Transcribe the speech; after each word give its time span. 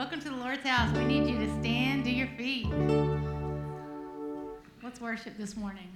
Welcome 0.00 0.22
to 0.22 0.30
the 0.30 0.36
Lord's 0.36 0.66
house. 0.66 0.90
We 0.96 1.04
need 1.04 1.28
you 1.28 1.38
to 1.40 1.60
stand 1.60 2.04
to 2.04 2.10
your 2.10 2.28
feet. 2.28 2.66
Let's 4.82 4.98
worship 4.98 5.36
this 5.36 5.58
morning. 5.58 5.88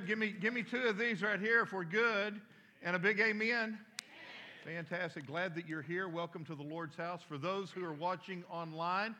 good. 0.00 0.08
Give 0.08 0.18
me, 0.18 0.34
give 0.40 0.54
me 0.54 0.62
two 0.62 0.82
of 0.88 0.98
these 0.98 1.22
right 1.22 1.40
here 1.40 1.62
if 1.62 1.72
we're 1.72 1.84
good. 1.84 2.40
And 2.82 2.96
a 2.96 2.98
big 2.98 3.20
amen. 3.20 3.78
amen. 4.64 4.86
Fantastic. 4.86 5.26
Glad 5.26 5.54
that 5.54 5.68
you're 5.68 5.82
here. 5.82 6.08
Welcome 6.08 6.44
to 6.46 6.54
the 6.54 6.62
Lord's 6.62 6.96
house. 6.96 7.20
For 7.26 7.36
those 7.36 7.70
who 7.70 7.84
are 7.84 7.92
watching 7.92 8.44
online, 8.50 9.14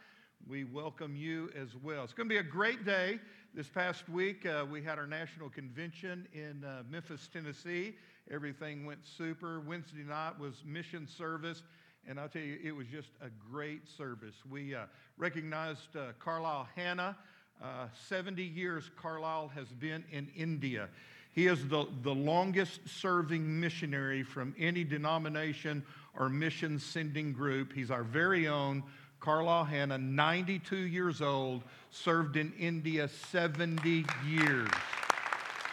we 0.49 0.64
welcome 0.64 1.16
you 1.16 1.50
as 1.60 1.69
well. 1.82 2.05
It's 2.05 2.14
going 2.14 2.28
to 2.28 2.32
be 2.32 2.38
a 2.38 2.43
great 2.43 2.84
day. 2.84 3.19
This 3.55 3.69
past 3.69 4.08
week, 4.08 4.46
uh, 4.46 4.64
we 4.70 4.82
had 4.82 4.99
our 4.99 5.06
national 5.06 5.50
convention 5.50 6.26
in 6.32 6.64
uh, 6.64 6.82
Memphis, 6.88 7.28
Tennessee. 7.31 7.96
Everything 8.31 8.87
went 8.87 9.00
super. 9.05 9.60
Wednesday 9.60 10.05
night 10.05 10.38
was 10.38 10.62
mission 10.64 11.06
service. 11.06 11.62
And 12.08 12.19
I'll 12.19 12.28
tell 12.28 12.43
you, 12.43 12.58
it 12.62 12.72
was 12.72 12.87
just 12.87 13.10
a 13.20 13.28
great 13.50 13.87
service. 13.87 14.37
We 14.49 14.75
uh, 14.75 14.84
recognized 15.19 15.94
uh, 15.94 16.12
Carlisle 16.19 16.69
Hanna 16.75 17.16
uh, 17.62 17.86
70 18.08 18.42
years, 18.42 18.90
Carlisle 19.00 19.48
has 19.54 19.68
been 19.68 20.04
in 20.10 20.28
India. 20.36 20.88
He 21.32 21.46
is 21.46 21.66
the, 21.68 21.86
the 22.02 22.14
longest 22.14 22.80
serving 22.88 23.60
missionary 23.60 24.22
from 24.22 24.54
any 24.58 24.82
denomination 24.82 25.84
or 26.18 26.28
mission 26.28 26.78
sending 26.78 27.32
group. 27.32 27.72
He's 27.72 27.90
our 27.90 28.02
very 28.02 28.48
own 28.48 28.82
Carlisle 29.20 29.64
Hanna, 29.64 29.98
92 29.98 30.76
years 30.76 31.20
old, 31.20 31.62
served 31.90 32.36
in 32.36 32.52
India 32.58 33.08
70 33.30 34.06
years. 34.26 34.68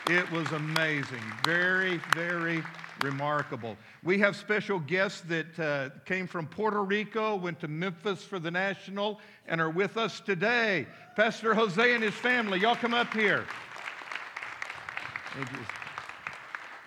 It 0.10 0.32
was 0.32 0.50
amazing. 0.54 1.22
Very, 1.44 2.00
very 2.16 2.64
remarkable. 3.02 3.76
We 4.04 4.18
have 4.20 4.38
special 4.38 4.80
guests 4.80 5.20
that 5.28 5.60
uh, 5.60 5.90
came 6.06 6.28
from 6.28 6.48
Puerto 6.48 6.82
Rico, 6.82 7.36
went 7.36 7.60
to 7.60 7.68
Memphis 7.68 8.24
for 8.24 8.40
the 8.40 8.50
National, 8.50 9.20
and 9.48 9.60
are 9.60 9.70
with 9.70 9.98
us 9.98 10.22
today. 10.22 10.88
Pastor 11.18 11.54
Jose 11.54 11.94
and 11.94 12.02
his 12.02 12.14
family. 12.14 12.60
Y'all 12.60 12.76
come 12.76 12.94
up 12.94 13.14
here. 13.14 13.46
Thank 15.34 15.52
you. 15.52 15.87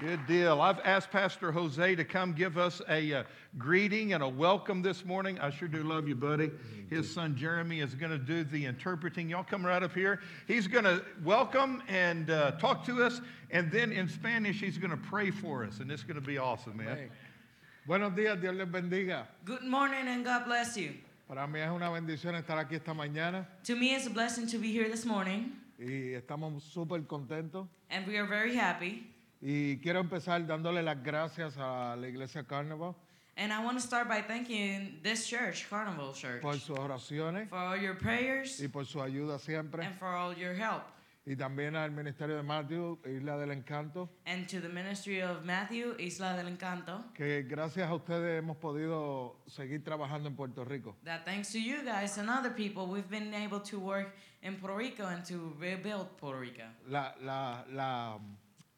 Good 0.01 0.27
deal. 0.27 0.63
I've 0.63 0.81
asked 0.81 1.11
Pastor 1.11 1.53
Jose 1.53 1.95
to 1.95 2.05
come 2.07 2.33
give 2.33 2.57
us 2.57 2.81
a 2.89 3.13
uh, 3.13 3.23
greeting 3.59 4.15
and 4.15 4.23
a 4.23 4.29
welcome 4.29 4.81
this 4.81 5.05
morning. 5.05 5.39
I 5.39 5.51
sure 5.51 5.69
do 5.69 5.83
love 5.83 6.09
you, 6.09 6.15
buddy. 6.15 6.51
His 6.89 7.13
son 7.13 7.37
Jeremy 7.37 7.81
is 7.81 7.95
going 7.95 8.11
to 8.11 8.17
do 8.17 8.43
the 8.43 8.65
interpreting. 8.65 9.29
Y'all 9.29 9.45
come 9.45 9.65
right 9.65 9.83
up 9.83 9.93
here. 9.93 10.21
He's 10.49 10.67
going 10.67 10.85
to 10.85 11.03
welcome 11.23 11.83
and 11.87 12.31
uh, 12.31 12.53
talk 12.53 12.83
to 12.87 13.03
us, 13.05 13.21
and 13.51 13.71
then 13.71 13.93
in 13.93 14.09
Spanish, 14.09 14.59
he's 14.59 14.79
going 14.79 14.91
to 14.91 14.97
pray 14.97 15.31
for 15.31 15.65
us, 15.67 15.81
and 15.81 15.93
it's 15.93 16.03
going 16.03 16.19
to 16.19 16.27
be 16.27 16.39
awesome, 16.39 16.79
man. 16.79 16.97
Amén. 16.97 17.11
Buenos 17.87 18.13
días, 18.13 18.41
Dios 18.41 18.55
les 18.55 18.67
bendiga. 18.67 19.27
Good 19.45 19.65
morning 19.65 20.09
and 20.09 20.25
God 20.25 20.47
bless 20.47 20.79
you. 20.79 20.95
Para 21.29 21.47
mí 21.47 21.61
es 21.61 21.69
una 21.71 21.91
bendición 21.91 22.43
estar 22.43 22.57
aquí 22.59 22.73
esta 22.77 22.95
mañana 22.95 23.45
To 23.65 23.77
me, 23.77 23.95
it's 23.95 24.07
a 24.07 24.11
blessing 24.11 24.47
to 24.47 24.57
be 24.59 24.73
here 24.73 24.89
this 24.89 25.05
morning, 25.05 25.53
y 25.79 26.17
estamos 26.19 26.63
súper 26.75 27.03
contentos. 27.07 27.67
and 27.91 28.07
we 28.07 28.17
are 28.17 28.25
very 28.27 28.55
happy. 28.55 29.07
Y 29.41 29.79
quiero 29.79 30.01
empezar 30.01 30.47
dándole 30.47 30.83
las 30.83 31.03
gracias 31.03 31.57
a 31.59 31.97
la 31.97 32.09
Iglesia 32.09 32.45
Carnival 32.45 32.95
And 33.37 33.53
I 33.53 33.65
want 33.65 33.79
to 33.79 33.81
start 33.83 34.07
by 34.07 34.21
thanking 34.21 35.01
this 35.03 35.27
church, 35.27 35.67
Carnival 35.71 36.13
Church, 36.13 36.43
por 36.43 36.59
sus 36.59 36.77
oraciones 36.79 37.49
for 37.49 37.57
all 37.59 37.77
your 37.81 37.95
prayers 37.97 38.61
y 38.61 38.69
por 38.69 38.85
su 38.85 39.01
ayuda 39.01 39.39
siempre. 39.39 39.83
and 39.83 39.99
for 39.99 40.09
all 40.09 40.35
your 40.37 40.53
help. 40.53 40.83
Y 41.27 41.37
también 41.37 41.75
al 41.77 41.91
Ministerio 41.91 42.37
de 42.37 42.43
Matthew, 42.43 42.99
Isla 43.07 43.39
del 43.39 43.51
Encanto, 43.53 44.11
And 44.27 44.47
to 44.49 44.61
the 44.61 44.69
ministry 44.69 45.23
of 45.23 45.45
Matthew, 45.45 45.95
Isla 45.99 46.35
del 46.37 46.49
Encanto, 46.49 47.05
que 47.15 47.43
gracias 47.45 47.89
a 47.89 47.95
ustedes 47.95 48.39
hemos 48.43 48.57
podido 48.59 49.37
seguir 49.47 49.83
trabajando 49.85 50.29
en 50.29 50.35
Puerto 50.37 50.65
Rico. 50.65 50.97
that 51.05 51.25
thanks 51.25 51.51
to 51.53 51.59
you 51.61 51.83
guys 51.85 52.19
and 52.19 52.29
other 52.29 52.51
people, 52.51 52.87
we've 52.89 53.09
been 53.09 53.33
able 53.33 53.61
to 53.61 53.79
work 53.79 54.15
in 54.43 54.57
Puerto 54.57 54.77
Rico 54.77 55.07
and 55.07 55.25
to 55.25 55.55
rebuild 55.59 56.09
Puerto 56.19 56.41
Rico. 56.41 56.65
La, 56.89 57.13
la, 57.23 57.65
la, 57.71 58.19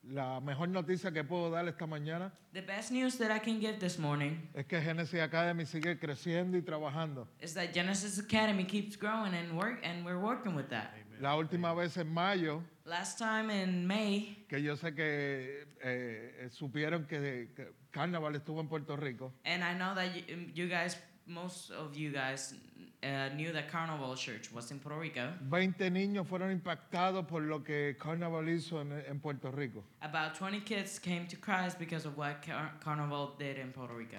la 0.05 0.41
mejor 0.41 0.69
noticia 0.69 1.13
que 1.13 1.23
puedo 1.25 1.51
dar 1.51 1.67
esta 1.69 1.87
mañana 1.87 2.33
The 2.53 2.61
best 2.63 2.91
news 2.91 3.17
that 3.19 3.31
I 3.35 3.39
can 3.39 3.61
give 3.61 3.79
this 3.79 3.99
morning 3.99 4.49
es 4.55 4.67
que 4.67 4.81
Genesis 4.81 5.21
Academy 5.21 5.65
sigue 5.65 5.99
creciendo 5.99 6.57
y 6.59 6.63
trabajando. 6.63 7.29
is 7.41 7.55
that 7.55 7.73
Genesis 7.73 8.19
Academy 8.19 8.65
keeps 8.65 8.97
growing 8.97 9.33
and 9.35 9.57
work, 9.57 9.81
and 9.85 10.05
we're 10.05 10.19
working 10.21 10.55
with 10.55 10.69
that. 10.71 10.93
La 11.21 11.37
última 11.37 11.73
vez 11.75 11.97
en 11.99 12.13
mayo 12.13 12.63
Last 12.85 13.17
time 13.17 13.49
in 13.51 13.87
May, 13.87 14.45
que 14.49 14.61
yo 14.61 14.75
sé 14.75 14.93
que 14.93 15.67
eh, 15.85 16.35
eh, 16.41 16.49
supieron 16.51 17.07
que, 17.07 17.51
que 17.55 17.69
Carnaval 17.93 18.35
estuvo 18.35 18.61
en 18.61 18.67
Puerto 18.69 18.97
Rico. 18.97 19.33
and 19.45 19.63
I 19.63 19.73
know 19.75 19.95
that 19.95 20.13
you, 20.17 20.51
you 20.53 20.69
guys, 20.69 20.97
most 21.25 21.71
of 21.71 21.97
you 21.97 22.11
guys, 22.11 22.55
uh, 23.03 23.29
knew 23.35 23.53
that 23.53 23.71
Cavanaugh 23.71 24.15
Church 24.15 24.53
was 24.53 24.71
in 24.71 24.79
Puerto 24.79 24.99
Rico. 24.99 25.33
20 25.49 25.91
niños 25.91 26.27
fueron 26.27 26.51
impactados 26.51 27.27
por 27.27 27.43
lo 27.43 27.61
que 27.61 27.97
Cavanaugh 27.99 28.43
hizo 28.49 28.81
en, 28.81 28.93
en 29.09 29.19
Puerto 29.19 29.51
Rico. 29.51 29.83
About 30.03 30.35
20 30.35 30.61
kids 30.61 30.99
came 30.99 31.27
to 31.27 31.37
Christ 31.37 31.79
because 31.79 32.07
of 32.07 32.17
what 32.17 32.43
Car- 32.43 32.73
Cavanaugh 32.83 33.37
did 33.39 33.59
in 33.59 33.73
Puerto 33.73 33.95
Rico. 33.95 34.19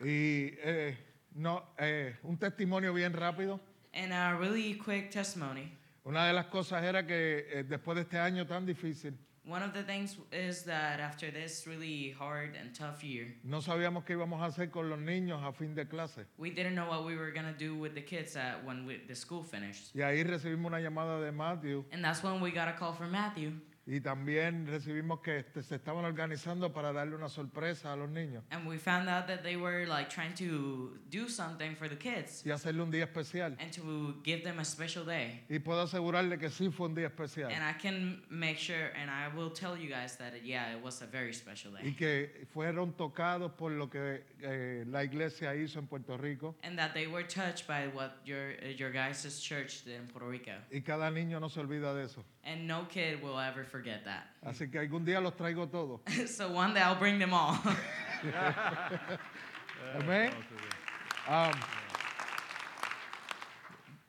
Y 0.00 0.52
eh, 0.62 0.96
no, 1.34 1.62
eh, 1.78 2.16
un 2.24 2.36
testimonio 2.36 2.92
bien 2.92 3.12
rápido. 3.12 3.60
And 3.94 4.12
a 4.12 4.36
really 4.38 4.74
quick 4.74 5.10
testimony. 5.10 5.70
Una 6.04 6.26
de 6.26 6.34
las 6.34 6.46
cosas 6.46 6.82
era 6.82 7.06
que 7.06 7.46
eh, 7.50 7.64
después 7.64 7.94
de 7.94 8.02
este 8.02 8.18
año 8.18 8.46
tan 8.46 8.66
difícil, 8.66 9.16
One 9.46 9.62
of 9.62 9.74
the 9.74 9.82
things 9.82 10.16
is 10.32 10.62
that 10.62 11.00
after 11.00 11.30
this 11.30 11.66
really 11.66 12.14
hard 12.18 12.56
and 12.58 12.74
tough 12.74 13.04
year, 13.04 13.34
no 13.44 13.58
sabíamos 13.60 14.04
qué 14.06 14.14
íbamos 14.16 14.40
a 14.40 14.46
hacer 14.46 14.70
con 14.70 14.88
los 14.88 14.98
niños 14.98 15.42
a 15.46 15.52
fin 15.52 15.74
de 15.74 15.84
clase. 15.84 16.24
we 16.38 16.48
didn't 16.48 16.74
know 16.74 16.88
what 16.88 17.04
we 17.04 17.14
were 17.14 17.30
gonna 17.30 17.52
do 17.58 17.74
with 17.76 17.94
the 17.94 18.00
kids 18.00 18.36
at 18.36 18.64
when 18.64 18.86
we, 18.86 19.02
the 19.06 19.14
school 19.14 19.42
finished. 19.42 19.94
Y 19.94 20.00
ahí 20.00 20.24
recibimos 20.24 20.68
una 20.72 20.78
llamada 20.80 21.20
de 21.22 21.30
Matthew 21.30 21.84
And 21.92 22.02
that's 22.02 22.22
when 22.22 22.40
we 22.40 22.50
got 22.52 22.68
a 22.68 22.72
call 22.72 22.94
from 22.94 23.10
Matthew. 23.12 23.52
Y 23.86 24.00
también 24.00 24.66
recibimos 24.66 25.20
que 25.20 25.40
este, 25.40 25.62
se 25.62 25.74
estaban 25.76 26.04
organizando 26.04 26.72
para 26.72 26.92
darle 26.92 27.14
una 27.16 27.28
sorpresa 27.28 27.92
a 27.92 27.96
los 27.96 28.08
niños 28.08 28.42
And 28.50 28.66
we 28.66 28.78
found 28.78 29.08
out 29.08 29.26
that 29.26 29.42
they 29.42 29.56
were 29.56 29.86
like 29.86 30.08
trying 30.08 30.34
to 30.36 30.96
do 31.10 31.28
something 31.28 31.74
for 31.76 31.88
the 31.88 31.96
kids 31.96 32.42
y 32.46 32.50
hacerle 32.50 32.82
un 32.82 32.90
día 32.90 33.04
especial. 33.04 33.54
and 33.58 33.72
to 33.72 34.14
give 34.24 34.42
them 34.42 34.58
a 34.58 34.64
special 34.64 35.04
day. 35.04 35.42
Y 35.50 35.58
puedo 35.58 35.82
asegurarle 35.82 36.38
que 36.38 36.48
sí 36.48 36.70
fue 36.70 36.86
un 36.88 36.94
día 36.94 37.08
especial. 37.08 37.50
And 37.52 37.62
I 37.62 37.74
can 37.78 38.22
make 38.30 38.58
sure, 38.58 38.90
and 38.96 39.10
I 39.10 39.28
will 39.36 39.50
tell 39.50 39.76
you 39.76 39.88
guys 39.90 40.16
that 40.16 40.32
yeah, 40.44 40.74
it 40.74 40.82
was 40.82 41.02
a 41.02 41.06
very 41.06 41.32
special 41.34 41.72
Y 41.82 41.92
que 41.92 42.46
fueron 42.54 42.92
tocados 42.96 43.52
por 43.52 43.70
lo 43.70 43.88
que 43.90 44.24
eh, 44.42 44.84
la 44.86 45.02
iglesia 45.04 45.54
hizo 45.54 45.78
en 45.78 45.86
Puerto 45.86 46.16
Rico. 46.16 46.54
And 46.62 46.78
that 46.78 46.94
they 46.94 47.06
were 47.06 47.24
touched 47.24 47.66
by 47.66 47.88
what 47.88 48.16
your 48.24 48.52
your 48.76 48.90
guys' 48.90 49.40
church 49.40 49.84
did 49.84 49.96
in 50.00 50.06
Puerto 50.06 50.28
Rico. 50.28 50.52
Y 50.72 50.80
cada 50.80 51.10
niño 51.10 51.38
no 51.40 51.48
se 51.48 51.60
olvida 51.60 51.94
de 51.94 52.04
eso. 52.04 52.24
And 52.46 52.66
no 52.68 52.84
kid 52.90 53.22
will 53.22 53.38
ever 53.38 53.64
forget 53.64 54.04
that. 54.04 54.28
Así 54.46 54.70
que 54.70 54.78
algún 54.78 55.04
día 55.04 55.20
los 55.20 55.34
traigo 55.34 55.66
todos. 55.70 56.00
so 56.30 56.50
one 56.50 56.74
day 56.74 56.80
I'll 56.80 56.98
bring 56.98 57.18
them 57.18 57.32
all. 57.32 57.56
Amén. 59.96 60.30
Um, 61.26 61.52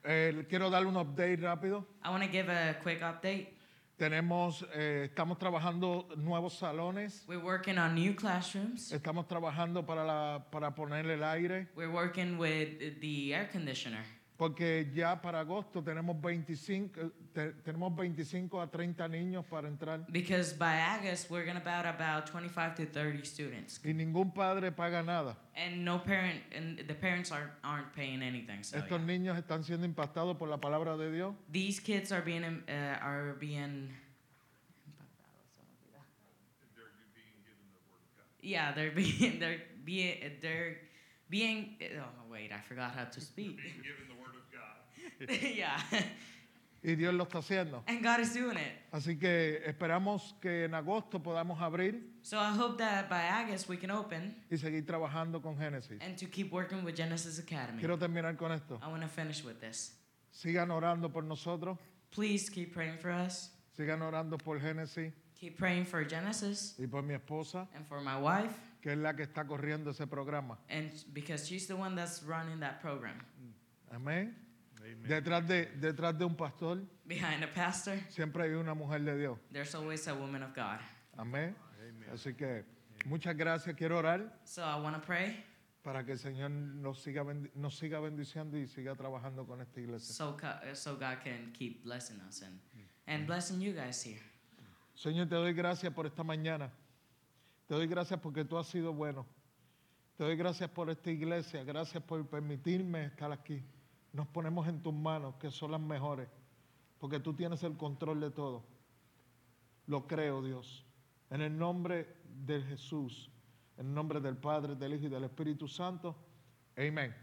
eh, 0.04 0.46
quiero 0.50 0.70
darle 0.70 0.88
un 0.88 0.96
update 0.96 1.42
rápido. 1.42 1.86
I 2.04 2.10
want 2.10 2.24
to 2.24 2.30
give 2.30 2.50
a 2.50 2.76
quick 2.82 3.02
update. 3.02 3.56
Tenemos, 3.98 4.66
eh, 4.74 5.06
estamos 5.10 5.38
trabajando 5.40 6.10
nuevos 6.18 6.60
salones. 6.60 7.24
We're 7.28 7.40
working 7.42 7.78
on 7.78 7.96
new 7.96 8.14
classrooms. 8.14 8.92
Estamos 8.92 9.26
trabajando 9.26 9.86
para, 9.86 10.04
la, 10.04 10.46
para 10.52 10.76
ponerle 10.76 11.14
el 11.14 11.24
aire. 11.24 11.70
We're 11.76 11.90
working 11.92 12.38
with 12.38 13.00
the 13.00 13.34
air 13.34 13.48
conditioner. 13.50 14.04
Porque 14.38 14.92
ya 14.94 15.22
para 15.22 15.40
agosto 15.40 15.82
tenemos 15.82 16.20
25, 16.22 17.00
eh, 17.00 17.10
te- 17.34 17.54
tenemos 17.64 17.96
25 17.96 18.60
a 18.60 18.70
30 18.70 19.08
niños 19.08 19.46
para 19.46 19.70
entrar. 19.70 20.06
Because 20.12 20.54
by 20.54 20.78
August, 20.82 21.30
we're 21.32 21.46
going 21.46 21.56
to 21.56 21.62
about 21.62 21.86
about 21.86 22.26
25 22.30 22.76
to 22.76 22.86
30 22.86 23.24
students. 23.24 23.80
Y 23.84 23.94
ningún 23.94 24.34
padre 24.34 24.72
paga 24.74 25.02
nada. 25.02 25.38
And 25.56 25.86
no 25.86 26.00
parent, 26.00 26.42
and 26.54 26.78
the 26.86 26.94
parents 26.94 27.32
aren't, 27.32 27.52
aren't 27.64 27.94
paying 27.94 28.22
anything. 28.22 28.62
So 28.64 28.78
Estos 28.78 29.00
yeah. 29.00 29.08
niños 29.08 29.38
están 29.38 29.64
siendo 29.64 29.86
impactados 29.86 30.38
por 30.38 30.50
la 30.50 30.58
palabra 30.58 30.98
de 30.98 31.12
Dios. 31.12 31.34
these 31.50 31.80
kids 31.80 32.12
are 32.12 32.22
being, 32.22 32.44
um, 32.44 32.62
uh, 32.68 32.98
are 33.02 33.36
being. 33.40 33.90
Yeah, 38.42 38.74
they're 38.74 38.92
being, 38.92 39.40
they're 39.40 39.62
being, 39.86 40.18
they're 40.42 40.78
being. 41.30 41.78
Oh 41.98 42.30
wait, 42.32 42.52
I 42.52 42.60
forgot 42.62 42.92
how 42.92 43.06
to 43.06 43.22
speak. 43.22 43.58
Given 43.58 44.06
the 44.08 44.16
word 44.22 44.36
of 44.36 44.46
God. 44.52 45.05
yeah, 45.56 45.78
Y 46.84 46.94
Dios 46.96 47.14
lo 47.16 47.24
está 47.24 47.40
haciendo. 47.40 47.84
and 47.88 48.04
God 48.04 48.20
is 48.20 48.34
doing 48.34 48.58
it. 48.58 48.72
Así 48.92 49.18
que 49.18 49.64
esperamos 49.66 50.36
que 50.40 50.66
en 50.66 50.74
agosto 50.76 51.22
podamos 51.22 51.60
abrir 51.60 52.14
So 52.22 52.38
I 52.38 52.52
hope 52.52 52.78
that 52.78 53.10
by 53.10 53.28
August 53.28 53.68
we 53.68 53.78
can 53.78 53.90
open 53.92 54.36
y 54.52 54.58
seguir 54.58 54.86
trabajando 54.86 55.42
con 55.42 55.58
Génesis. 55.58 56.00
and 56.02 56.16
to 56.18 56.28
keep 56.28 56.52
working 56.52 56.84
with 56.84 56.96
Genesis 56.96 57.40
Academy. 57.40 57.80
Quiero 57.80 57.98
terminar 57.98 58.38
con 58.38 58.52
esto. 58.52 58.80
I 58.84 58.88
want 58.88 59.02
to 59.02 59.08
finish 59.08 59.44
with 59.44 59.60
this. 59.60 59.94
Sigan 60.32 60.70
orando 60.70 61.10
por 61.12 61.24
nosotros. 61.24 61.78
Please 62.12 62.50
keep 62.50 62.72
praying 62.74 62.98
for 63.00 63.10
us. 63.10 63.50
Sigan 63.78 64.02
orando 64.02 64.38
por 64.38 64.60
Génesis 64.60 65.12
Keep 65.40 65.58
praying 65.58 65.86
for 65.86 66.04
Genesis 66.06 66.76
y 66.80 66.86
por 66.88 67.02
mi 67.02 67.14
esposa, 67.14 67.68
and 67.76 67.86
for 67.86 68.00
my 68.00 68.18
wife, 68.18 68.54
que 68.82 68.92
es 68.92 68.98
la 68.98 69.12
que 69.14 69.24
está 69.26 69.46
corriendo 69.46 69.90
ese 69.90 70.08
programa. 70.08 70.58
and 70.70 70.90
because 71.14 71.46
she's 71.48 71.68
the 71.68 71.76
one 71.76 71.94
that's 71.96 72.24
running 72.24 72.60
that 72.62 72.80
program. 72.80 73.16
Amén. 73.94 74.34
Detrás 75.08 75.48
de, 75.48 75.66
detrás 75.78 76.18
de 76.18 76.26
un 76.26 76.36
pastor 76.36 76.84
Behind 77.06 77.44
a 77.44 77.54
pastor, 77.54 77.98
siempre 78.10 78.44
hay 78.44 78.52
una 78.52 78.74
mujer 78.74 79.02
de 79.04 79.18
Dios. 79.18 79.40
there's 79.52 79.74
always 79.76 80.08
a 80.08 80.14
woman 80.14 80.44
of 80.44 80.54
God. 80.56 80.80
Amén. 81.18 81.56
Así 82.12 82.34
que 82.36 82.66
muchas 83.06 83.36
gracias. 83.36 83.76
Quiero 83.76 83.98
orar 83.98 84.40
So 84.44 84.62
I 84.64 84.76
want 84.82 84.96
to 84.96 85.02
pray 85.06 85.44
para 85.84 86.04
que 86.04 86.14
el 86.14 86.18
Señor 86.20 86.50
nos 86.52 87.00
siga, 87.04 87.24
bendi- 87.24 87.52
nos 87.56 87.78
siga 87.78 88.00
bendiciendo 88.00 88.58
y 88.58 88.68
siga 88.68 88.96
trabajando 88.96 89.46
con 89.46 89.62
esta 89.62 89.80
iglesia. 89.80 90.14
so, 90.14 90.36
co- 90.36 90.48
uh, 90.48 90.76
so 90.76 90.94
God 90.96 91.20
can 91.24 91.52
keep 91.54 91.84
blessing 91.84 92.20
us 92.28 92.42
and, 92.42 92.60
and 93.08 93.26
blessing 93.28 93.60
you 93.62 93.72
guys 93.74 94.04
here. 94.04 94.22
Señor, 94.96 95.28
te 95.30 95.36
doy 95.36 95.54
gracias 95.54 95.94
por 95.94 96.06
esta 96.06 96.24
mañana. 96.24 96.72
Te 97.68 97.76
doy 97.76 97.86
gracias 97.88 98.20
porque 98.20 98.46
tú 98.46 98.58
has 98.58 98.68
sido 98.68 98.94
bueno. 98.94 99.26
Te 100.18 100.24
doy 100.24 100.36
gracias 100.38 100.70
por 100.70 100.90
esta 100.90 101.12
iglesia. 101.12 101.64
Gracias 101.64 102.02
por 102.04 102.26
permitirme 102.28 103.06
estar 103.06 103.32
aquí. 103.32 103.62
Nos 104.16 104.28
ponemos 104.28 104.66
en 104.68 104.82
tus 104.82 104.94
manos, 104.94 105.36
que 105.36 105.52
son 105.52 105.72
las 105.72 105.82
mejores, 105.82 106.30
porque 107.00 107.20
tú 107.20 107.34
tienes 107.34 107.62
el 107.64 107.76
control 107.76 108.22
de 108.22 108.32
todo. 108.32 108.64
Lo 109.88 110.08
creo, 110.08 110.42
Dios. 110.42 110.86
En 111.30 111.42
el 111.42 111.58
nombre 111.58 112.08
de 112.46 112.62
Jesús, 112.62 113.30
en 113.78 113.88
el 113.88 113.94
nombre 113.94 114.22
del 114.22 114.38
Padre, 114.38 114.76
del 114.76 114.94
Hijo 114.94 115.08
y 115.08 115.10
del 115.10 115.26
Espíritu 115.26 115.68
Santo. 115.68 116.16
Amén. 116.78 117.14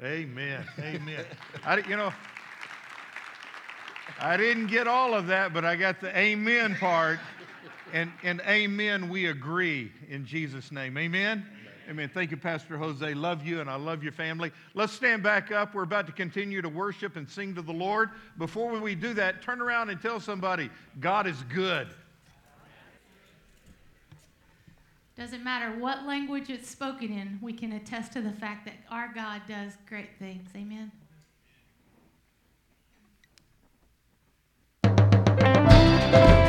Amen. 0.00 0.64
Amen. 0.78 1.26
You 1.88 1.96
know, 1.96 2.12
I 4.20 4.36
didn't 4.36 4.68
get 4.68 4.86
all 4.86 5.14
of 5.14 5.26
that, 5.26 5.52
but 5.52 5.64
I 5.64 5.74
got 5.74 6.00
the 6.00 6.16
amen 6.16 6.76
part. 6.76 7.18
And, 7.92 8.12
and 8.22 8.40
amen, 8.42 9.08
we 9.08 9.26
agree 9.26 9.90
in 10.08 10.26
Jesus' 10.26 10.70
name. 10.70 10.96
Amen? 10.96 11.44
Amen. 11.88 12.10
Thank 12.12 12.32
you, 12.32 12.36
Pastor 12.36 12.76
Jose. 12.76 13.14
Love 13.14 13.46
you, 13.46 13.60
and 13.60 13.70
I 13.70 13.76
love 13.76 14.02
your 14.02 14.12
family. 14.12 14.50
Let's 14.74 14.92
stand 14.92 15.22
back 15.22 15.52
up. 15.52 15.74
We're 15.74 15.84
about 15.84 16.06
to 16.06 16.12
continue 16.12 16.60
to 16.60 16.68
worship 16.68 17.14
and 17.14 17.28
sing 17.28 17.54
to 17.54 17.62
the 17.62 17.72
Lord. 17.72 18.10
Before 18.38 18.76
we 18.78 18.96
do 18.96 19.14
that, 19.14 19.40
turn 19.40 19.60
around 19.60 19.90
and 19.90 20.00
tell 20.00 20.18
somebody, 20.18 20.68
God 20.98 21.28
is 21.28 21.40
good. 21.54 21.88
Doesn't 25.16 25.44
matter 25.44 25.78
what 25.78 26.04
language 26.04 26.50
it's 26.50 26.68
spoken 26.68 27.10
in, 27.10 27.38
we 27.40 27.52
can 27.52 27.72
attest 27.72 28.12
to 28.14 28.20
the 28.20 28.32
fact 28.32 28.66
that 28.66 28.74
our 28.90 29.10
God 29.14 29.42
does 29.48 29.72
great 29.88 30.10
things. 30.18 30.48
Amen. 30.54 30.90
Come 36.16 36.45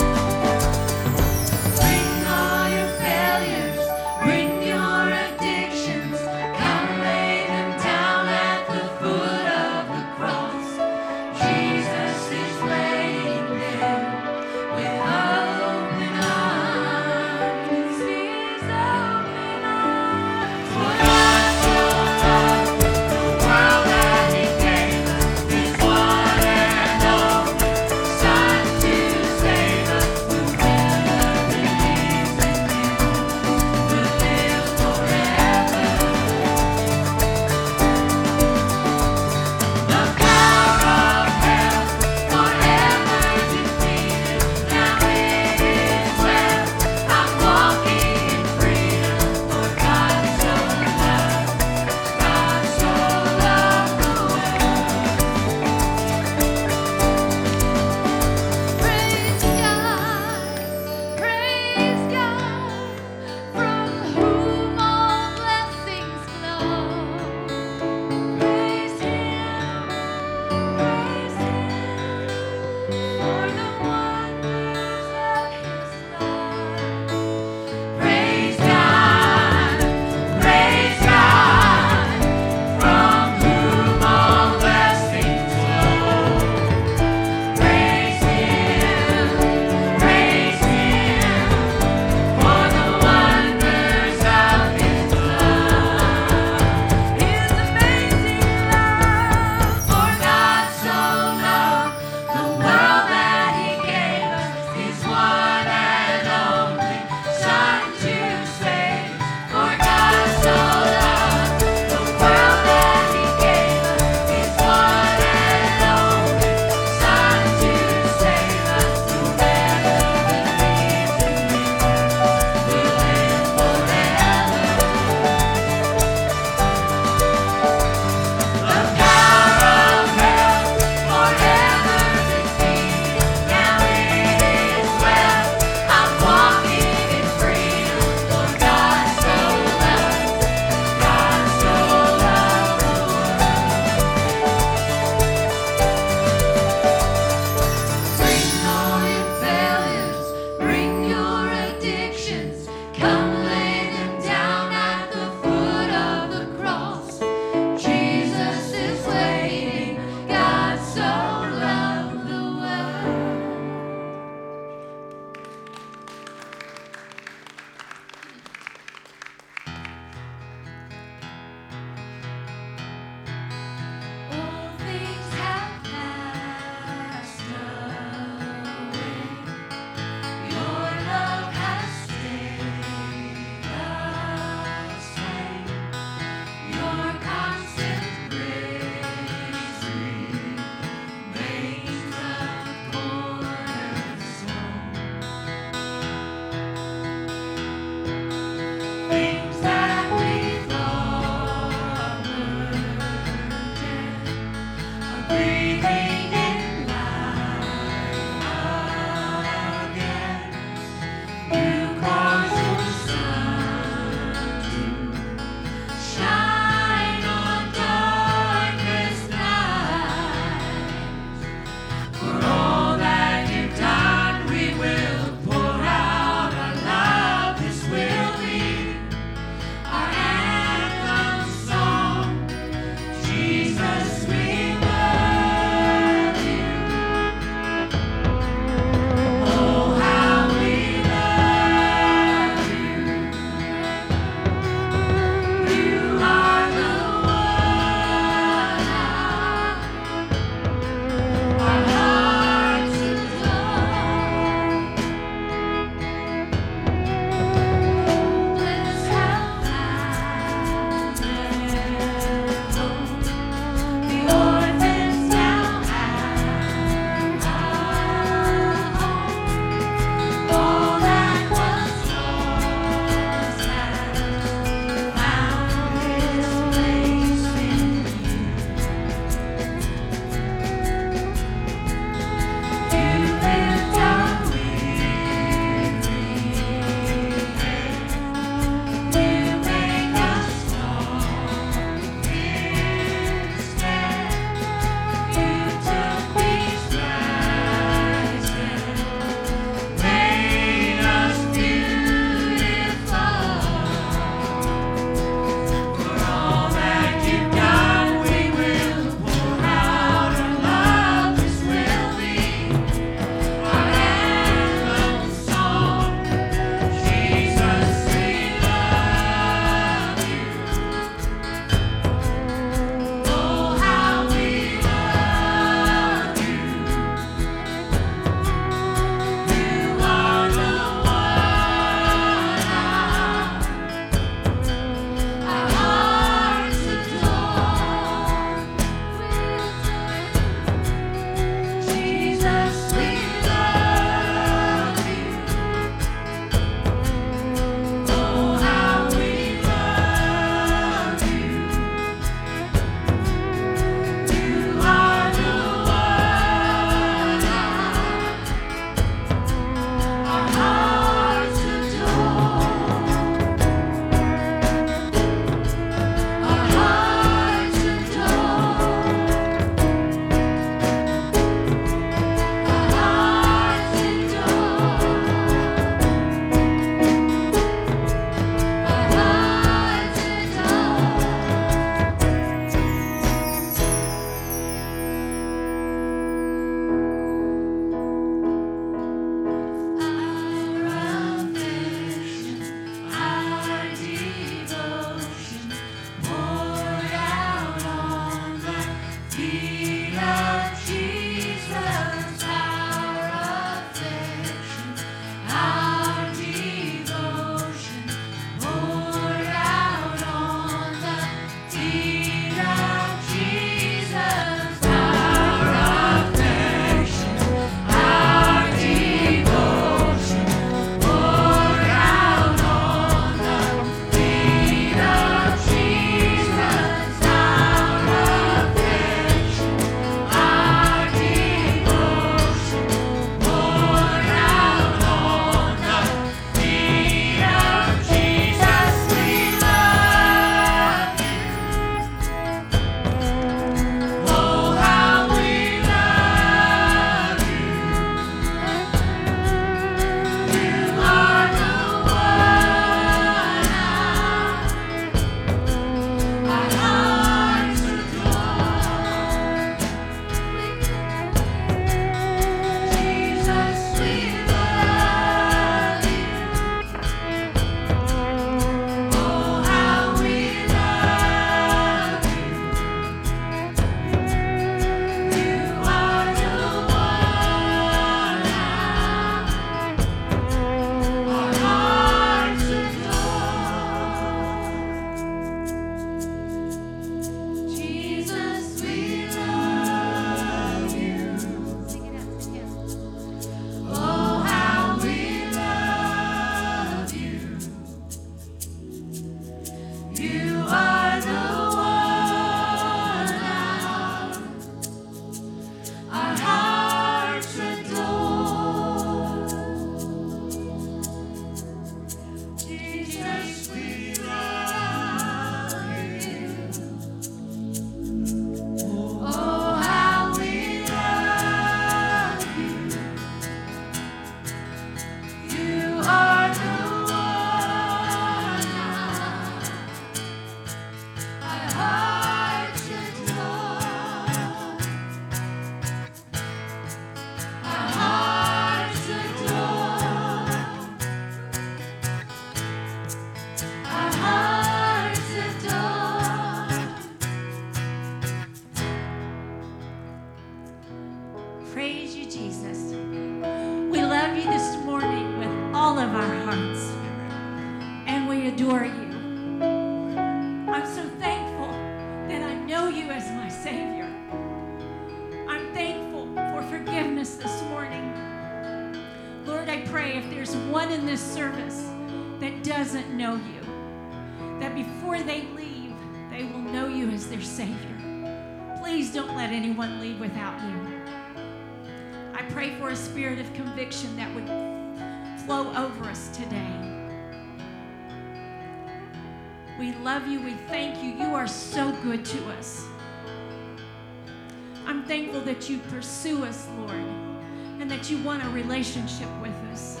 you 598.10 598.18
want 598.18 598.44
a 598.44 598.48
relationship 598.50 599.28
with 599.40 599.54
us. 599.72 600.00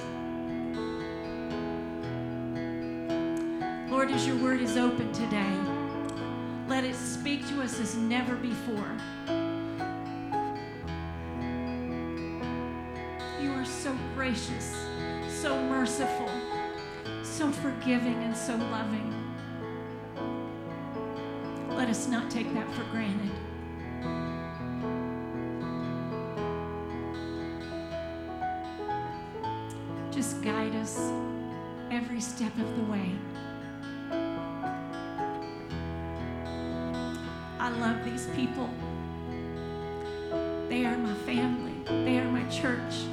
Lord, 3.90 4.10
as 4.12 4.26
your 4.26 4.36
word 4.36 4.60
is 4.60 4.76
open 4.76 5.12
today, 5.12 5.58
let 6.68 6.84
it 6.84 6.94
speak 6.94 7.48
to 7.48 7.62
us 7.62 7.80
as 7.80 7.96
never 7.96 8.36
before. 8.36 8.96
You 13.42 13.50
are 13.52 13.64
so 13.64 13.96
gracious, 14.14 14.76
so 15.28 15.60
merciful, 15.64 16.30
so 17.24 17.50
forgiving, 17.50 18.22
and 18.22 18.36
so 18.36 18.54
loving. 18.56 19.12
Let 21.70 21.88
us 21.88 22.06
not 22.06 22.30
take 22.30 22.52
that 22.54 22.70
for 22.74 22.84
granted. 22.84 23.32
Just 30.16 30.40
guide 30.40 30.74
us 30.76 30.98
every 31.90 32.22
step 32.22 32.56
of 32.56 32.76
the 32.76 32.84
way. 32.90 33.12
I 37.60 37.68
love 37.68 38.02
these 38.02 38.26
people. 38.28 38.70
They 40.70 40.86
are 40.86 40.96
my 40.96 41.12
family. 41.26 41.74
They 41.84 42.18
are 42.18 42.30
my 42.30 42.48
church. 42.48 43.04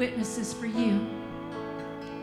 Witnesses 0.00 0.54
for 0.54 0.64
you 0.64 1.06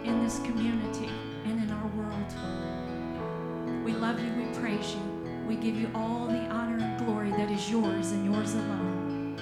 in 0.04 0.20
this 0.24 0.40
community 0.40 1.12
and 1.46 1.62
in 1.62 1.70
our 1.70 1.88
world. 1.90 3.86
We 3.86 3.92
love 3.92 4.20
you, 4.20 4.34
we 4.34 4.46
praise 4.60 4.96
you. 4.96 5.46
We 5.48 5.58
give 5.58 5.76
you 5.76 5.92
all 5.94 6.26
the 6.26 6.40
honor 6.48 6.80
and 6.84 7.06
glory 7.06 7.30
that 7.30 7.52
is 7.52 7.70
yours 7.70 8.14
and 8.14 8.26
yours 8.34 8.56
alone. 8.56 9.38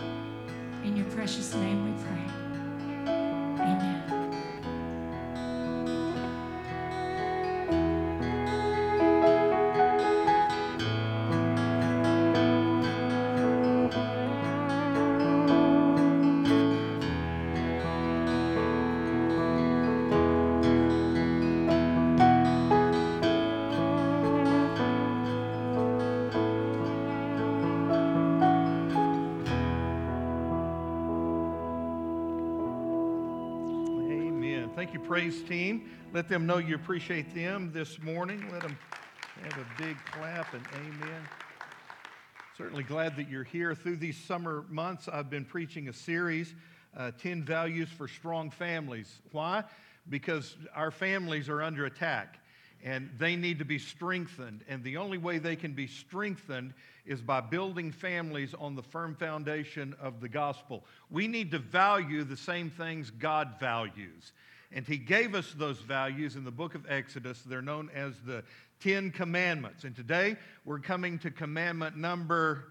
In 0.83 0.97
your 0.97 1.05
precious 1.11 1.55
name 1.55 1.85
we 1.85 2.03
pray. 2.03 2.44
Praise 35.05 35.43
team. 35.43 35.87
Let 36.13 36.27
them 36.27 36.47
know 36.47 36.57
you 36.57 36.73
appreciate 36.73 37.35
them 37.35 37.71
this 37.71 38.01
morning. 38.01 38.43
Let 38.51 38.63
them 38.63 38.75
have 39.43 39.57
a 39.59 39.81
big 39.81 39.97
clap 40.05 40.51
and 40.55 40.65
amen. 40.75 41.21
Certainly 42.57 42.83
glad 42.83 43.15
that 43.17 43.29
you're 43.29 43.43
here. 43.43 43.75
Through 43.75 43.97
these 43.97 44.17
summer 44.17 44.65
months, 44.67 45.07
I've 45.07 45.29
been 45.29 45.45
preaching 45.45 45.89
a 45.89 45.93
series, 45.93 46.55
uh, 46.97 47.11
10 47.19 47.43
Values 47.43 47.89
for 47.89 48.07
Strong 48.07 48.51
Families. 48.51 49.21
Why? 49.31 49.63
Because 50.09 50.57
our 50.73 50.89
families 50.89 51.49
are 51.49 51.61
under 51.61 51.85
attack 51.85 52.39
and 52.83 53.11
they 53.19 53.35
need 53.35 53.59
to 53.59 53.65
be 53.65 53.77
strengthened. 53.77 54.63
And 54.67 54.83
the 54.83 54.97
only 54.97 55.19
way 55.19 55.37
they 55.37 55.55
can 55.55 55.73
be 55.73 55.87
strengthened 55.87 56.73
is 57.05 57.21
by 57.21 57.41
building 57.41 57.91
families 57.91 58.55
on 58.55 58.75
the 58.75 58.83
firm 58.83 59.15
foundation 59.15 59.95
of 60.01 60.19
the 60.19 60.29
gospel. 60.29 60.83
We 61.11 61.27
need 61.27 61.51
to 61.51 61.59
value 61.59 62.23
the 62.23 62.37
same 62.37 62.71
things 62.71 63.11
God 63.11 63.59
values. 63.59 64.33
And 64.71 64.85
He 64.85 64.97
gave 64.97 65.35
us 65.35 65.53
those 65.57 65.79
values 65.79 66.35
in 66.35 66.43
the 66.43 66.51
book 66.51 66.75
of 66.75 66.85
Exodus. 66.89 67.41
They're 67.41 67.61
known 67.61 67.89
as 67.93 68.13
the 68.25 68.43
Ten 68.81 69.11
Commandments. 69.11 69.83
And 69.83 69.95
today 69.95 70.37
we're 70.65 70.79
coming 70.79 71.19
to 71.19 71.31
commandment 71.31 71.97
number 71.97 72.65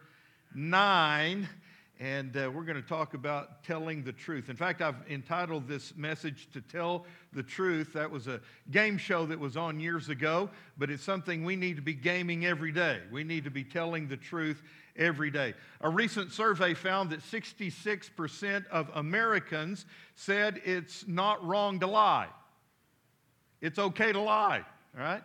nine. 0.55 1.49
And 2.05 2.37
uh, 2.37 2.51
we're 2.55 2.65
going 2.65 2.77
to 2.77 2.87
talk 2.87 3.15
about 3.15 3.65
telling 3.65 4.05
the 4.05 4.13
truth. 4.13 4.51
In 4.51 4.57
fact, 4.57 4.83
I've 4.83 4.97
entitled 5.09 5.67
this 5.67 5.97
message 5.97 6.51
to 6.53 6.61
tell 6.61 7.07
the 7.33 7.43
truth. 7.43 7.95
That 7.95 8.11
was 8.11 8.29
a 8.29 8.43
game 8.71 8.99
show 8.99 9.25
that 9.25 9.41
was 9.41 9.57
on 9.57 9.81
years 9.81 10.11
ago, 10.11 10.51
but 10.77 10.91
it's 10.91 11.03
something 11.03 11.47
we 11.47 11.57
need 11.57 11.77
to 11.77 11.83
be 11.83 11.95
gaming 11.95 12.45
every 12.45 12.73
day. 12.73 13.01
We 13.11 13.25
need 13.25 13.45
to 13.45 13.51
be 13.51 13.65
telling 13.65 14.07
the 14.07 14.19
truth 14.19 14.63
every 14.97 15.31
day. 15.31 15.55
A 15.81 15.89
recent 15.89 16.31
survey 16.31 16.75
found 16.75 17.09
that 17.09 17.21
66% 17.21 18.67
of 18.67 18.91
Americans 18.95 19.87
said 20.15 20.61
it's 20.67 21.09
not 21.09 21.43
wrong 21.43 21.81
to 21.81 21.87
lie. 21.87 22.29
It's 23.63 23.79
okay 23.79 24.13
to 24.13 24.21
lie, 24.21 24.63
all 24.95 25.03
right? 25.03 25.23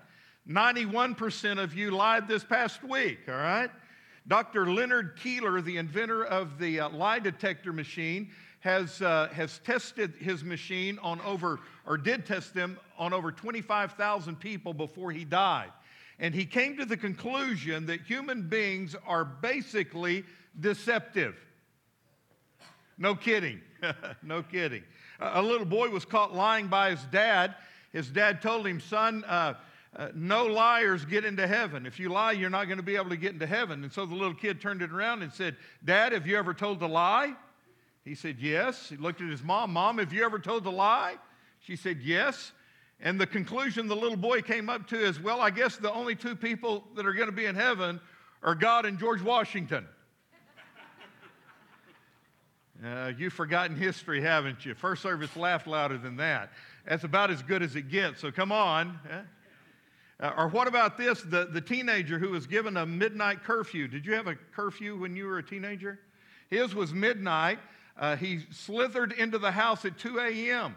91% 0.48 1.62
of 1.62 1.74
you 1.74 1.92
lied 1.92 2.30
this 2.30 2.46
past 2.46 2.86
week, 2.86 3.20
all 3.28 3.36
right? 3.36 3.70
Dr. 4.28 4.72
Leonard 4.72 5.18
Keeler, 5.22 5.62
the 5.62 5.78
inventor 5.78 6.24
of 6.24 6.60
the 6.60 6.82
uh, 6.82 6.90
lie 6.90 7.20
detector 7.20 7.74
machine, 7.74 8.30
has, 8.60 9.02
uh, 9.02 9.30
has 9.34 9.60
tested 9.60 10.14
his 10.20 10.44
machine 10.44 11.00
on 11.02 11.22
over, 11.22 11.60
or 11.86 11.98
did 11.98 12.26
test 12.26 12.54
them 12.54 12.78
on 12.98 13.14
over 13.14 13.32
25,000 13.32 14.36
people 14.40 14.74
before 14.74 15.12
he 15.12 15.24
died. 15.24 15.72
And 16.20 16.36
he 16.36 16.46
came 16.46 16.76
to 16.78 16.86
the 16.86 16.98
conclusion 16.98 17.86
that 17.86 18.02
human 18.02 18.50
beings 18.50 18.96
are 19.08 19.24
basically 19.24 20.26
deceptive. 20.60 21.36
No 22.98 23.16
kidding. 23.16 23.62
no 24.22 24.44
kidding. 24.44 24.84
A 25.22 25.42
little 25.42 25.66
boy 25.66 25.90
was 25.90 26.04
caught 26.04 26.36
lying 26.36 26.68
by 26.68 26.92
his 26.92 27.04
dad. 27.12 27.56
His 27.94 28.10
dad 28.10 28.42
told 28.42 28.68
him, 28.68 28.82
Son, 28.82 29.24
uh, 29.24 29.54
uh, 29.96 30.10
no 30.14 30.46
liars 30.46 31.04
get 31.06 31.26
into 31.26 31.48
heaven. 31.48 31.86
If 31.86 32.00
you 32.00 32.10
lie, 32.10 32.34
you're 32.34 32.50
not 32.50 32.66
going 32.66 32.78
to 32.78 32.84
be 32.84 32.96
able 32.96 33.10
to 33.10 33.18
get 33.18 33.34
into 33.34 33.48
heaven. 33.48 33.84
And 33.84 33.92
so 33.92 34.06
the 34.06 34.14
little 34.14 34.36
kid 34.36 34.62
turned 34.62 34.82
it 34.82 34.92
around 34.92 35.24
and 35.24 35.34
said, 35.34 35.56
Dad, 35.84 36.12
have 36.14 36.28
you 36.28 36.38
ever 36.38 36.54
told 36.54 36.82
a 36.84 36.88
lie? 36.88 37.34
He 38.06 38.14
said, 38.16 38.38
Yes. 38.40 38.90
He 38.90 38.98
looked 38.98 39.20
at 39.22 39.30
his 39.30 39.44
mom. 39.44 39.74
Mom, 39.74 39.98
have 39.98 40.14
you 40.14 40.24
ever 40.24 40.38
told 40.38 40.66
a 40.68 40.70
lie? 40.70 41.16
She 41.60 41.76
said, 41.76 42.02
Yes. 42.02 42.52
And 43.02 43.20
the 43.20 43.26
conclusion 43.26 43.88
the 43.88 43.96
little 43.96 44.18
boy 44.18 44.42
came 44.42 44.70
up 44.70 44.88
to 44.90 45.00
is, 45.00 45.20
Well, 45.20 45.42
I 45.42 45.50
guess 45.50 45.78
the 45.78 45.92
only 45.92 46.16
two 46.16 46.36
people 46.36 46.84
that 46.96 47.08
are 47.08 47.14
going 47.14 47.30
to 47.30 47.36
be 47.36 47.46
in 47.46 47.56
heaven 47.56 48.00
are 48.44 48.56
God 48.56 48.86
and 48.86 49.00
George 49.00 49.22
Washington. 49.22 49.88
Uh, 52.82 53.12
you've 53.18 53.34
forgotten 53.34 53.76
history, 53.76 54.22
haven't 54.22 54.66
you? 54.66 54.74
First 54.74 55.02
service 55.02 55.36
laughed 55.36 55.68
louder 55.68 55.98
than 55.98 56.16
that. 56.16 56.50
That's 56.88 57.04
about 57.04 57.30
as 57.30 57.44
good 57.44 57.62
as 57.62 57.76
it 57.76 57.90
gets, 57.90 58.22
so 58.22 58.32
come 58.32 58.54
on. 58.54 58.98
eh? 59.12 59.20
Uh, 60.20 60.34
or 60.38 60.48
what 60.50 60.68
about 60.68 60.98
this 60.98 61.22
the, 61.22 61.46
the 61.46 61.62
teenager 61.62 62.20
who 62.20 62.30
was 62.30 62.46
given 62.46 62.78
a 62.78 62.86
midnight 62.86 63.44
curfew? 63.44 63.88
Did 63.88 64.06
you 64.06 64.14
have 64.14 64.28
a 64.28 64.36
curfew 64.54 64.98
when 64.98 65.16
you 65.16 65.26
were 65.26 65.38
a 65.38 65.44
teenager? 65.44 66.00
His 66.50 66.76
was 66.76 66.94
midnight. 66.94 67.60
Uh, 67.98 68.16
he 68.16 68.42
slithered 68.52 69.12
into 69.14 69.38
the 69.38 69.52
house 69.52 69.86
at 69.86 69.98
2 69.98 70.20
a.m. 70.20 70.76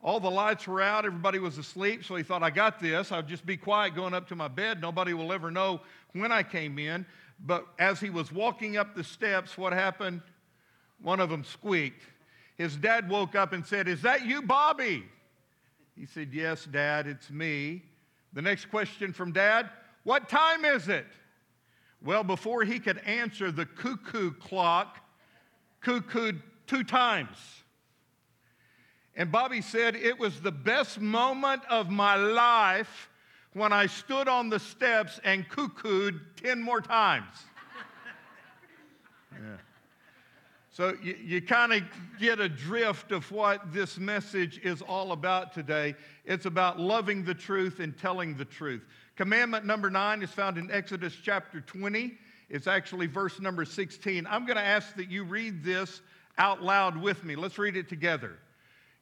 All 0.00 0.20
the 0.20 0.30
lights 0.30 0.66
were 0.66 0.80
out, 0.80 1.04
everybody 1.04 1.40
was 1.40 1.58
asleep, 1.58 2.04
so 2.04 2.14
he 2.14 2.22
thought, 2.22 2.42
I 2.42 2.50
got 2.50 2.78
this. 2.78 3.10
I'll 3.10 3.22
just 3.22 3.44
be 3.44 3.56
quiet 3.56 3.96
going 3.96 4.14
up 4.14 4.28
to 4.28 4.36
my 4.36 4.46
bed. 4.46 4.80
Nobody 4.80 5.12
will 5.12 5.32
ever 5.32 5.50
know 5.50 5.80
when 6.12 6.30
I 6.30 6.42
came 6.44 6.78
in. 6.78 7.04
But 7.40 7.66
as 7.78 7.98
he 7.98 8.10
was 8.10 8.30
walking 8.30 8.76
up 8.76 8.94
the 8.94 9.02
steps, 9.02 9.58
what 9.58 9.72
happened? 9.72 10.22
One 11.02 11.20
of 11.20 11.30
them 11.30 11.42
squeaked. 11.44 12.02
His 12.56 12.76
dad 12.76 13.08
woke 13.08 13.34
up 13.34 13.52
and 13.52 13.66
said, 13.66 13.88
Is 13.88 14.02
that 14.02 14.24
you, 14.26 14.42
Bobby? 14.42 15.04
He 15.96 16.06
said, 16.06 16.30
Yes, 16.32 16.64
Dad, 16.64 17.06
it's 17.06 17.30
me. 17.30 17.82
The 18.32 18.42
next 18.42 18.66
question 18.66 19.12
from 19.12 19.32
Dad, 19.32 19.70
What 20.04 20.28
time 20.28 20.64
is 20.64 20.88
it? 20.88 21.06
Well, 22.02 22.22
before 22.22 22.64
he 22.64 22.78
could 22.78 22.98
answer, 22.98 23.50
the 23.50 23.66
cuckoo 23.66 24.32
clock 24.32 24.98
cuckooed 25.82 26.42
two 26.66 26.84
times. 26.84 27.36
And 29.16 29.32
Bobby 29.32 29.60
said, 29.60 29.96
It 29.96 30.18
was 30.18 30.40
the 30.40 30.52
best 30.52 31.00
moment 31.00 31.62
of 31.68 31.90
my 31.90 32.14
life 32.14 33.10
when 33.52 33.72
I 33.72 33.86
stood 33.86 34.28
on 34.28 34.48
the 34.48 34.60
steps 34.60 35.18
and 35.24 35.48
cuckooed 35.48 36.20
10 36.36 36.62
more 36.62 36.80
times. 36.80 37.34
yeah. 39.32 39.56
So 40.78 40.96
you, 41.02 41.16
you 41.20 41.42
kind 41.42 41.72
of 41.72 41.82
get 42.20 42.38
a 42.38 42.48
drift 42.48 43.10
of 43.10 43.28
what 43.32 43.72
this 43.72 43.98
message 43.98 44.60
is 44.62 44.80
all 44.80 45.10
about 45.10 45.52
today. 45.52 45.96
It's 46.24 46.46
about 46.46 46.78
loving 46.78 47.24
the 47.24 47.34
truth 47.34 47.80
and 47.80 47.98
telling 47.98 48.36
the 48.36 48.44
truth. 48.44 48.84
Commandment 49.16 49.66
number 49.66 49.90
nine 49.90 50.22
is 50.22 50.30
found 50.30 50.56
in 50.56 50.70
Exodus 50.70 51.16
chapter 51.20 51.60
20. 51.62 52.16
It's 52.48 52.68
actually 52.68 53.08
verse 53.08 53.40
number 53.40 53.64
16. 53.64 54.24
I'm 54.30 54.46
going 54.46 54.56
to 54.56 54.62
ask 54.62 54.94
that 54.94 55.10
you 55.10 55.24
read 55.24 55.64
this 55.64 56.00
out 56.38 56.62
loud 56.62 56.96
with 56.96 57.24
me. 57.24 57.34
Let's 57.34 57.58
read 57.58 57.76
it 57.76 57.88
together. 57.88 58.38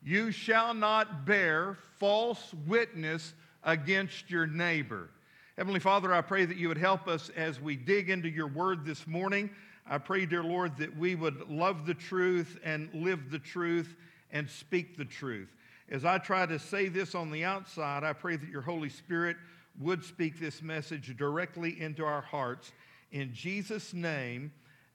You 0.02 0.30
shall 0.30 0.72
not 0.72 1.26
bear 1.26 1.76
false 1.98 2.54
witness 2.66 3.34
against 3.64 4.30
your 4.30 4.46
neighbor. 4.46 5.10
Heavenly 5.58 5.80
Father, 5.80 6.14
I 6.14 6.22
pray 6.22 6.46
that 6.46 6.56
you 6.56 6.68
would 6.68 6.78
help 6.78 7.06
us 7.06 7.30
as 7.36 7.60
we 7.60 7.76
dig 7.76 8.08
into 8.08 8.30
your 8.30 8.46
word 8.46 8.86
this 8.86 9.06
morning. 9.06 9.50
I 9.88 9.98
pray, 9.98 10.26
dear 10.26 10.42
Lord, 10.42 10.76
that 10.78 10.96
we 10.96 11.14
would 11.14 11.48
love 11.48 11.86
the 11.86 11.94
truth 11.94 12.58
and 12.64 12.88
live 12.92 13.30
the 13.30 13.38
truth 13.38 13.94
and 14.32 14.50
speak 14.50 14.96
the 14.96 15.04
truth. 15.04 15.48
As 15.88 16.04
I 16.04 16.18
try 16.18 16.44
to 16.44 16.58
say 16.58 16.88
this 16.88 17.14
on 17.14 17.30
the 17.30 17.44
outside, 17.44 18.02
I 18.02 18.12
pray 18.12 18.36
that 18.36 18.48
your 18.48 18.62
Holy 18.62 18.88
Spirit 18.88 19.36
would 19.78 20.02
speak 20.02 20.40
this 20.40 20.60
message 20.60 21.16
directly 21.16 21.80
into 21.80 22.04
our 22.04 22.22
hearts. 22.22 22.72
In 23.12 23.32
Jesus' 23.32 23.94
name, 23.94 24.52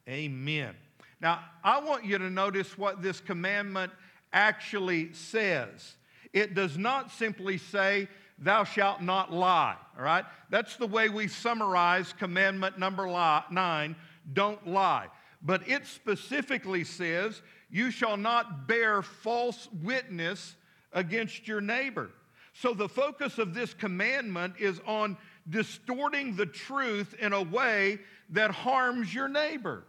amen. 0.09 0.75
Now, 1.21 1.39
I 1.63 1.79
want 1.79 2.03
you 2.03 2.17
to 2.17 2.29
notice 2.29 2.77
what 2.77 3.01
this 3.01 3.21
commandment 3.21 3.93
actually 4.33 5.13
says. 5.13 5.95
It 6.33 6.53
does 6.53 6.77
not 6.77 7.11
simply 7.11 7.57
say, 7.57 8.09
Thou 8.39 8.63
shalt 8.63 9.01
not 9.01 9.31
lie, 9.31 9.77
all 9.95 10.03
right? 10.03 10.25
That's 10.49 10.75
the 10.75 10.87
way 10.87 11.09
we 11.09 11.27
summarize 11.27 12.11
commandment 12.11 12.79
number 12.79 13.05
nine 13.51 13.95
don't 14.33 14.67
lie. 14.67 15.07
But 15.41 15.67
it 15.67 15.85
specifically 15.85 16.83
says, 16.83 17.41
You 17.69 17.91
shall 17.91 18.17
not 18.17 18.67
bear 18.67 19.01
false 19.01 19.67
witness 19.81 20.55
against 20.93 21.47
your 21.47 21.61
neighbor. 21.61 22.11
So 22.53 22.73
the 22.73 22.89
focus 22.89 23.37
of 23.37 23.53
this 23.53 23.73
commandment 23.73 24.55
is 24.59 24.81
on 24.85 25.17
distorting 25.49 26.35
the 26.35 26.45
truth 26.45 27.15
in 27.19 27.33
a 27.33 27.41
way 27.41 27.99
that 28.29 28.51
harms 28.51 29.13
your 29.13 29.27
neighbor. 29.27 29.85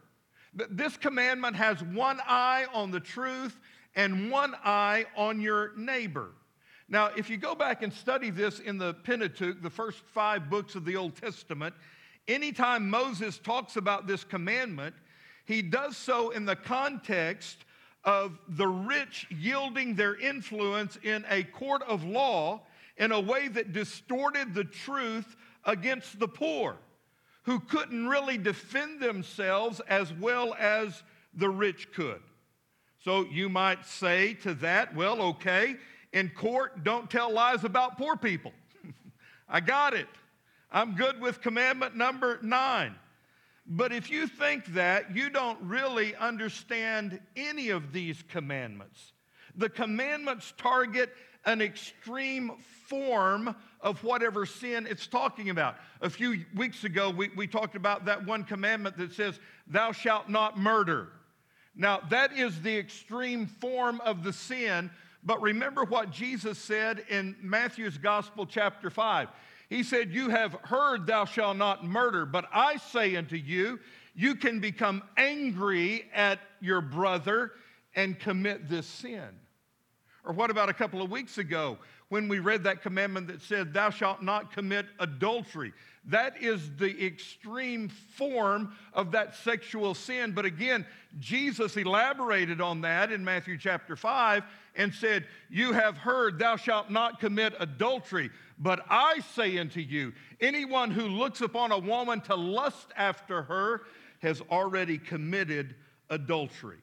This 0.55 0.97
commandment 0.97 1.57
has 1.57 1.83
one 1.83 2.21
eye 2.27 2.67
on 2.73 2.91
the 2.91 3.01
truth 3.01 3.59
and 3.95 4.31
one 4.31 4.55
eye 4.65 5.07
on 5.17 5.41
your 5.41 5.73
neighbor. 5.77 6.31
Now, 6.89 7.11
if 7.17 7.31
you 7.31 7.37
go 7.39 7.55
back 7.55 7.83
and 7.83 7.93
study 7.93 8.31
this 8.31 8.59
in 8.59 8.77
the 8.77 8.95
Pentateuch, 8.95 9.63
the 9.63 9.71
first 9.71 10.01
five 10.13 10.51
books 10.51 10.75
of 10.75 10.85
the 10.85 10.97
Old 10.97 11.17
Testament, 11.17 11.75
anytime 12.29 12.89
Moses 12.89 13.39
talks 13.39 13.77
about 13.77 14.07
this 14.07 14.25
commandment, 14.25 14.95
he 15.45 15.63
does 15.63 15.97
so 15.97 16.31
in 16.31 16.45
the 16.45 16.57
context 16.57 17.65
of 18.05 18.39
the 18.49 18.67
rich 18.67 19.27
yielding 19.31 19.95
their 19.95 20.17
influence 20.17 20.99
in 21.03 21.25
a 21.31 21.45
court 21.45 21.83
of 21.83 22.05
law 22.05 22.63
in 22.97 23.13
a 23.13 23.21
way 23.21 23.49
that 23.49 23.73
distorted 23.73 24.55
the 24.55 24.65
truth 24.65 25.37
against 25.65 26.19
the 26.19 26.29
poor, 26.29 26.77
who 27.45 27.61
couldn't 27.61 28.09
really 28.09 28.39
defend 28.39 29.01
themselves 29.01 29.81
as 29.89 30.13
well 30.15 30.55
as 30.59 31.03
the 31.35 31.49
rich 31.49 31.93
could. 31.93 32.21
So 33.05 33.27
you 33.31 33.49
might 33.49 33.85
say 33.85 34.35
to 34.35 34.55
that, 34.55 34.95
well, 34.95 35.21
okay, 35.23 35.77
in 36.13 36.31
court, 36.31 36.85
don't 36.85 37.11
tell 37.11 37.33
lies 37.33 37.65
about 37.65 37.99
poor 37.99 38.17
people. 38.17 38.53
I 39.49 39.61
got 39.61 39.95
it. 39.95 40.09
I'm 40.73 40.95
good 40.95 41.21
with 41.21 41.43
commandment 41.43 41.95
number 41.97 42.39
nine. 42.43 42.95
But 43.67 43.93
if 43.93 44.11
you 44.11 44.27
think 44.27 44.67
that, 44.75 45.15
you 45.15 45.31
don't 45.31 45.61
really 45.63 46.17
understand 46.17 47.21
any 47.37 47.69
of 47.69 47.93
these 47.93 48.23
commandments. 48.29 49.13
The 49.55 49.69
commandments 49.69 50.53
target 50.57 51.13
an 51.45 51.61
extreme 51.61 52.53
form 52.89 53.55
of 53.81 54.03
whatever 54.03 54.47
sin 54.47 54.87
it's 54.89 55.07
talking 55.07 55.51
about. 55.51 55.77
A 56.01 56.09
few 56.09 56.45
weeks 56.55 56.85
ago, 56.85 57.11
we, 57.11 57.29
we 57.37 57.47
talked 57.47 57.77
about 57.77 58.07
that 58.07 58.27
one 58.27 58.45
commandment 58.45 58.97
that 58.97 59.13
says, 59.13 59.39
Thou 59.67 59.93
shalt 59.93 60.29
not 60.29 60.59
murder. 60.59 61.09
Now, 61.75 62.01
that 62.11 62.33
is 62.33 62.61
the 62.63 62.77
extreme 62.77 63.47
form 63.47 64.01
of 64.03 64.25
the 64.25 64.33
sin, 64.33 64.91
but 65.25 65.41
remember 65.41 65.85
what 65.85 66.11
Jesus 66.11 66.59
said 66.59 67.05
in 67.09 67.37
Matthew's 67.41 67.99
Gospel, 67.99 68.47
chapter 68.47 68.91
5. 68.91 69.29
He 69.73 69.83
said, 69.83 70.13
You 70.13 70.29
have 70.29 70.53
heard, 70.65 71.07
thou 71.07 71.25
shalt 71.25 71.57
not 71.57 71.83
murder, 71.83 72.27
but 72.27 72.45
I 72.53 72.77
say 72.77 73.17
unto 73.17 73.37
you, 73.37 73.81
you 74.15 74.35
can 74.35 74.61
become 74.61 75.03
angry 75.17 76.11
at 76.15 76.41
your 76.61 76.83
brother 76.83 77.53
and 77.97 78.19
commit 78.19 78.69
this 78.69 78.87
sin. 78.87 79.31
Or 80.25 80.35
what 80.35 80.51
about 80.51 80.69
a 80.69 80.75
couple 80.75 81.01
of 81.01 81.11
weeks 81.11 81.39
ago 81.39 81.79
when 82.11 82.29
we 82.29 82.39
read 82.39 82.65
that 82.65 82.83
commandment 82.83 83.29
that 83.29 83.41
said, 83.41 83.73
Thou 83.73 83.89
shalt 83.89 84.23
not 84.23 84.53
commit 84.53 84.85
adultery? 84.99 85.73
That 86.05 86.43
is 86.43 86.71
the 86.77 87.05
extreme 87.05 87.89
form 87.89 88.75
of 88.93 89.11
that 89.13 89.35
sexual 89.37 89.95
sin. 89.95 90.33
But 90.33 90.45
again, 90.45 90.85
Jesus 91.19 91.79
elaborated 91.79 92.61
on 92.61 92.83
that 92.83 93.11
in 93.11 93.25
Matthew 93.25 93.57
chapter 93.57 93.97
5 93.97 94.43
and 94.77 94.93
said, 94.93 95.27
You 95.49 95.73
have 95.73 95.97
heard, 95.97 96.39
Thou 96.39 96.57
shalt 96.57 96.91
not 96.91 97.21
commit 97.21 97.55
adultery. 97.59 98.31
But 98.63 98.85
I 98.89 99.19
say 99.35 99.59
unto 99.59 99.81
you, 99.81 100.13
anyone 100.41 100.93
who 100.93 101.09
looks 101.09 101.41
upon 101.41 101.73
a 101.73 101.79
woman 101.79 102.21
to 102.23 102.37
lust 102.37 102.93
after 102.97 103.43
her 103.43 103.83
has 104.21 104.41
already 104.53 104.99
committed 104.99 105.75
adultery. 106.09 106.79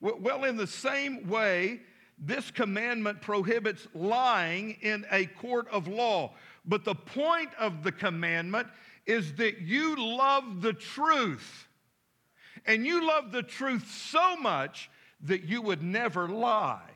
Well, 0.00 0.42
in 0.42 0.56
the 0.56 0.66
same 0.66 1.28
way, 1.28 1.82
this 2.18 2.50
commandment 2.50 3.20
prohibits 3.20 3.86
lying 3.94 4.76
in 4.80 5.06
a 5.12 5.26
court 5.26 5.68
of 5.68 5.86
law. 5.86 6.34
But 6.64 6.84
the 6.84 6.96
point 6.96 7.50
of 7.60 7.84
the 7.84 7.92
commandment 7.92 8.66
is 9.06 9.34
that 9.34 9.60
you 9.60 9.94
love 10.16 10.62
the 10.62 10.72
truth. 10.72 11.68
And 12.66 12.84
you 12.84 13.06
love 13.06 13.30
the 13.30 13.44
truth 13.44 13.88
so 13.88 14.34
much 14.34 14.90
that 15.22 15.44
you 15.44 15.62
would 15.62 15.82
never 15.82 16.28
lie, 16.28 16.90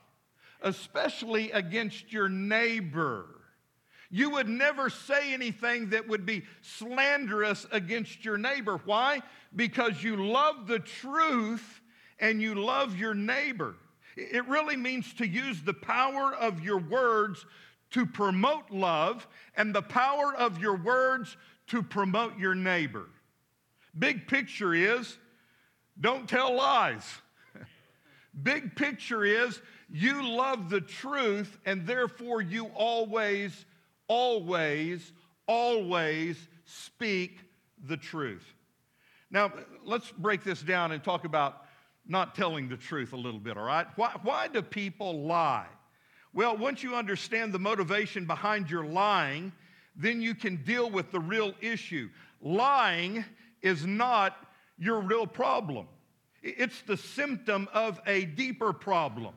especially 0.61 1.53
against 1.53 2.13
your 2.13 2.29
neighbor. 2.29 3.27
You 4.15 4.29
would 4.31 4.49
never 4.49 4.91
say 4.91 5.33
anything 5.33 5.89
that 5.91 6.07
would 6.07 6.27
be 6.27 6.45
slanderous 6.61 7.67
against 7.73 8.27
your 8.27 8.37
neighbor. 8.37 8.79
Why? 8.85 9.23
Because 9.57 10.05
you 10.05 10.17
love 10.17 10.67
the 10.67 10.81
truth 10.81 11.81
and 12.21 12.41
you 12.41 12.55
love 12.55 12.95
your 12.95 13.15
neighbor. 13.15 13.75
It 14.17 14.47
really 14.47 14.77
means 14.77 15.15
to 15.15 15.27
use 15.27 15.63
the 15.63 15.73
power 15.73 16.35
of 16.35 16.63
your 16.63 16.77
words 16.77 17.47
to 17.93 18.05
promote 18.05 18.71
love 18.71 19.27
and 19.57 19.75
the 19.75 19.83
power 19.83 20.35
of 20.35 20.59
your 20.59 20.77
words 20.77 21.35
to 21.69 21.83
promote 21.83 22.39
your 22.39 22.55
neighbor. 22.55 23.09
Big 23.99 24.27
picture 24.27 24.75
is 24.75 25.17
don't 25.99 26.29
tell 26.29 26.55
lies. 26.55 27.05
Big 28.43 28.77
picture 28.77 29.25
is 29.25 29.61
you 29.91 30.23
love 30.37 30.69
the 30.69 30.83
truth 30.83 31.57
and 31.65 31.87
therefore 31.87 32.43
you 32.43 32.67
always, 32.75 33.65
always, 34.13 35.11
always 35.47 36.37
speak 36.67 37.39
the 37.89 37.97
truth. 37.97 38.45
Now, 39.31 39.51
let's 39.85 40.11
break 40.11 40.45
this 40.45 40.61
down 40.61 40.93
and 40.93 41.03
talk 41.03 41.25
about 41.25 41.63
not 42.07 42.35
telling 42.35 42.69
the 42.69 42.77
truth 42.77 43.15
a 43.15 43.17
little 43.17 43.41
bit, 43.41 43.57
all 43.57 43.65
right? 43.65 43.87
Why, 43.97 44.13
why 44.23 44.49
do 44.49 44.61
people 44.61 45.23
lie? 45.23 45.67
Well, 46.35 46.59
once 46.59 46.83
you 46.83 46.95
understand 46.95 47.55
the 47.55 47.59
motivation 47.59 48.27
behind 48.27 48.71
your 48.71 48.85
lying, 48.85 49.51
then 49.97 50.21
you 50.21 50.35
can 50.35 50.57
deal 50.57 50.91
with 50.91 51.11
the 51.11 51.21
real 51.21 51.55
issue. 51.63 52.11
Lying 52.43 53.25
is 53.63 53.87
not 53.87 54.37
your 54.79 55.01
real 55.01 55.27
problem, 55.27 55.87
it's 56.43 56.83
the 56.83 56.99
symptom 56.99 57.67
of 57.73 57.99
a 58.07 58.27
deeper 58.27 58.75
problem. 58.75 59.33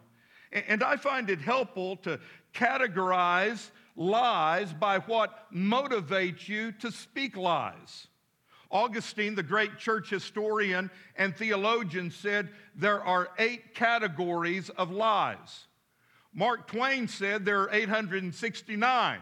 And 0.52 0.84
I 0.84 0.98
find 0.98 1.30
it 1.30 1.40
helpful 1.40 1.96
to 1.98 2.20
categorize 2.54 3.70
lies 3.96 4.74
by 4.74 5.00
what 5.00 5.52
motivates 5.54 6.48
you 6.48 6.72
to 6.74 6.92
speak 6.92 7.38
lies. 7.38 8.08
Augustine, 8.72 9.36
the 9.36 9.44
great 9.44 9.78
church 9.78 10.10
historian 10.10 10.90
and 11.16 11.36
theologian, 11.36 12.12
said 12.12 12.50
there 12.76 13.02
are 13.04 13.30
eight 13.38 13.74
categories 13.74 14.70
of 14.72 14.92
lies. 14.92 15.68
Mark 16.34 16.68
Twain 16.68 17.08
said 17.08 17.46
there 17.46 17.62
are 17.62 17.70
869 17.72 19.20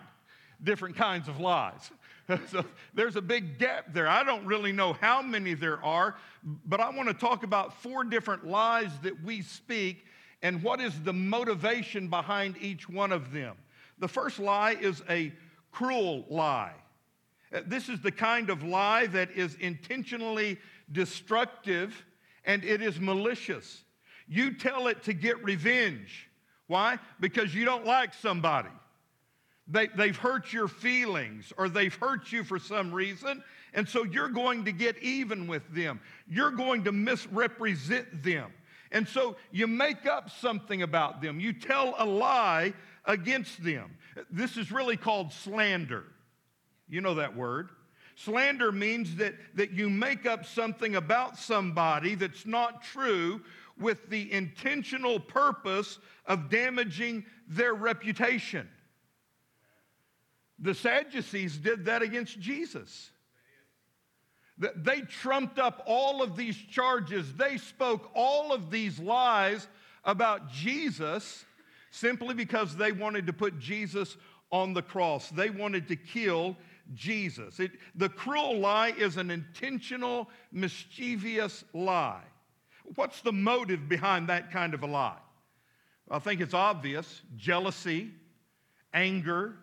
different 0.63 0.95
kinds 0.95 1.27
of 1.27 1.39
lies. 1.39 1.91
so 2.47 2.65
there's 2.93 3.15
a 3.15 3.21
big 3.21 3.59
gap 3.59 3.93
there. 3.93 4.07
I 4.07 4.23
don't 4.23 4.45
really 4.45 4.71
know 4.71 4.93
how 4.93 5.21
many 5.21 5.53
there 5.53 5.83
are, 5.83 6.15
but 6.65 6.79
I 6.79 6.89
want 6.89 7.09
to 7.09 7.13
talk 7.13 7.43
about 7.43 7.81
four 7.81 8.03
different 8.03 8.47
lies 8.47 8.91
that 9.03 9.21
we 9.23 9.41
speak 9.41 10.05
and 10.41 10.63
what 10.63 10.81
is 10.81 10.99
the 11.01 11.13
motivation 11.13 12.07
behind 12.07 12.57
each 12.59 12.89
one 12.89 13.11
of 13.11 13.31
them. 13.31 13.55
The 14.03 14.09
first 14.09 14.37
lie 14.37 14.75
is 14.81 15.01
a 15.09 15.31
cruel 15.71 16.25
lie. 16.29 16.73
Uh, 17.53 17.61
This 17.65 17.87
is 17.87 18.01
the 18.01 18.11
kind 18.11 18.49
of 18.49 18.61
lie 18.61 19.05
that 19.07 19.31
is 19.31 19.55
intentionally 19.61 20.59
destructive 20.91 22.03
and 22.43 22.65
it 22.65 22.81
is 22.81 22.99
malicious. 22.99 23.85
You 24.27 24.55
tell 24.55 24.87
it 24.87 25.03
to 25.03 25.13
get 25.13 25.41
revenge. 25.41 26.29
Why? 26.67 26.99
Because 27.21 27.55
you 27.55 27.63
don't 27.63 27.85
like 27.85 28.13
somebody. 28.13 28.75
They, 29.69 29.87
they've 29.87 30.17
hurt 30.17 30.51
your 30.51 30.67
feelings 30.67 31.53
or 31.57 31.69
they've 31.69 31.95
hurt 31.95 32.29
you 32.29 32.43
for 32.43 32.59
some 32.59 32.91
reason, 32.91 33.41
and 33.73 33.87
so 33.87 34.03
you're 34.03 34.27
going 34.27 34.65
to 34.65 34.73
get 34.73 35.01
even 35.01 35.47
with 35.47 35.63
them. 35.73 36.01
You're 36.27 36.51
going 36.51 36.83
to 36.83 36.91
misrepresent 36.91 38.21
them. 38.21 38.51
And 38.91 39.07
so 39.07 39.37
you 39.51 39.65
make 39.65 40.05
up 40.05 40.29
something 40.29 40.81
about 40.81 41.21
them. 41.21 41.39
You 41.39 41.53
tell 41.53 41.95
a 41.97 42.05
lie 42.05 42.73
against 43.05 43.63
them. 43.63 43.97
This 44.29 44.57
is 44.57 44.71
really 44.71 44.97
called 44.97 45.31
slander. 45.31 46.05
You 46.87 47.01
know 47.01 47.15
that 47.15 47.35
word. 47.35 47.69
Slander 48.15 48.71
means 48.71 49.15
that, 49.15 49.33
that 49.55 49.71
you 49.71 49.89
make 49.89 50.25
up 50.25 50.45
something 50.45 50.95
about 50.95 51.37
somebody 51.37 52.15
that's 52.15 52.45
not 52.45 52.83
true 52.83 53.41
with 53.77 54.09
the 54.09 54.31
intentional 54.31 55.19
purpose 55.19 55.97
of 56.27 56.49
damaging 56.49 57.25
their 57.47 57.73
reputation. 57.73 58.69
The 60.59 60.75
Sadducees 60.75 61.57
did 61.57 61.85
that 61.85 62.03
against 62.03 62.39
Jesus. 62.39 63.09
Th- 64.61 64.73
They 64.75 65.01
trumped 65.01 65.57
up 65.57 65.83
all 65.87 66.21
of 66.21 66.35
these 66.35 66.55
charges. 66.55 67.33
They 67.33 67.57
spoke 67.57 68.11
all 68.13 68.53
of 68.53 68.69
these 68.69 68.99
lies 68.99 69.67
about 70.05 70.51
Jesus 70.51 71.45
simply 71.93 72.33
because 72.33 72.75
they 72.75 72.91
wanted 72.91 73.27
to 73.27 73.33
put 73.33 73.59
Jesus 73.59 74.17
on 74.51 74.73
the 74.73 74.81
cross. 74.81 75.29
They 75.29 75.51
wanted 75.51 75.87
to 75.89 75.95
kill 75.95 76.57
Jesus. 76.95 77.59
It, 77.59 77.73
the 77.93 78.09
cruel 78.09 78.57
lie 78.57 78.93
is 78.97 79.17
an 79.17 79.29
intentional, 79.29 80.27
mischievous 80.51 81.63
lie. 81.71 82.23
What's 82.95 83.21
the 83.21 83.31
motive 83.31 83.87
behind 83.87 84.27
that 84.29 84.51
kind 84.51 84.73
of 84.73 84.81
a 84.81 84.87
lie? 84.87 85.19
I 86.09 86.17
think 86.17 86.41
it's 86.41 86.55
obvious 86.55 87.21
jealousy, 87.37 88.09
anger, 88.91 89.55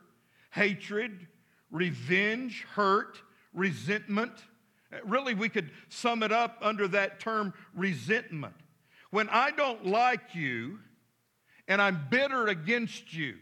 hatred, 0.53 1.27
revenge, 1.73 2.65
hurt, 2.75 3.21
resentment. 3.53 4.33
Really, 5.05 5.35
we 5.35 5.49
could 5.49 5.73
sum 5.89 6.23
it 6.23 6.31
up 6.31 6.59
under 6.63 6.87
that 6.89 7.19
term 7.19 7.55
resentment. 7.75 8.55
When 9.11 9.29
I 9.31 9.51
don't 9.51 9.85
like 9.85 10.37
you 10.37 10.79
and 11.71 11.81
I'm 11.81 12.09
bitter 12.11 12.49
against 12.49 13.15
you, 13.15 13.37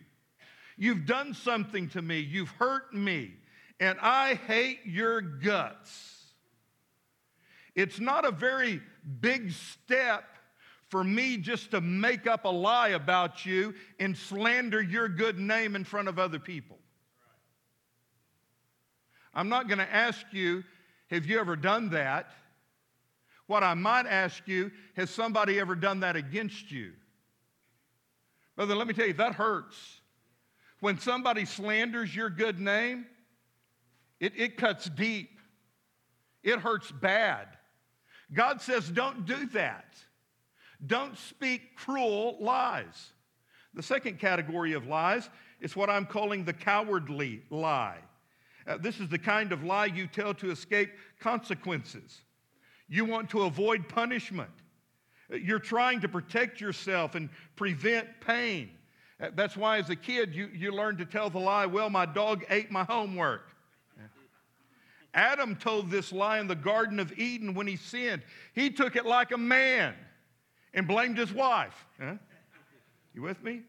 you've 0.77 1.07
done 1.07 1.33
something 1.33 1.89
to 1.89 2.03
me, 2.03 2.21
you've 2.21 2.51
hurt 2.51 2.93
me, 2.93 3.33
and 3.81 3.99
I 4.03 4.35
hate 4.35 4.81
your 4.85 5.23
guts. 5.23 6.27
It's 7.75 7.99
not 7.99 8.27
a 8.27 8.31
very 8.31 8.83
big 9.21 9.53
step 9.53 10.25
for 10.91 11.03
me 11.03 11.39
just 11.39 11.71
to 11.71 11.81
make 11.81 12.27
up 12.27 12.45
a 12.45 12.51
lie 12.51 12.89
about 12.89 13.47
you 13.47 13.75
and 13.99 14.15
slander 14.15 14.83
your 14.83 15.09
good 15.09 15.39
name 15.39 15.75
in 15.75 15.85
front 15.85 16.09
of 16.09 16.19
other 16.19 16.39
people. 16.39 16.79
I'm 19.33 19.49
not 19.49 19.69
going 19.69 19.79
to 19.79 19.91
ask 19.91 20.27
you, 20.33 20.65
have 21.11 21.25
you 21.25 21.41
ever 21.41 21.57
done 21.57 21.91
that? 21.91 22.31
What 23.47 23.63
I 23.63 23.73
might 23.73 24.05
ask 24.07 24.47
you, 24.47 24.71
has 24.97 25.09
somebody 25.09 25.59
ever 25.59 25.75
done 25.75 26.01
that 26.01 26.15
against 26.15 26.71
you? 26.71 26.93
Brother, 28.59 28.75
let 28.75 28.89
me 28.89 28.93
tell 28.93 29.07
you, 29.07 29.13
that 29.13 29.37
hurts. 29.37 30.01
When 30.81 30.99
somebody 30.99 31.45
slanders 31.45 32.13
your 32.13 32.29
good 32.29 32.59
name, 32.59 33.07
it, 34.19 34.33
it 34.37 34.57
cuts 34.57 34.89
deep. 34.89 35.39
It 36.43 36.59
hurts 36.59 36.91
bad. 36.91 37.47
God 38.35 38.61
says, 38.61 38.89
don't 38.89 39.25
do 39.27 39.47
that. 39.53 39.95
Don't 40.85 41.17
speak 41.17 41.77
cruel 41.77 42.37
lies. 42.41 43.13
The 43.75 43.83
second 43.85 44.19
category 44.19 44.73
of 44.73 44.89
lies 44.89 45.31
is 45.61 45.77
what 45.77 45.89
I'm 45.89 46.05
calling 46.05 46.45
the 46.45 46.53
cowardly 46.53 47.43
lie. 47.51 47.99
Uh, 48.67 48.77
this 48.77 48.99
is 48.99 49.09
the 49.09 49.21
kind 49.21 49.53
of 49.53 49.63
lie 49.63 49.87
you 49.87 50.09
tell 50.09 50.35
to 50.35 50.51
escape 50.51 50.91
consequences. 51.21 52.23
You 52.89 53.05
want 53.05 53.31
to 53.31 53.43
avoid 53.43 53.89
punishment. 53.89 54.51
You're 55.31 55.59
trying 55.59 56.01
to 56.01 56.09
protect 56.09 56.61
yourself 56.61 57.15
and 57.15 57.29
prevent 57.57 58.09
pain. 58.21 58.71
Uh, 59.21 59.29
That's 59.35 59.57
why, 59.57 59.79
as 59.79 59.91
a 59.91 59.97
kid, 59.97 60.35
you, 60.35 60.49
you 60.55 60.73
learn 60.73 60.97
to 60.99 61.05
tell 61.05 61.29
the 61.29 61.39
lie, 61.39 61.67
well, 61.67 61.91
my 61.91 62.07
dog 62.07 62.45
ate 62.51 62.71
my 62.71 62.85
homework. 62.85 63.43
Adam 65.15 65.57
told 65.57 65.91
this 65.91 66.13
lie 66.13 66.39
in 66.39 66.47
the 66.47 66.55
Garden 66.55 67.01
of 67.01 67.19
Eden 67.19 67.55
when 67.55 67.67
he 67.67 67.77
sinned. 67.77 68.23
He 68.55 68.71
took 68.71 68.95
it 68.95 69.07
like 69.07 69.33
a 69.33 69.39
man 69.39 69.95
and 70.75 70.87
blamed 70.87 71.17
his 71.17 71.33
wife. 71.33 71.87
Huh? 72.01 72.15
You 73.15 73.23
with 73.23 73.43
me? 73.43 73.63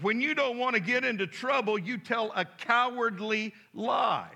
When 0.00 0.20
you 0.20 0.34
don't 0.34 0.58
want 0.58 0.74
to 0.74 0.80
get 0.80 1.04
into 1.04 1.26
trouble, 1.26 1.78
you 1.78 1.96
tell 1.96 2.32
a 2.34 2.44
cowardly 2.44 3.54
lie. 3.72 4.30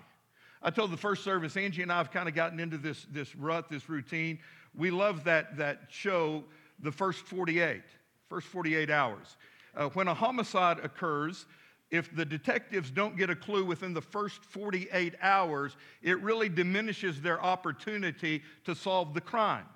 I 0.63 0.71
told 0.71 0.91
the 0.91 0.97
first 0.97 1.25
service, 1.25 1.57
Angie 1.57 1.83
and 1.83 1.93
I 1.93 1.99
have 1.99 2.11
kind 2.11 2.29
of 2.29 2.35
gotten 2.35 2.61
into 2.61 2.79
this, 2.79 3.07
this 3.11 3.35
rut, 3.35 3.69
this 3.69 3.89
routine. 3.89 4.39
We 4.77 4.91
love 4.91 5.25
that, 5.25 5.57
that 5.57 5.83
show, 5.89 6.45
The 6.81 6.91
First 6.93 7.21
48, 7.27 7.83
First 8.29 8.47
48 8.49 8.91
Hours. 8.91 9.37
Uh, 9.77 9.89
when 9.91 10.09
a 10.09 10.15
homicide 10.15 10.79
occurs, 10.83 11.47
if 11.91 12.15
the 12.15 12.25
detectives 12.25 12.91
don't 12.91 13.17
get 13.17 13.31
a 13.31 13.37
clue 13.37 13.65
within 13.65 13.93
the 13.95 14.01
first 14.01 14.45
48 14.45 15.15
hours, 15.21 15.77
it 16.03 16.21
really 16.21 16.49
diminishes 16.49 17.21
their 17.21 17.41
opportunity 17.43 18.43
to 18.65 18.75
solve 18.75 19.15
the 19.15 19.21
crime. 19.21 19.67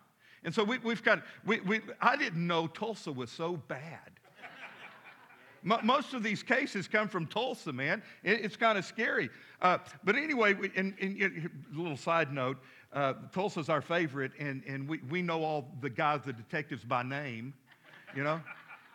And 0.45 0.55
so 0.55 0.65
we, 0.65 0.79
we've 0.79 1.03
got, 1.03 1.23
we, 1.45 1.61
we, 1.61 1.81
I 2.01 2.17
didn't 2.17 2.45
know 2.47 2.67
Tulsa 2.67 3.13
was 3.13 3.31
so 3.31 3.57
bad. 3.69 4.11
Mo- 5.63 5.81
Most 5.83 6.15
of 6.15 6.23
these 6.23 6.43
cases 6.43 6.87
come 6.87 7.09
from 7.09 7.27
Tulsa, 7.27 7.73
man. 7.73 8.03
It- 8.23 8.45
it's 8.45 8.57
kind 8.57 8.79
of 8.79 8.85
scary. 8.85 9.31
Uh, 9.61 9.79
but 10.05 10.15
anyway, 10.17 10.55
and, 10.77 10.95
and 11.01 11.21
a 11.75 11.77
little 11.81 11.97
side 11.97 12.33
note 12.33 12.59
uh, 12.93 13.15
Tulsa's 13.33 13.69
our 13.69 13.83
favorite, 13.83 14.33
and, 14.39 14.63
and 14.67 14.89
we, 14.89 14.99
we 15.11 15.23
know 15.23 15.43
all 15.43 15.69
the 15.81 15.91
guys, 15.91 16.21
the 16.25 16.33
detectives 16.33 16.85
by 16.85 17.03
name, 17.03 17.55
you 18.17 18.25
know? 18.25 18.41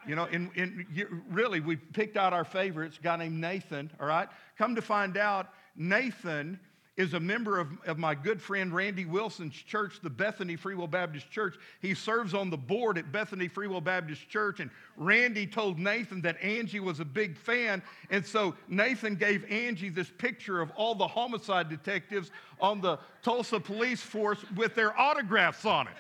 You 0.07 0.15
know, 0.15 0.25
and, 0.25 0.49
and 0.57 0.85
you, 0.91 1.21
really, 1.29 1.61
we 1.61 1.77
picked 1.77 2.17
out 2.17 2.33
our 2.33 2.43
favorites, 2.43 2.99
guy 3.01 3.15
named 3.15 3.39
Nathan, 3.39 3.89
all 3.99 4.07
right? 4.07 4.27
Come 4.57 4.75
to 4.75 4.81
find 4.81 5.15
out, 5.15 5.49
Nathan 5.75 6.59
is 6.95 7.15
a 7.15 7.19
member 7.19 7.59
of, 7.59 7.69
of 7.87 7.97
my 7.97 8.13
good 8.13 8.39
friend 8.39 8.73
Randy 8.73 9.05
Wilson's 9.05 9.55
church, 9.55 9.99
the 10.03 10.09
Bethany 10.09 10.55
Free 10.55 10.75
Will 10.75 10.87
Baptist 10.87 11.31
Church. 11.31 11.55
He 11.81 11.95
serves 11.95 12.35
on 12.35 12.51
the 12.51 12.57
board 12.57 12.99
at 12.99 13.11
Bethany 13.11 13.47
Free 13.47 13.65
Will 13.65 13.81
Baptist 13.81 14.29
Church. 14.29 14.59
And 14.59 14.69
Randy 14.95 15.47
told 15.47 15.79
Nathan 15.79 16.21
that 16.21 16.39
Angie 16.39 16.79
was 16.79 16.99
a 16.99 17.05
big 17.05 17.35
fan. 17.35 17.81
And 18.11 18.23
so 18.23 18.53
Nathan 18.67 19.15
gave 19.15 19.43
Angie 19.49 19.89
this 19.89 20.11
picture 20.19 20.61
of 20.61 20.69
all 20.75 20.93
the 20.93 21.07
homicide 21.07 21.67
detectives 21.67 22.29
on 22.61 22.79
the 22.79 22.99
Tulsa 23.23 23.59
police 23.59 24.01
force 24.01 24.45
with 24.55 24.75
their 24.75 24.97
autographs 24.99 25.65
on 25.65 25.87
it. 25.87 25.93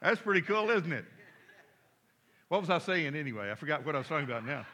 That's 0.00 0.20
pretty 0.20 0.42
cool, 0.42 0.70
isn't 0.70 0.92
it? 0.92 1.04
What 2.48 2.60
was 2.60 2.70
I 2.70 2.78
saying 2.78 3.16
anyway? 3.16 3.50
I 3.50 3.54
forgot 3.54 3.84
what 3.84 3.96
I 3.96 3.98
was 3.98 4.06
talking 4.06 4.26
about 4.26 4.44
now. 4.44 4.66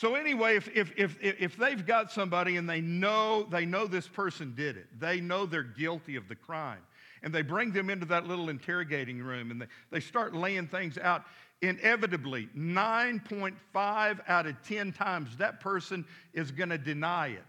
So 0.00 0.14
anyway, 0.14 0.56
if, 0.56 0.74
if, 0.74 0.94
if, 0.96 1.18
if 1.20 1.58
they've 1.58 1.84
got 1.84 2.10
somebody 2.10 2.56
and 2.56 2.66
they 2.66 2.80
know, 2.80 3.42
they 3.50 3.66
know 3.66 3.86
this 3.86 4.08
person 4.08 4.54
did 4.56 4.78
it, 4.78 4.86
they 4.98 5.20
know 5.20 5.44
they're 5.44 5.62
guilty 5.62 6.16
of 6.16 6.26
the 6.26 6.34
crime, 6.34 6.80
and 7.22 7.34
they 7.34 7.42
bring 7.42 7.70
them 7.70 7.90
into 7.90 8.06
that 8.06 8.26
little 8.26 8.48
interrogating 8.48 9.18
room 9.18 9.50
and 9.50 9.60
they, 9.60 9.66
they 9.90 10.00
start 10.00 10.34
laying 10.34 10.66
things 10.66 10.96
out, 10.96 11.24
inevitably, 11.60 12.48
9.5 12.56 14.20
out 14.26 14.46
of 14.46 14.62
10 14.62 14.90
times 14.94 15.36
that 15.36 15.60
person 15.60 16.06
is 16.32 16.50
going 16.50 16.70
to 16.70 16.78
deny 16.78 17.26
it. 17.26 17.44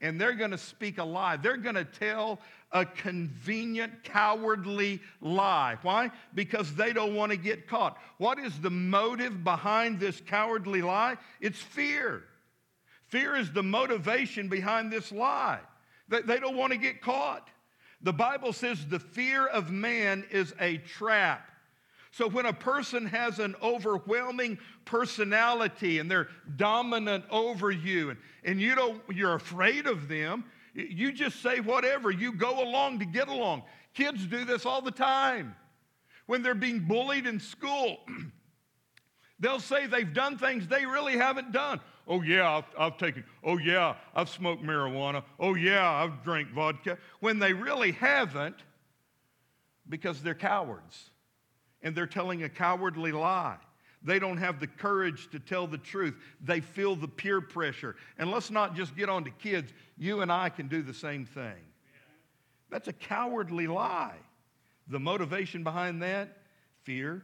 And 0.00 0.20
they're 0.20 0.34
going 0.34 0.50
to 0.50 0.58
speak 0.58 0.98
a 0.98 1.04
lie. 1.04 1.36
They're 1.36 1.56
going 1.56 1.74
to 1.74 1.84
tell 1.84 2.40
a 2.72 2.84
convenient, 2.84 4.04
cowardly 4.04 5.00
lie. 5.20 5.78
Why? 5.82 6.10
Because 6.34 6.74
they 6.74 6.92
don't 6.92 7.14
want 7.14 7.32
to 7.32 7.38
get 7.38 7.66
caught. 7.66 7.96
What 8.18 8.38
is 8.38 8.58
the 8.60 8.70
motive 8.70 9.42
behind 9.42 9.98
this 9.98 10.20
cowardly 10.26 10.82
lie? 10.82 11.16
It's 11.40 11.60
fear. 11.60 12.24
Fear 13.08 13.36
is 13.36 13.52
the 13.52 13.62
motivation 13.62 14.48
behind 14.48 14.92
this 14.92 15.12
lie. 15.12 15.60
They, 16.08 16.38
don't 16.38 16.56
want 16.56 16.72
to 16.72 16.78
get 16.78 17.00
caught. 17.00 17.48
The 18.02 18.12
Bible 18.12 18.52
says 18.52 18.86
the 18.86 19.00
fear 19.00 19.46
of 19.46 19.70
man 19.70 20.24
is 20.30 20.54
a 20.60 20.78
trap. 20.78 21.50
So 22.16 22.26
when 22.26 22.46
a 22.46 22.52
person 22.54 23.04
has 23.04 23.40
an 23.40 23.54
overwhelming 23.62 24.56
personality 24.86 25.98
and 25.98 26.10
they're 26.10 26.28
dominant 26.56 27.26
over 27.30 27.70
you 27.70 28.08
and, 28.08 28.18
and 28.42 28.58
you 28.58 28.74
don't, 28.74 29.02
you're 29.12 29.34
afraid 29.34 29.86
of 29.86 30.08
them, 30.08 30.44
you 30.72 31.12
just 31.12 31.42
say 31.42 31.60
whatever. 31.60 32.10
You 32.10 32.32
go 32.32 32.64
along 32.64 33.00
to 33.00 33.04
get 33.04 33.28
along. 33.28 33.64
Kids 33.92 34.24
do 34.24 34.46
this 34.46 34.64
all 34.64 34.80
the 34.80 34.90
time. 34.90 35.54
When 36.24 36.42
they're 36.42 36.54
being 36.54 36.80
bullied 36.80 37.26
in 37.26 37.38
school, 37.38 37.98
they'll 39.38 39.60
say 39.60 39.86
they've 39.86 40.14
done 40.14 40.38
things 40.38 40.66
they 40.66 40.86
really 40.86 41.18
haven't 41.18 41.52
done. 41.52 41.80
Oh, 42.08 42.22
yeah, 42.22 42.50
I've, 42.50 42.64
I've, 42.78 42.96
taken, 42.96 43.24
oh, 43.44 43.58
yeah, 43.58 43.94
I've 44.14 44.30
smoked 44.30 44.62
marijuana. 44.62 45.22
Oh, 45.38 45.54
yeah, 45.54 45.86
I've 45.86 46.24
drank 46.24 46.48
vodka. 46.54 46.96
When 47.20 47.40
they 47.40 47.52
really 47.52 47.92
haven't 47.92 48.56
because 49.86 50.22
they're 50.22 50.34
cowards 50.34 51.10
and 51.86 51.94
they're 51.94 52.04
telling 52.04 52.42
a 52.42 52.48
cowardly 52.48 53.12
lie. 53.12 53.58
They 54.02 54.18
don't 54.18 54.38
have 54.38 54.58
the 54.58 54.66
courage 54.66 55.30
to 55.30 55.38
tell 55.38 55.68
the 55.68 55.78
truth. 55.78 56.16
They 56.40 56.58
feel 56.58 56.96
the 56.96 57.06
peer 57.06 57.40
pressure. 57.40 57.94
And 58.18 58.28
let's 58.28 58.50
not 58.50 58.74
just 58.74 58.96
get 58.96 59.08
on 59.08 59.22
to 59.22 59.30
kids. 59.30 59.72
You 59.96 60.20
and 60.20 60.32
I 60.32 60.48
can 60.48 60.66
do 60.66 60.82
the 60.82 60.92
same 60.92 61.24
thing. 61.24 61.54
That's 62.70 62.88
a 62.88 62.92
cowardly 62.92 63.68
lie. 63.68 64.16
The 64.88 64.98
motivation 64.98 65.62
behind 65.62 66.02
that? 66.02 66.38
Fear. 66.82 67.22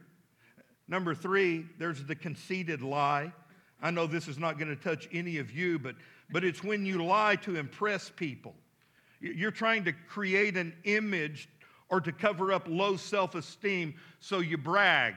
Number 0.87 1.13
three, 1.13 1.65
there's 1.77 2.01
the 2.05 2.15
conceited 2.15 2.81
lie. 2.81 3.33
I 3.81 3.91
know 3.91 4.07
this 4.07 4.29
is 4.29 4.39
not 4.39 4.57
going 4.57 4.73
to 4.73 4.81
touch 4.81 5.09
any 5.11 5.39
of 5.39 5.51
you, 5.51 5.77
but, 5.77 5.95
but 6.31 6.45
it's 6.45 6.63
when 6.63 6.85
you 6.85 7.03
lie 7.03 7.35
to 7.41 7.57
impress 7.57 8.09
people. 8.15 8.55
You're 9.19 9.51
trying 9.51 9.83
to 9.83 9.91
create 9.91 10.55
an 10.55 10.73
image 10.85 11.49
or 11.93 12.01
to 12.01 12.11
cover 12.11 12.51
up 12.51 12.65
low 12.67 12.97
self 12.97 13.35
esteem, 13.35 13.93
so 14.19 14.39
you 14.39 14.57
brag. 14.57 15.13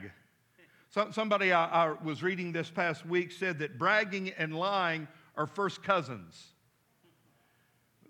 So, 0.91 1.09
somebody 1.11 1.51
I, 1.51 1.87
I 1.87 1.95
was 2.05 2.23
reading 2.23 2.53
this 2.53 2.69
past 2.69 3.07
week 3.07 3.33
said 3.33 3.61
that 3.61 3.79
bragging 3.79 4.33
and 4.37 4.55
lying 4.55 5.09
are 5.39 5.47
first 5.47 5.83
cousins. 5.83 6.49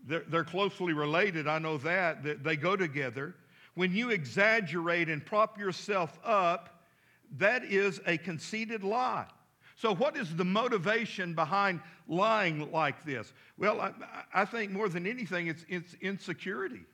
They're, 0.04 0.24
they're 0.26 0.42
closely 0.42 0.94
related, 0.94 1.46
I 1.46 1.60
know 1.60 1.78
that, 1.78 2.24
that 2.24 2.42
they 2.42 2.56
go 2.56 2.74
together. 2.74 3.36
When 3.76 3.94
you 3.94 4.10
exaggerate 4.10 5.08
and 5.08 5.24
prop 5.24 5.60
yourself 5.60 6.18
up, 6.24 6.82
that 7.38 7.62
is 7.62 8.00
a 8.04 8.18
conceited 8.18 8.82
lie. 8.82 9.26
So, 9.76 9.94
what 9.94 10.16
is 10.16 10.34
the 10.34 10.44
motivation 10.44 11.34
behind 11.34 11.78
lying 12.08 12.72
like 12.72 13.04
this? 13.06 13.32
Well, 13.58 13.80
I, 13.80 13.92
I 14.34 14.44
think 14.44 14.72
more 14.72 14.88
than 14.88 15.06
anything, 15.06 15.46
it's, 15.46 15.64
it's 15.68 15.94
insecurity. 16.00 16.84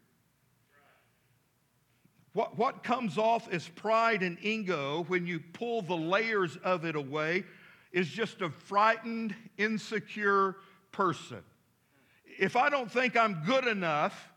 What, 2.32 2.56
what 2.56 2.82
comes 2.82 3.18
off 3.18 3.52
as 3.52 3.68
pride 3.68 4.22
and 4.22 4.38
ego 4.42 5.04
when 5.08 5.26
you 5.26 5.40
pull 5.40 5.82
the 5.82 5.96
layers 5.96 6.56
of 6.64 6.84
it 6.84 6.96
away 6.96 7.44
is 7.92 8.08
just 8.08 8.40
a 8.40 8.48
frightened, 8.48 9.34
insecure 9.58 10.56
person. 10.92 11.42
If 12.38 12.56
I 12.56 12.70
don't 12.70 12.90
think 12.90 13.16
I'm 13.16 13.42
good 13.44 13.66
enough, 13.66 14.30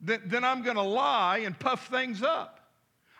then, 0.00 0.22
then 0.26 0.44
I'm 0.44 0.62
going 0.62 0.76
to 0.76 0.82
lie 0.82 1.38
and 1.38 1.58
puff 1.58 1.88
things 1.88 2.22
up. 2.22 2.54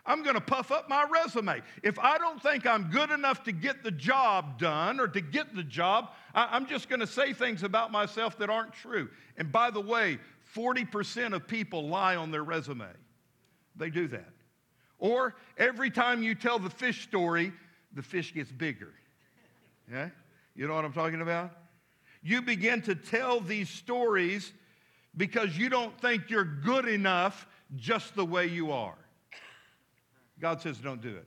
I'm 0.06 0.22
going 0.22 0.36
to 0.36 0.40
puff 0.40 0.72
up 0.72 0.88
my 0.88 1.04
resume. 1.12 1.60
If 1.82 1.98
I 1.98 2.16
don't 2.16 2.42
think 2.42 2.66
I'm 2.66 2.84
good 2.84 3.10
enough 3.10 3.44
to 3.44 3.52
get 3.52 3.82
the 3.82 3.90
job 3.90 4.58
done 4.58 5.00
or 5.00 5.08
to 5.08 5.20
get 5.20 5.54
the 5.54 5.62
job, 5.62 6.12
I, 6.34 6.48
I'm 6.50 6.66
just 6.66 6.88
going 6.88 7.00
to 7.00 7.06
say 7.06 7.34
things 7.34 7.62
about 7.62 7.92
myself 7.92 8.38
that 8.38 8.48
aren't 8.48 8.72
true. 8.72 9.10
And 9.36 9.52
by 9.52 9.70
the 9.70 9.82
way, 9.82 10.18
40% 10.56 11.34
of 11.34 11.46
people 11.46 11.88
lie 11.88 12.16
on 12.16 12.30
their 12.30 12.42
resume. 12.42 12.86
They 13.78 13.90
do 13.90 14.08
that. 14.08 14.32
Or 14.98 15.36
every 15.56 15.90
time 15.90 16.22
you 16.22 16.34
tell 16.34 16.58
the 16.58 16.70
fish 16.70 17.04
story, 17.04 17.52
the 17.94 18.02
fish 18.02 18.34
gets 18.34 18.50
bigger. 18.50 18.92
Yeah? 19.90 20.10
You 20.54 20.66
know 20.66 20.74
what 20.74 20.84
I'm 20.84 20.92
talking 20.92 21.22
about? 21.22 21.52
You 22.22 22.42
begin 22.42 22.82
to 22.82 22.94
tell 22.94 23.40
these 23.40 23.70
stories 23.70 24.52
because 25.16 25.56
you 25.56 25.68
don't 25.68 25.98
think 26.00 26.28
you're 26.28 26.44
good 26.44 26.86
enough 26.86 27.46
just 27.76 28.14
the 28.14 28.24
way 28.24 28.46
you 28.46 28.72
are. 28.72 28.98
God 30.40 30.60
says 30.60 30.78
don't 30.78 31.00
do 31.00 31.16
it. 31.16 31.26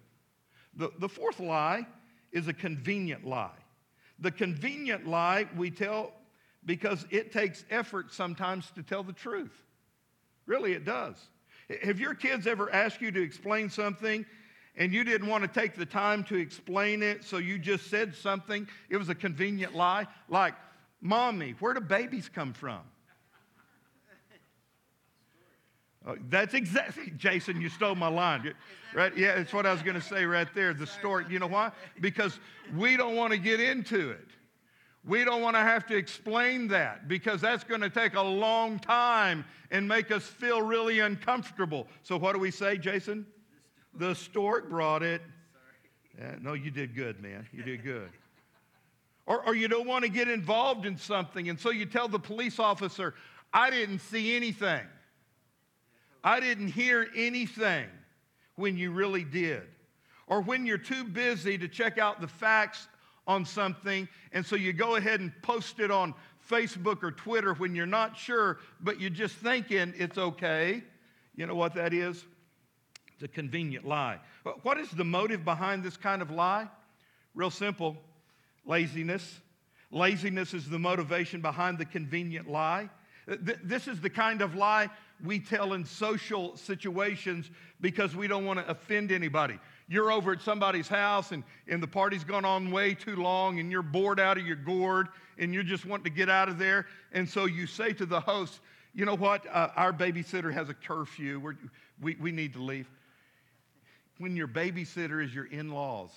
The, 0.76 0.92
the 1.00 1.10
fourth 1.10 1.40
lie 1.40 1.86
is 2.32 2.48
a 2.48 2.54
convenient 2.54 3.26
lie. 3.26 3.50
The 4.20 4.32
convenient 4.32 5.08
lie 5.08 5.48
we 5.56 5.72
tell 5.72 6.14
because 6.66 7.06
it 7.10 7.32
takes 7.32 7.66
effort 7.70 8.14
sometimes 8.14 8.70
to 8.72 8.84
tell 8.84 9.04
the 9.04 9.14
truth. 9.14 9.64
Really, 10.46 10.74
it 10.74 10.86
does. 10.86 11.16
Have 11.84 12.00
your 12.00 12.14
kids 12.14 12.48
ever 12.48 12.72
asked 12.74 13.02
you 13.02 13.12
to 13.12 13.22
explain 13.22 13.70
something 13.70 14.26
and 14.76 14.94
you 14.94 15.04
didn't 15.04 15.28
want 15.28 15.44
to 15.44 15.48
take 15.48 15.76
the 15.76 15.86
time 15.86 16.24
to 16.26 16.36
explain 16.36 17.04
it, 17.04 17.24
so 17.24 17.38
you 17.38 17.60
just 17.60 17.90
said 17.90 18.16
something? 18.16 18.68
It 18.90 18.98
was 18.98 19.10
a 19.10 19.16
convenient 19.16 19.76
lie, 19.76 20.08
like, 20.30 20.54
Mommy, 21.02 21.56
where 21.60 21.74
do 21.74 21.82
babies 21.82 22.30
come 22.30 22.54
from? 22.54 22.80
Uh, 26.04 26.16
that's 26.30 26.56
exactly, 26.56 27.14
Jason, 27.18 27.62
you 27.62 27.70
stole 27.70 27.94
my 27.94 28.08
line. 28.08 28.56
Right? 28.96 29.16
Yeah, 29.16 29.36
that's 29.36 29.54
what 29.54 29.68
I 29.68 29.72
was 29.72 29.84
going 29.84 29.94
to 29.94 30.02
say 30.02 30.26
right 30.26 30.48
there. 30.56 30.74
The 30.74 30.88
story. 30.88 31.26
You 31.30 31.38
know 31.38 31.46
why? 31.46 31.72
Because 32.00 32.40
we 32.76 32.98
don't 32.98 33.16
want 33.16 33.34
to 33.34 33.38
get 33.38 33.60
into 33.60 34.10
it. 34.10 34.28
We 35.04 35.26
don't 35.26 35.42
want 35.42 35.56
to 35.56 35.62
have 35.62 35.88
to 35.88 35.96
explain 35.96 36.68
that 36.68 37.08
because 37.08 37.42
that's 37.42 37.64
going 37.64 37.82
to 37.82 37.90
take 37.90 38.14
a 38.14 38.22
long 38.22 38.78
time 38.78 39.46
and 39.72 39.88
make 39.88 40.12
us 40.12 40.24
feel 40.24 40.62
really 40.62 41.00
uncomfortable. 41.00 41.88
So, 42.04 42.18
what 42.18 42.34
do 42.34 42.40
we 42.40 42.52
say, 42.52 42.78
Jason? 42.78 43.26
The 43.96 44.14
stork 44.14 44.70
brought 44.70 45.02
it. 45.02 45.22
Yeah, 46.20 46.36
no, 46.40 46.54
you 46.54 46.70
did 46.70 46.96
good, 46.96 47.22
man. 47.22 47.48
You 47.52 47.64
did 47.64 47.84
good. 47.84 48.10
Or, 49.26 49.44
or 49.46 49.56
you 49.56 49.68
don't 49.68 49.88
want 49.88 50.04
to 50.04 50.10
get 50.10 50.28
involved 50.28 50.86
in 50.86 50.98
something, 50.98 51.50
and 51.50 51.60
so 51.60 51.72
you 51.72 51.86
tell 51.86 52.08
the 52.08 52.20
police 52.20 52.60
officer, 52.60 53.16
I 53.54 53.70
didn't 53.70 54.00
see 54.00 54.36
anything. 54.36 54.82
I 56.24 56.40
didn't 56.40 56.68
hear 56.68 57.08
anything 57.16 57.88
when 58.56 58.78
you 58.78 58.92
really 58.92 59.24
did. 59.24 59.64
Or 60.28 60.42
when 60.42 60.66
you're 60.66 60.78
too 60.78 61.04
busy 61.04 61.58
to 61.58 61.68
check 61.68 61.98
out 61.98 62.22
the 62.22 62.28
facts 62.28 62.88
on 63.28 63.46
something, 63.46 64.08
and 64.32 64.46
so 64.46 64.56
you 64.56 64.74
go 64.74 64.96
ahead 64.96 65.20
and 65.20 65.32
post 65.42 65.80
it 65.80 65.92
on 65.92 66.14
Facebook 66.50 67.04
or 67.04 67.12
Twitter 67.12 67.54
when 67.54 67.76
you're 67.76 67.86
not 67.86 68.18
sure, 68.18 68.60
but 68.82 69.00
you're 69.00 69.10
just 69.10 69.36
thinking 69.36 69.94
it's 69.96 70.18
okay. 70.18 70.84
You 71.36 71.46
know 71.46 71.56
what 71.56 71.76
that 71.76 71.94
is? 71.94 72.26
It's 73.14 73.24
a 73.24 73.28
convenient 73.28 73.88
lie. 73.88 74.20
What 74.64 74.80
is 74.80 74.90
the 74.90 75.06
motive 75.06 75.46
behind 75.46 75.84
this 75.84 75.98
kind 75.98 76.22
of 76.22 76.32
lie? 76.32 76.68
Real 77.36 77.52
simple 77.52 77.96
laziness. 78.66 79.40
Laziness 79.92 80.54
is 80.54 80.70
the 80.70 80.80
motivation 80.80 81.42
behind 81.42 81.78
the 81.78 81.86
convenient 81.86 82.50
lie. 82.50 82.90
This 83.28 83.88
is 83.88 84.02
the 84.02 84.10
kind 84.10 84.42
of 84.42 84.56
lie 84.56 84.90
we 85.24 85.40
tell 85.40 85.74
in 85.74 85.86
social 85.86 86.58
situations 86.58 87.52
because 87.80 88.16
we 88.16 88.28
don't 88.28 88.46
want 88.46 88.60
to 88.60 88.70
offend 88.70 89.12
anybody. 89.12 89.60
You're 89.92 90.10
over 90.10 90.32
at 90.32 90.42
somebody's 90.42 90.88
house 90.88 91.34
and, 91.34 91.44
and 91.68 91.84
the 91.84 91.88
party's 91.88 92.24
gone 92.24 92.46
on 92.46 92.72
way 92.72 92.94
too 92.94 93.18
long 93.18 93.60
and 93.60 93.70
you're 93.70 93.82
bored 93.82 94.22
out 94.22 94.38
of 94.38 94.48
your 94.48 94.56
gourd 94.56 95.10
and 95.38 95.54
you're 95.54 95.64
just 95.64 95.86
wanting 95.86 96.06
to 96.06 96.10
get 96.10 96.30
out 96.30 96.48
of 96.48 96.58
there. 96.58 96.86
And 97.12 97.30
so 97.30 97.44
you 97.44 97.68
say 97.68 97.92
to 97.94 98.06
the 98.06 98.22
host, 98.22 98.62
you 98.96 99.04
know 99.04 99.18
what? 99.18 99.46
Uh, 99.48 99.68
our 99.76 99.92
babysitter 99.92 100.54
has 100.54 100.70
a 100.70 100.74
curfew. 100.74 101.42
We're, 101.42 101.58
we, 102.02 102.16
we 102.22 102.32
need 102.32 102.54
to 102.54 102.62
leave. 102.62 102.90
When 104.18 104.38
your 104.38 104.48
babysitter 104.48 105.22
is 105.22 105.36
your 105.36 105.48
in 105.48 105.72
laws 105.72 106.12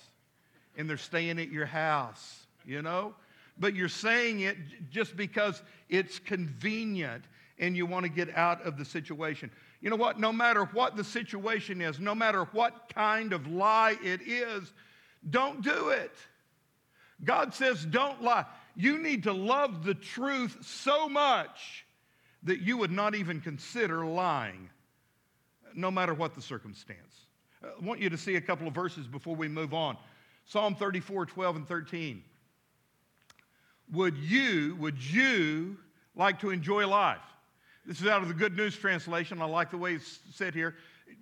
and 0.77 0.89
they're 0.89 0.95
staying 0.95 1.37
at 1.37 1.49
your 1.49 1.65
house, 1.65 2.45
you 2.65 2.81
know? 2.81 3.13
But 3.59 3.75
you're 3.75 3.89
saying 3.89 4.39
it 4.39 4.55
just 4.89 5.17
because 5.17 5.61
it's 5.89 6.17
convenient 6.17 7.25
and 7.57 7.75
you 7.75 7.85
want 7.85 8.03
to 8.03 8.09
get 8.09 8.35
out 8.35 8.65
of 8.65 8.77
the 8.77 8.85
situation. 8.85 9.49
You 9.81 9.89
know 9.89 9.95
what? 9.95 10.19
No 10.19 10.33
matter 10.33 10.65
what 10.65 10.95
the 10.95 11.03
situation 11.03 11.81
is, 11.81 11.99
no 11.99 12.15
matter 12.15 12.45
what 12.51 12.91
kind 12.93 13.33
of 13.33 13.47
lie 13.47 13.97
it 14.03 14.21
is, 14.21 14.71
don't 15.29 15.61
do 15.61 15.89
it. 15.89 16.11
God 17.23 17.53
says, 17.53 17.85
don't 17.85 18.21
lie. 18.21 18.45
You 18.75 18.97
need 18.97 19.23
to 19.23 19.33
love 19.33 19.85
the 19.85 19.93
truth 19.93 20.57
so 20.61 21.07
much 21.07 21.85
that 22.43 22.59
you 22.61 22.77
would 22.77 22.91
not 22.91 23.15
even 23.15 23.41
consider 23.41 24.05
lying, 24.05 24.69
no 25.73 25.89
matter 25.89 26.13
what 26.13 26.35
the 26.35 26.41
circumstance. 26.41 27.25
Uh, 27.63 27.69
I 27.81 27.85
want 27.85 28.01
you 28.01 28.09
to 28.09 28.17
see 28.17 28.35
a 28.35 28.41
couple 28.41 28.67
of 28.67 28.73
verses 28.73 29.07
before 29.07 29.35
we 29.35 29.47
move 29.47 29.73
on. 29.73 29.97
Psalm 30.45 30.75
34, 30.75 31.25
12, 31.25 31.55
and 31.55 31.67
13. 31.67 32.23
Would 33.93 34.17
you, 34.17 34.75
would 34.79 35.01
you 35.01 35.77
like 36.15 36.39
to 36.41 36.51
enjoy 36.51 36.87
life? 36.87 37.19
This 37.85 38.01
is 38.01 38.07
out 38.07 38.23
of 38.23 38.27
the 38.27 38.33
Good 38.33 38.57
News 38.57 38.75
Translation. 38.75 39.39
I 39.41 39.45
like 39.45 39.69
the 39.69 39.77
way 39.77 39.93
it's 39.93 40.19
said 40.33 40.55
here. 40.55 40.75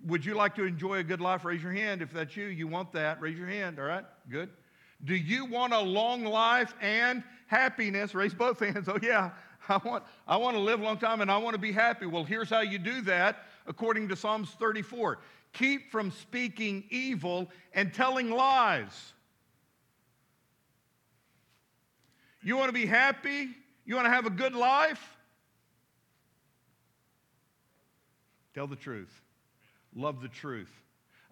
Would 0.06 0.24
you 0.24 0.34
like 0.34 0.54
to 0.54 0.64
enjoy 0.64 0.94
a 0.94 1.04
good 1.04 1.20
life? 1.20 1.44
Raise 1.44 1.62
your 1.62 1.72
hand. 1.72 2.00
If 2.00 2.10
that's 2.10 2.34
you, 2.36 2.46
you 2.46 2.66
want 2.66 2.90
that. 2.92 3.20
Raise 3.20 3.36
your 3.36 3.48
hand. 3.48 3.78
All 3.78 3.84
right? 3.84 4.04
Good. 4.30 4.48
Do 5.04 5.14
you 5.14 5.44
want 5.44 5.74
a 5.74 5.80
long 5.80 6.24
life 6.24 6.74
and 6.80 7.22
happiness? 7.48 8.14
Raise 8.14 8.32
both 8.32 8.60
hands. 8.60 8.88
Oh, 8.94 8.98
yeah. 9.02 9.32
I 9.68 9.78
want, 9.78 10.04
I 10.26 10.36
want 10.36 10.56
to 10.56 10.60
live 10.60 10.80
a 10.80 10.84
long 10.84 10.98
time 10.98 11.20
and 11.20 11.30
I 11.30 11.36
want 11.38 11.54
to 11.54 11.60
be 11.60 11.72
happy. 11.72 12.06
Well, 12.06 12.24
here's 12.24 12.50
how 12.50 12.60
you 12.60 12.78
do 12.78 13.00
that 13.02 13.44
according 13.66 14.08
to 14.08 14.16
Psalms 14.16 14.50
34 14.58 15.18
keep 15.52 15.90
from 15.92 16.10
speaking 16.10 16.82
evil 16.90 17.48
and 17.74 17.94
telling 17.94 18.30
lies. 18.30 19.12
You 22.42 22.56
want 22.56 22.68
to 22.68 22.74
be 22.74 22.86
happy? 22.86 23.50
You 23.86 23.94
want 23.94 24.06
to 24.06 24.10
have 24.10 24.26
a 24.26 24.30
good 24.30 24.54
life? 24.54 25.13
Tell 28.54 28.66
the 28.66 28.76
truth. 28.76 29.22
Love 29.94 30.22
the 30.22 30.28
truth. 30.28 30.70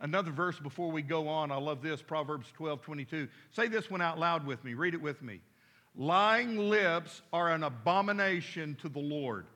Another 0.00 0.32
verse 0.32 0.58
before 0.58 0.90
we 0.90 1.02
go 1.02 1.28
on, 1.28 1.52
I 1.52 1.56
love 1.56 1.80
this 1.80 2.02
Proverbs 2.02 2.48
12 2.54 2.82
22. 2.82 3.28
Say 3.50 3.68
this 3.68 3.90
one 3.90 4.02
out 4.02 4.18
loud 4.18 4.44
with 4.44 4.64
me. 4.64 4.74
Read 4.74 4.94
it 4.94 5.02
with 5.02 5.22
me. 5.22 5.40
Lying 5.94 6.58
lips 6.58 7.22
are 7.32 7.52
an 7.52 7.62
abomination 7.62 8.76
to 8.80 8.88
the 8.88 8.98
Lord. 8.98 9.46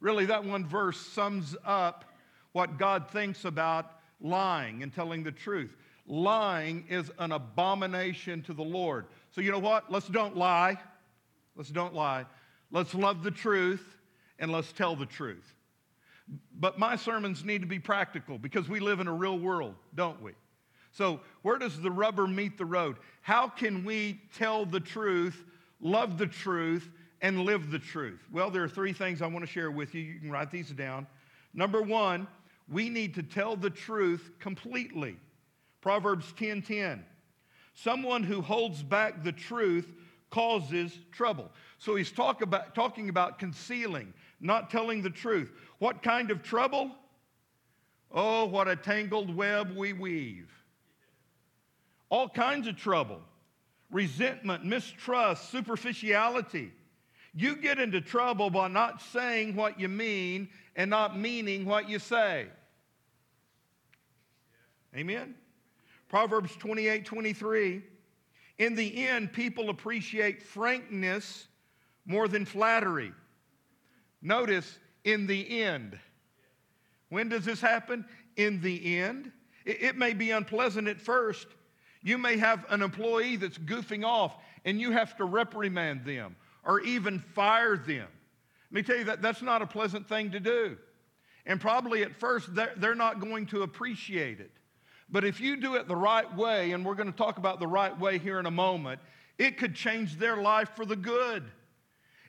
Really, 0.00 0.26
that 0.26 0.44
one 0.44 0.66
verse 0.66 0.98
sums 0.98 1.54
up 1.64 2.04
what 2.52 2.78
God 2.78 3.08
thinks 3.10 3.44
about 3.44 3.92
lying 4.20 4.82
and 4.82 4.92
telling 4.92 5.22
the 5.22 5.32
truth. 5.32 5.76
Lying 6.06 6.84
is 6.88 7.10
an 7.18 7.30
abomination 7.30 8.42
to 8.42 8.54
the 8.54 8.64
Lord. 8.64 9.06
So, 9.30 9.40
you 9.40 9.52
know 9.52 9.60
what? 9.60 9.90
Let's 9.92 10.08
don't 10.08 10.36
lie. 10.36 10.78
Let's 11.54 11.70
don't 11.70 11.94
lie. 11.94 12.26
Let's 12.70 12.94
love 12.94 13.22
the 13.22 13.30
truth 13.30 13.84
and 14.38 14.50
let's 14.50 14.72
tell 14.72 14.96
the 14.96 15.06
truth. 15.06 15.54
But 16.58 16.78
my 16.78 16.96
sermons 16.96 17.44
need 17.44 17.60
to 17.62 17.66
be 17.66 17.78
practical 17.78 18.38
because 18.38 18.68
we 18.68 18.80
live 18.80 19.00
in 19.00 19.08
a 19.08 19.12
real 19.12 19.38
world, 19.38 19.74
don't 19.94 20.20
we? 20.22 20.32
So, 20.92 21.20
where 21.40 21.58
does 21.58 21.80
the 21.80 21.90
rubber 21.90 22.26
meet 22.26 22.58
the 22.58 22.66
road? 22.66 22.96
How 23.22 23.48
can 23.48 23.84
we 23.84 24.20
tell 24.36 24.66
the 24.66 24.80
truth, 24.80 25.42
love 25.80 26.18
the 26.18 26.26
truth, 26.26 26.90
and 27.22 27.40
live 27.40 27.70
the 27.70 27.78
truth? 27.78 28.20
Well, 28.30 28.50
there 28.50 28.62
are 28.62 28.68
three 28.68 28.92
things 28.92 29.22
I 29.22 29.26
want 29.26 29.44
to 29.44 29.50
share 29.50 29.70
with 29.70 29.94
you. 29.94 30.02
You 30.02 30.20
can 30.20 30.30
write 30.30 30.50
these 30.50 30.70
down. 30.70 31.06
Number 31.54 31.80
one, 31.80 32.26
we 32.68 32.88
need 32.88 33.14
to 33.14 33.22
tell 33.22 33.56
the 33.56 33.70
truth 33.70 34.30
completely. 34.38 35.16
Proverbs 35.80 36.32
10 36.36 36.62
10. 36.62 37.04
Someone 37.74 38.22
who 38.22 38.42
holds 38.42 38.82
back 38.82 39.24
the 39.24 39.32
truth 39.32 39.92
causes 40.30 40.98
trouble. 41.10 41.50
So 41.78 41.94
he's 41.94 42.10
talk 42.10 42.42
about, 42.42 42.74
talking 42.74 43.08
about 43.08 43.38
concealing, 43.38 44.12
not 44.42 44.70
telling 44.70 45.00
the 45.00 45.10
truth. 45.10 45.50
What 45.78 46.02
kind 46.02 46.30
of 46.30 46.42
trouble? 46.42 46.90
Oh, 48.10 48.44
what 48.44 48.68
a 48.68 48.76
tangled 48.76 49.34
web 49.34 49.74
we 49.74 49.92
weave. 49.92 50.50
All 52.10 52.28
kinds 52.28 52.66
of 52.66 52.76
trouble 52.76 53.20
resentment, 53.90 54.64
mistrust, 54.64 55.50
superficiality. 55.50 56.72
You 57.34 57.56
get 57.56 57.78
into 57.78 58.00
trouble 58.00 58.50
by 58.50 58.68
not 58.68 59.02
saying 59.02 59.54
what 59.54 59.78
you 59.78 59.88
mean 59.88 60.48
and 60.76 60.90
not 60.90 61.18
meaning 61.18 61.66
what 61.66 61.88
you 61.88 61.98
say. 61.98 62.46
Amen? 64.96 65.34
Proverbs 66.08 66.54
28 66.56 67.04
23. 67.04 67.82
In 68.58 68.74
the 68.74 69.06
end, 69.06 69.32
people 69.32 69.70
appreciate 69.70 70.42
frankness 70.42 71.46
more 72.04 72.28
than 72.28 72.44
flattery. 72.44 73.12
Notice, 74.22 74.78
in 75.04 75.26
the 75.26 75.62
end. 75.62 75.98
When 77.08 77.28
does 77.28 77.44
this 77.44 77.60
happen? 77.60 78.04
In 78.36 78.60
the 78.60 78.96
end. 78.98 79.32
It, 79.64 79.82
it 79.82 79.96
may 79.96 80.14
be 80.14 80.30
unpleasant 80.30 80.88
at 80.88 81.00
first. 81.00 81.46
You 82.02 82.18
may 82.18 82.36
have 82.36 82.64
an 82.68 82.82
employee 82.82 83.36
that's 83.36 83.58
goofing 83.58 84.04
off 84.04 84.36
and 84.64 84.80
you 84.80 84.92
have 84.92 85.16
to 85.16 85.24
reprimand 85.24 86.04
them 86.04 86.36
or 86.64 86.80
even 86.80 87.18
fire 87.18 87.76
them. 87.76 88.08
Let 88.70 88.72
me 88.72 88.82
tell 88.82 88.96
you 88.96 89.04
that 89.04 89.22
that's 89.22 89.42
not 89.42 89.62
a 89.62 89.66
pleasant 89.66 90.08
thing 90.08 90.30
to 90.30 90.40
do. 90.40 90.76
And 91.44 91.60
probably 91.60 92.02
at 92.02 92.14
first, 92.14 92.54
they're, 92.54 92.72
they're 92.76 92.94
not 92.94 93.20
going 93.20 93.46
to 93.46 93.62
appreciate 93.62 94.40
it. 94.40 94.52
But 95.10 95.24
if 95.24 95.40
you 95.40 95.56
do 95.56 95.74
it 95.74 95.88
the 95.88 95.96
right 95.96 96.32
way, 96.36 96.72
and 96.72 96.84
we're 96.84 96.94
going 96.94 97.10
to 97.10 97.16
talk 97.16 97.36
about 97.36 97.60
the 97.60 97.66
right 97.66 97.98
way 97.98 98.18
here 98.18 98.38
in 98.38 98.46
a 98.46 98.50
moment, 98.50 99.00
it 99.38 99.58
could 99.58 99.74
change 99.74 100.16
their 100.16 100.36
life 100.36 100.70
for 100.74 100.86
the 100.86 100.96
good. 100.96 101.44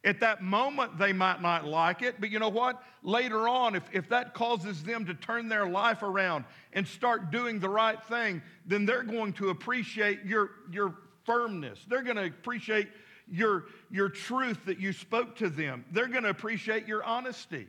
At 0.06 0.20
that 0.20 0.44
moment, 0.44 0.98
they 0.98 1.14
might 1.14 1.42
not 1.42 1.66
like 1.66 2.02
it, 2.02 2.20
but 2.20 2.30
you 2.30 2.38
know 2.38 2.50
what? 2.50 2.84
Later 3.04 3.48
on, 3.48 3.74
if, 3.74 3.84
if 3.94 4.10
that 4.10 4.34
causes 4.34 4.84
them 4.84 5.06
to 5.06 5.14
turn 5.14 5.48
their 5.48 5.66
life 5.66 6.04
around 6.04 6.44
and 6.74 6.86
start 6.86 7.32
doing 7.32 7.60
the 7.60 7.70
right 7.70 8.04
thing, 8.04 8.42
then 8.66 8.86
they're 8.86 9.04
going 9.04 9.32
to 9.34 9.50
appreciate 9.50 10.26
your, 10.26 10.52
your 10.72 10.96
firmness. 11.24 11.80
They're 11.88 12.04
going 12.04 12.18
to 12.18 12.26
appreciate 12.26 12.90
your, 13.32 13.66
your 13.90 14.10
truth 14.10 14.66
that 14.66 14.78
you 14.78 14.92
spoke 14.92 15.38
to 15.38 15.50
them. 15.50 15.86
They're 15.92 16.08
going 16.08 16.24
to 16.24 16.30
appreciate 16.30 16.86
your 16.86 17.04
honesty. 17.04 17.68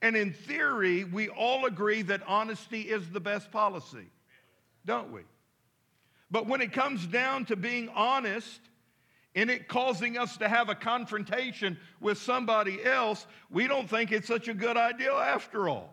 And 0.00 0.16
in 0.16 0.32
theory, 0.32 1.02
we 1.02 1.28
all 1.28 1.66
agree 1.66 2.02
that 2.02 2.22
honesty 2.28 2.82
is 2.82 3.08
the 3.10 3.20
best 3.20 3.50
policy, 3.50 4.06
don't 4.84 5.12
we? 5.12 5.22
But 6.30 6.46
when 6.46 6.60
it 6.60 6.72
comes 6.72 7.06
down 7.06 7.46
to 7.46 7.56
being 7.56 7.88
honest, 7.88 8.60
and 9.34 9.50
it 9.50 9.68
causing 9.68 10.16
us 10.16 10.36
to 10.36 10.48
have 10.48 10.68
a 10.68 10.74
confrontation 10.74 11.76
with 12.00 12.18
somebody 12.18 12.84
else, 12.84 13.26
we 13.50 13.66
don't 13.66 13.88
think 13.88 14.12
it's 14.12 14.28
such 14.28 14.48
a 14.48 14.54
good 14.54 14.76
idea 14.76 15.12
after 15.12 15.68
all. 15.68 15.90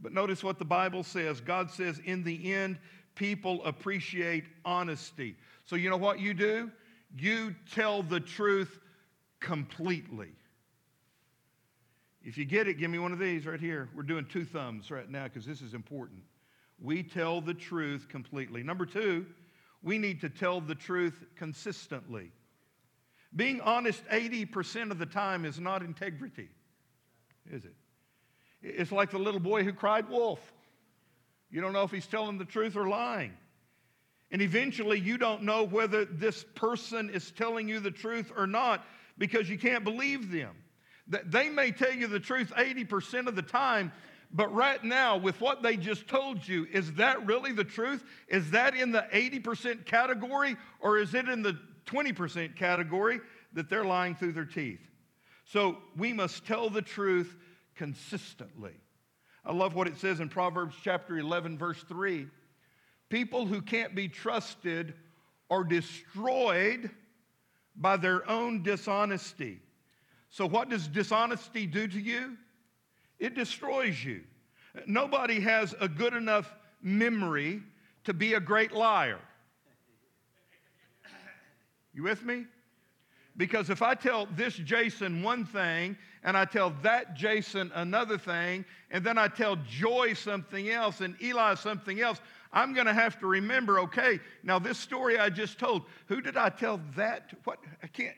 But 0.00 0.12
notice 0.12 0.42
what 0.42 0.58
the 0.58 0.64
Bible 0.64 1.02
says 1.02 1.40
God 1.40 1.70
says, 1.70 2.00
in 2.04 2.22
the 2.22 2.52
end, 2.52 2.78
people 3.14 3.64
appreciate 3.64 4.44
honesty. 4.64 5.36
So, 5.64 5.76
you 5.76 5.90
know 5.90 5.96
what 5.96 6.20
you 6.20 6.34
do? 6.34 6.70
You 7.16 7.54
tell 7.72 8.02
the 8.02 8.20
truth 8.20 8.78
completely. 9.40 10.30
If 12.22 12.36
you 12.36 12.44
get 12.44 12.68
it, 12.68 12.74
give 12.74 12.90
me 12.90 12.98
one 12.98 13.12
of 13.12 13.18
these 13.18 13.46
right 13.46 13.60
here. 13.60 13.88
We're 13.94 14.02
doing 14.02 14.26
two 14.26 14.44
thumbs 14.44 14.90
right 14.90 15.08
now 15.08 15.24
because 15.24 15.46
this 15.46 15.62
is 15.62 15.72
important. 15.72 16.20
We 16.78 17.02
tell 17.02 17.40
the 17.40 17.54
truth 17.54 18.08
completely. 18.08 18.62
Number 18.62 18.84
two, 18.84 19.26
we 19.82 19.98
need 19.98 20.20
to 20.20 20.28
tell 20.28 20.60
the 20.60 20.74
truth 20.74 21.24
consistently. 21.36 22.32
Being 23.34 23.60
honest 23.60 24.02
80% 24.06 24.90
of 24.90 24.98
the 24.98 25.06
time 25.06 25.44
is 25.44 25.60
not 25.60 25.82
integrity, 25.82 26.48
is 27.50 27.64
it? 27.64 27.74
It's 28.62 28.92
like 28.92 29.10
the 29.10 29.18
little 29.18 29.40
boy 29.40 29.64
who 29.64 29.72
cried 29.72 30.08
wolf. 30.08 30.40
You 31.50 31.60
don't 31.60 31.72
know 31.72 31.82
if 31.82 31.90
he's 31.90 32.06
telling 32.06 32.38
the 32.38 32.44
truth 32.44 32.76
or 32.76 32.88
lying. 32.88 33.32
And 34.30 34.42
eventually, 34.42 35.00
you 35.00 35.18
don't 35.18 35.42
know 35.42 35.64
whether 35.64 36.04
this 36.04 36.44
person 36.54 37.10
is 37.10 37.32
telling 37.32 37.68
you 37.68 37.80
the 37.80 37.90
truth 37.90 38.30
or 38.36 38.46
not 38.46 38.84
because 39.18 39.48
you 39.48 39.58
can't 39.58 39.82
believe 39.82 40.30
them. 40.30 40.54
They 41.26 41.48
may 41.48 41.72
tell 41.72 41.92
you 41.92 42.06
the 42.06 42.20
truth 42.20 42.52
80% 42.56 43.26
of 43.26 43.34
the 43.34 43.42
time, 43.42 43.90
but 44.32 44.52
right 44.54 44.82
now, 44.84 45.16
with 45.16 45.40
what 45.40 45.62
they 45.62 45.76
just 45.76 46.06
told 46.06 46.46
you, 46.46 46.66
is 46.72 46.92
that 46.94 47.26
really 47.26 47.52
the 47.52 47.64
truth? 47.64 48.04
Is 48.28 48.50
that 48.52 48.74
in 48.76 48.92
the 48.92 49.06
80% 49.12 49.84
category 49.86 50.56
or 50.80 50.98
is 50.98 51.14
it 51.14 51.28
in 51.28 51.42
the 51.42 51.58
20% 51.86 52.54
category 52.54 53.20
that 53.54 53.68
they're 53.68 53.84
lying 53.84 54.14
through 54.14 54.32
their 54.32 54.44
teeth? 54.44 54.80
So 55.44 55.78
we 55.96 56.12
must 56.12 56.46
tell 56.46 56.70
the 56.70 56.82
truth 56.82 57.34
consistently. 57.74 58.74
I 59.44 59.52
love 59.52 59.74
what 59.74 59.88
it 59.88 59.96
says 59.96 60.20
in 60.20 60.28
Proverbs 60.28 60.76
chapter 60.80 61.18
11, 61.18 61.58
verse 61.58 61.82
3. 61.88 62.28
People 63.08 63.46
who 63.46 63.60
can't 63.60 63.96
be 63.96 64.06
trusted 64.06 64.94
are 65.50 65.64
destroyed 65.64 66.90
by 67.74 67.96
their 67.96 68.28
own 68.30 68.62
dishonesty. 68.62 69.58
So, 70.28 70.46
what 70.46 70.68
does 70.68 70.86
dishonesty 70.86 71.66
do 71.66 71.88
to 71.88 72.00
you? 72.00 72.36
It 73.20 73.34
destroys 73.34 74.02
you. 74.02 74.22
Nobody 74.86 75.40
has 75.40 75.74
a 75.80 75.88
good 75.88 76.14
enough 76.14 76.52
memory 76.82 77.62
to 78.04 78.14
be 78.14 78.34
a 78.34 78.40
great 78.40 78.72
liar. 78.72 79.20
You 81.92 82.04
with 82.04 82.24
me? 82.24 82.46
Because 83.36 83.70
if 83.70 83.82
I 83.82 83.94
tell 83.94 84.26
this 84.36 84.54
Jason 84.54 85.22
one 85.22 85.44
thing 85.44 85.96
and 86.22 86.36
I 86.36 86.44
tell 86.44 86.70
that 86.82 87.14
Jason 87.14 87.70
another 87.74 88.18
thing, 88.18 88.64
and 88.90 89.04
then 89.04 89.18
I 89.18 89.28
tell 89.28 89.56
Joy 89.56 90.14
something 90.14 90.70
else 90.70 91.00
and 91.00 91.14
Eli 91.22 91.54
something 91.54 92.00
else, 92.00 92.20
I'm 92.52 92.74
going 92.74 92.86
to 92.86 92.94
have 92.94 93.18
to 93.20 93.26
remember 93.26 93.80
okay, 93.80 94.18
now 94.42 94.58
this 94.58 94.78
story 94.78 95.18
I 95.18 95.30
just 95.30 95.58
told, 95.58 95.84
who 96.06 96.20
did 96.20 96.36
I 96.36 96.48
tell 96.48 96.80
that? 96.96 97.30
To? 97.30 97.36
What? 97.44 97.58
I 97.82 97.86
can't. 97.86 98.16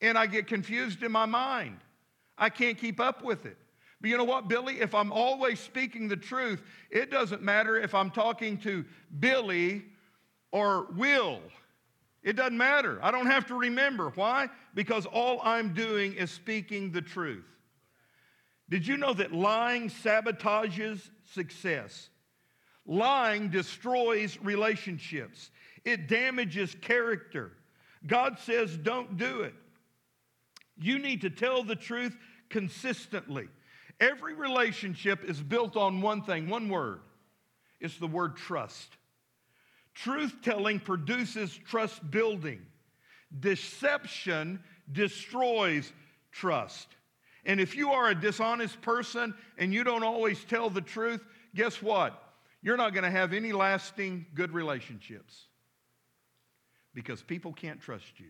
And 0.00 0.16
I 0.16 0.26
get 0.26 0.46
confused 0.46 1.02
in 1.02 1.12
my 1.12 1.26
mind. 1.26 1.78
I 2.38 2.48
can't 2.48 2.78
keep 2.78 3.00
up 3.00 3.22
with 3.22 3.46
it. 3.46 3.56
But 4.00 4.10
you 4.10 4.16
know 4.16 4.24
what, 4.24 4.48
Billy? 4.48 4.80
If 4.80 4.94
I'm 4.94 5.12
always 5.12 5.60
speaking 5.60 6.08
the 6.08 6.16
truth, 6.16 6.62
it 6.90 7.10
doesn't 7.10 7.42
matter 7.42 7.76
if 7.76 7.94
I'm 7.94 8.10
talking 8.10 8.58
to 8.58 8.84
Billy 9.20 9.84
or 10.50 10.88
Will. 10.96 11.40
It 12.22 12.34
doesn't 12.34 12.56
matter. 12.56 12.98
I 13.02 13.10
don't 13.10 13.26
have 13.26 13.46
to 13.46 13.54
remember. 13.54 14.10
Why? 14.14 14.48
Because 14.74 15.06
all 15.06 15.40
I'm 15.42 15.72
doing 15.72 16.14
is 16.14 16.30
speaking 16.30 16.90
the 16.90 17.02
truth. 17.02 17.44
Did 18.68 18.86
you 18.86 18.96
know 18.96 19.12
that 19.14 19.32
lying 19.32 19.88
sabotages 19.88 21.10
success? 21.24 22.08
Lying 22.86 23.50
destroys 23.50 24.38
relationships, 24.40 25.50
it 25.84 26.08
damages 26.08 26.74
character. 26.80 27.52
God 28.06 28.38
says, 28.40 28.76
don't 28.76 29.16
do 29.16 29.42
it. 29.42 29.54
You 30.82 30.98
need 30.98 31.22
to 31.22 31.30
tell 31.30 31.62
the 31.62 31.76
truth 31.76 32.16
consistently. 32.50 33.48
Every 34.00 34.34
relationship 34.34 35.24
is 35.24 35.40
built 35.40 35.76
on 35.76 36.02
one 36.02 36.22
thing, 36.22 36.48
one 36.48 36.68
word. 36.68 37.00
It's 37.80 37.98
the 37.98 38.06
word 38.06 38.36
trust. 38.36 38.96
Truth 39.94 40.36
telling 40.42 40.80
produces 40.80 41.56
trust 41.56 42.10
building. 42.10 42.60
Deception 43.38 44.62
destroys 44.90 45.92
trust. 46.32 46.88
And 47.44 47.60
if 47.60 47.76
you 47.76 47.90
are 47.90 48.08
a 48.08 48.14
dishonest 48.14 48.80
person 48.82 49.34
and 49.58 49.72
you 49.72 49.84
don't 49.84 50.04
always 50.04 50.42
tell 50.44 50.70
the 50.70 50.80
truth, 50.80 51.24
guess 51.54 51.82
what? 51.82 52.20
You're 52.62 52.76
not 52.76 52.94
going 52.94 53.04
to 53.04 53.10
have 53.10 53.32
any 53.32 53.52
lasting 53.52 54.26
good 54.34 54.52
relationships 54.52 55.46
because 56.94 57.22
people 57.22 57.52
can't 57.52 57.80
trust 57.80 58.18
you. 58.20 58.28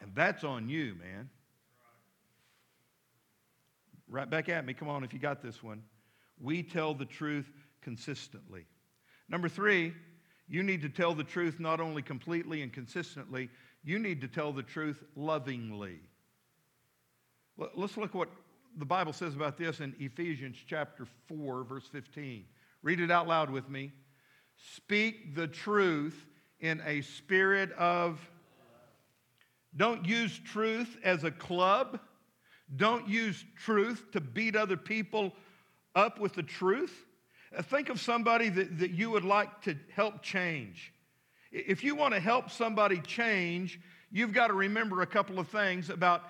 And 0.00 0.14
that's 0.14 0.44
on 0.44 0.68
you, 0.68 0.94
man. 0.94 1.28
Right 4.08 4.28
back 4.28 4.48
at 4.48 4.64
me. 4.64 4.74
Come 4.74 4.88
on, 4.88 5.04
if 5.04 5.12
you 5.12 5.18
got 5.18 5.42
this 5.42 5.62
one. 5.62 5.82
We 6.40 6.62
tell 6.62 6.94
the 6.94 7.04
truth 7.04 7.50
consistently. 7.82 8.64
Number 9.28 9.48
three, 9.48 9.92
you 10.48 10.62
need 10.62 10.80
to 10.82 10.88
tell 10.88 11.14
the 11.14 11.24
truth 11.24 11.60
not 11.60 11.80
only 11.80 12.00
completely 12.00 12.62
and 12.62 12.72
consistently, 12.72 13.50
you 13.84 13.98
need 13.98 14.20
to 14.22 14.28
tell 14.28 14.52
the 14.52 14.62
truth 14.62 15.02
lovingly. 15.14 16.00
Let's 17.74 17.96
look 17.96 18.10
at 18.10 18.14
what 18.14 18.30
the 18.76 18.84
Bible 18.84 19.12
says 19.12 19.34
about 19.34 19.58
this 19.58 19.80
in 19.80 19.94
Ephesians 19.98 20.56
chapter 20.66 21.06
4, 21.26 21.64
verse 21.64 21.86
15. 21.90 22.44
Read 22.82 23.00
it 23.00 23.10
out 23.10 23.26
loud 23.26 23.50
with 23.50 23.68
me. 23.68 23.92
Speak 24.74 25.34
the 25.34 25.48
truth 25.48 26.26
in 26.60 26.80
a 26.86 27.02
spirit 27.02 27.72
of. 27.72 28.20
Don't 29.76 30.06
use 30.06 30.38
truth 30.38 30.96
as 31.04 31.24
a 31.24 31.30
club. 31.30 32.00
Don't 32.74 33.08
use 33.08 33.44
truth 33.56 34.10
to 34.12 34.20
beat 34.20 34.56
other 34.56 34.76
people 34.76 35.32
up 35.94 36.18
with 36.18 36.34
the 36.34 36.42
truth. 36.42 37.04
Uh, 37.56 37.62
think 37.62 37.88
of 37.88 38.00
somebody 38.00 38.48
that, 38.48 38.78
that 38.78 38.90
you 38.90 39.10
would 39.10 39.24
like 39.24 39.62
to 39.62 39.76
help 39.94 40.22
change. 40.22 40.92
If 41.50 41.82
you 41.82 41.94
want 41.94 42.14
to 42.14 42.20
help 42.20 42.50
somebody 42.50 43.00
change, 43.00 43.80
you've 44.10 44.32
got 44.32 44.48
to 44.48 44.54
remember 44.54 45.02
a 45.02 45.06
couple 45.06 45.38
of 45.38 45.48
things 45.48 45.88
about 45.88 46.24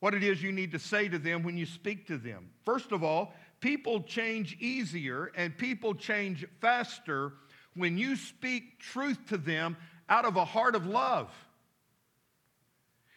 what 0.00 0.12
it 0.14 0.22
is 0.22 0.42
you 0.42 0.52
need 0.52 0.72
to 0.72 0.78
say 0.78 1.08
to 1.08 1.18
them 1.18 1.42
when 1.42 1.56
you 1.56 1.66
speak 1.66 2.06
to 2.08 2.18
them. 2.18 2.50
First 2.64 2.92
of 2.92 3.02
all, 3.04 3.32
people 3.60 4.02
change 4.02 4.56
easier 4.60 5.30
and 5.36 5.56
people 5.56 5.94
change 5.94 6.44
faster 6.60 7.32
when 7.74 7.96
you 7.96 8.16
speak 8.16 8.80
truth 8.80 9.18
to 9.28 9.36
them 9.36 9.76
out 10.08 10.24
of 10.24 10.36
a 10.36 10.44
heart 10.44 10.74
of 10.74 10.86
love. 10.86 11.30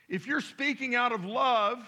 If 0.07 0.25
you're 0.25 0.41
speaking 0.41 0.95
out 0.95 1.11
of 1.11 1.25
love, 1.25 1.87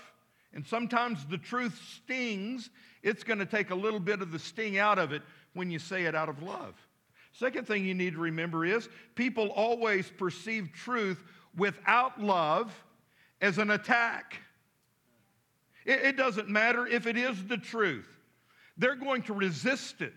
and 0.53 0.65
sometimes 0.65 1.25
the 1.25 1.37
truth 1.37 1.79
stings, 1.95 2.69
it's 3.03 3.23
going 3.23 3.39
to 3.39 3.45
take 3.45 3.69
a 3.69 3.75
little 3.75 3.99
bit 3.99 4.21
of 4.21 4.31
the 4.31 4.39
sting 4.39 4.77
out 4.77 4.99
of 4.99 5.13
it 5.13 5.21
when 5.53 5.71
you 5.71 5.79
say 5.79 6.03
it 6.03 6.15
out 6.15 6.29
of 6.29 6.41
love. 6.41 6.75
Second 7.31 7.67
thing 7.67 7.85
you 7.85 7.93
need 7.93 8.13
to 8.13 8.19
remember 8.19 8.65
is 8.65 8.89
people 9.15 9.49
always 9.49 10.09
perceive 10.09 10.69
truth 10.73 11.23
without 11.55 12.21
love 12.21 12.73
as 13.41 13.57
an 13.57 13.71
attack. 13.71 14.41
It, 15.85 16.01
it 16.01 16.17
doesn't 16.17 16.49
matter 16.49 16.87
if 16.87 17.07
it 17.07 17.15
is 17.15 17.45
the 17.45 17.57
truth, 17.57 18.07
they're 18.77 18.95
going 18.95 19.21
to 19.23 19.33
resist 19.33 20.01
it, 20.01 20.13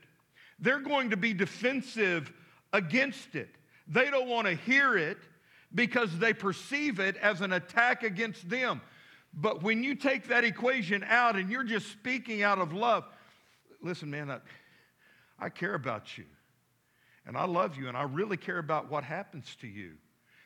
they're 0.58 0.80
going 0.80 1.10
to 1.10 1.16
be 1.16 1.34
defensive 1.34 2.32
against 2.72 3.34
it. 3.34 3.50
They 3.88 4.10
don't 4.10 4.28
want 4.28 4.46
to 4.46 4.54
hear 4.54 4.96
it 4.96 5.18
because 5.74 6.18
they 6.18 6.32
perceive 6.32 7.00
it 7.00 7.16
as 7.16 7.40
an 7.40 7.52
attack 7.52 8.02
against 8.02 8.48
them. 8.48 8.80
But 9.34 9.62
when 9.62 9.82
you 9.82 9.94
take 9.94 10.28
that 10.28 10.44
equation 10.44 11.04
out 11.04 11.36
and 11.36 11.50
you're 11.50 11.64
just 11.64 11.90
speaking 11.90 12.42
out 12.42 12.58
of 12.58 12.72
love, 12.72 13.04
listen, 13.82 14.10
man, 14.10 14.30
I, 14.30 14.38
I 15.38 15.48
care 15.48 15.74
about 15.74 16.18
you. 16.18 16.24
And 17.24 17.36
I 17.36 17.44
love 17.44 17.76
you, 17.76 17.88
and 17.88 17.96
I 17.96 18.02
really 18.02 18.36
care 18.36 18.58
about 18.58 18.90
what 18.90 19.04
happens 19.04 19.56
to 19.60 19.68
you. 19.68 19.92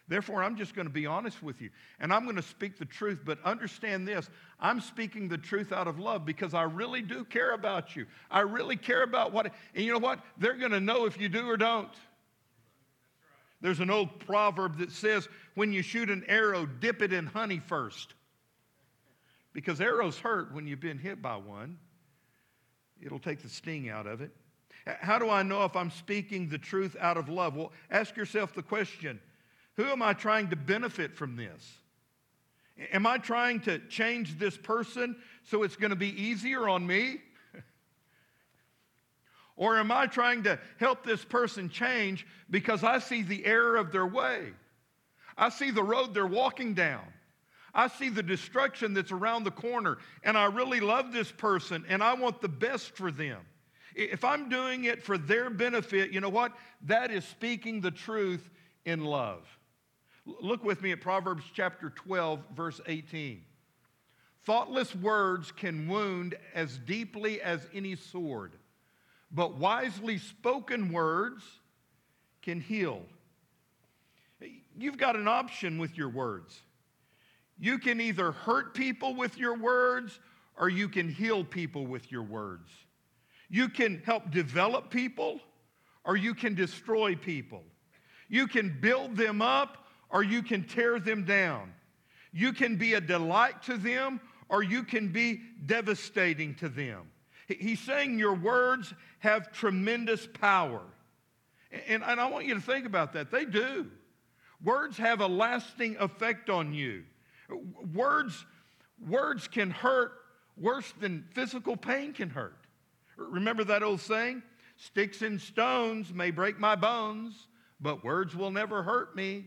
Therefore, 0.09 0.43
I'm 0.43 0.57
just 0.57 0.75
going 0.75 0.87
to 0.87 0.93
be 0.93 1.07
honest 1.07 1.43
with 1.43 1.61
you. 1.61 1.71
And 1.99 2.13
I'm 2.13 2.25
going 2.25 2.37
to 2.37 2.43
speak 2.43 2.79
the 2.79 2.85
truth, 2.85 3.23
but 3.25 3.43
understand 3.45 4.07
this 4.07 4.31
I'm 4.61 4.81
speaking 4.81 5.29
the 5.29 5.39
truth 5.39 5.73
out 5.73 5.89
of 5.89 5.99
love 5.99 6.25
because 6.25 6.55
I 6.55 6.63
really 6.63 7.03
do 7.03 7.25
care 7.25 7.53
about 7.53 7.97
you. 7.97 8.07
I 8.31 8.41
really 8.41 8.77
care 8.77 9.03
about 9.03 9.33
what, 9.33 9.53
and 9.75 9.85
you 9.85 9.93
know 9.93 9.99
what? 9.99 10.21
They're 10.39 10.55
going 10.55 10.71
to 10.71 10.81
know 10.81 11.07
if 11.07 11.21
you 11.21 11.29
do 11.29 11.49
or 11.49 11.57
don't. 11.57 11.91
There's 13.61 13.81
an 13.81 13.91
old 13.91 14.21
proverb 14.21 14.79
that 14.79 14.93
says, 14.93 15.29
when 15.55 15.73
you 15.73 15.83
shoot 15.83 16.11
an 16.11 16.25
arrow, 16.29 16.67
dip 16.67 17.03
it 17.03 17.13
in 17.13 17.27
honey 17.27 17.59
first. 17.59 18.15
Because 19.53 19.81
arrows 19.81 20.19
hurt 20.19 20.53
when 20.53 20.67
you've 20.67 20.81
been 20.81 20.99
hit 20.99 21.23
by 21.23 21.37
one, 21.37 21.79
it'll 23.01 23.19
take 23.19 23.43
the 23.43 23.49
sting 23.49 23.89
out 23.89 24.07
of 24.07 24.21
it. 24.21 24.31
How 24.87 25.19
do 25.19 25.31
I 25.31 25.43
know 25.43 25.65
if 25.65 25.75
I'm 25.75 25.91
speaking 25.91 26.49
the 26.49 26.59
truth 26.59 26.97
out 27.01 27.17
of 27.17 27.29
love? 27.29 27.57
Well, 27.57 27.73
ask 27.91 28.17
yourself 28.17 28.55
the 28.55 28.63
question 28.63 29.21
who 29.77 29.85
am 29.85 30.01
I 30.01 30.15
trying 30.15 30.49
to 30.51 30.57
benefit 30.57 31.15
from 31.15 31.37
this? 31.37 31.79
Am 32.93 33.07
I 33.07 33.19
trying 33.19 33.61
to 33.61 33.79
change 33.89 34.39
this 34.39 34.57
person 34.57 35.17
so 35.43 35.63
it's 35.63 35.77
going 35.77 35.91
to 35.91 35.97
be 35.97 36.21
easier 36.21 36.69
on 36.69 36.87
me? 36.87 37.21
Or 39.57 39.79
am 39.79 39.91
I 39.91 40.07
trying 40.07 40.43
to 40.45 40.59
help 40.79 41.05
this 41.05 41.25
person 41.25 41.69
change 41.69 42.27
because 42.51 42.85
I 42.85 42.99
see 42.99 43.23
the 43.23 43.45
error 43.45 43.77
of 43.77 43.91
their 43.91 44.07
way? 44.07 44.53
I 45.37 45.49
see 45.49 45.71
the 45.71 45.83
road 45.83 46.15
they're 46.15 46.27
walking 46.27 46.75
down. 46.75 47.05
I 47.75 47.89
see 47.89 48.09
the 48.09 48.23
destruction 48.23 48.95
that's 48.95 49.13
around 49.13 49.45
the 49.45 49.51
corner, 49.51 49.99
and 50.23 50.39
I 50.39 50.47
really 50.47 50.81
love 50.81 51.13
this 51.13 51.31
person, 51.31 51.85
and 51.89 52.03
I 52.03 52.15
want 52.15 52.41
the 52.41 52.49
best 52.49 52.97
for 52.97 53.11
them. 53.11 53.41
If 53.95 54.25
I'm 54.25 54.49
doing 54.49 54.85
it 54.85 55.03
for 55.03 55.19
their 55.19 55.51
benefit, 55.51 56.11
you 56.11 56.21
know 56.21 56.31
what? 56.31 56.53
That 56.83 57.11
is 57.11 57.25
speaking 57.25 57.81
the 57.81 57.91
truth 57.91 58.49
in 58.87 59.05
love. 59.05 59.47
Look 60.25 60.65
with 60.65 60.83
me 60.83 60.93
at 60.93 61.01
Proverbs 61.01 61.45
chapter 61.55 61.91
12, 61.91 62.41
verse 62.55 62.81
18. 62.87 63.43
Thoughtless 64.45 64.95
words 64.95 65.53
can 65.53 65.89
wound 65.89 66.35
as 66.55 66.79
deeply 66.79 67.43
as 67.43 67.67
any 67.75 67.97
sword, 67.97 68.53
but 69.31 69.57
wisely 69.57 70.19
spoken 70.19 70.93
words 70.93 71.43
can 72.43 72.61
heal. 72.61 73.03
You've 74.79 74.99
got 74.99 75.17
an 75.17 75.27
option 75.27 75.79
with 75.79 75.97
your 75.97 76.09
words. 76.09 76.61
You 77.59 77.79
can 77.79 78.01
either 78.01 78.33
hurt 78.33 78.75
people 78.75 79.15
with 79.15 79.39
your 79.39 79.57
words 79.57 80.21
or 80.59 80.69
you 80.69 80.89
can 80.89 81.09
heal 81.09 81.45
people 81.45 81.87
with 81.87 82.13
your 82.13 82.23
words. 82.23 82.71
You 83.49 83.69
can 83.69 84.03
help 84.05 84.31
develop 84.31 84.91
people 84.91 85.41
or 86.05 86.17
you 86.17 86.35
can 86.35 86.55
destroy 86.55 87.15
people. 87.15 87.65
You 88.29 88.47
can 88.47 88.77
build 88.81 89.17
them 89.17 89.41
up 89.41 89.87
or 90.11 90.23
you 90.23 90.43
can 90.43 90.65
tear 90.65 91.01
them 91.01 91.25
down. 91.25 91.73
You 92.33 92.53
can 92.53 92.77
be 92.77 92.95
a 92.95 93.01
delight 93.01 93.63
to 93.65 93.77
them 93.77 94.21
or 94.49 94.63
you 94.63 94.83
can 94.83 95.09
be 95.09 95.41
devastating 95.65 96.55
to 96.57 96.69
them. 96.69 97.11
He- 97.47 97.55
He's 97.55 97.81
saying 97.81 98.19
your 98.19 98.35
words 98.35 98.93
have 99.21 99.53
tremendous 99.53 100.27
power. 100.27 100.83
And, 101.89 102.03
and 102.03 102.21
I 102.21 102.29
want 102.29 102.47
you 102.47 102.55
to 102.55 102.61
think 102.61 102.87
about 102.87 103.13
that. 103.15 103.31
They 103.31 103.45
do. 103.45 103.91
Words 104.63 104.97
have 104.99 105.21
a 105.21 105.27
lasting 105.27 105.97
effect 105.99 106.49
on 106.51 106.73
you. 106.73 107.05
Words, 107.93 108.45
words 109.07 109.49
can 109.49 109.71
hurt 109.71 110.13
worse 110.57 110.93
than 111.01 111.25
physical 111.35 111.77
pain 111.77 112.13
can 112.13 112.31
hurt. 112.31 112.57
Remember 113.17 113.65
that 113.65 113.83
old 113.83 114.01
saying? 114.01 114.43
Sticks 114.77 115.23
and 115.23 115.41
stones 115.41 116.13
may 116.13 116.31
break 116.31 116.59
my 116.59 116.75
bones, 116.75 117.49
but 117.81 118.05
words 118.05 118.35
will 118.35 118.51
never 118.51 118.83
hurt 118.83 119.17
me. 119.17 119.45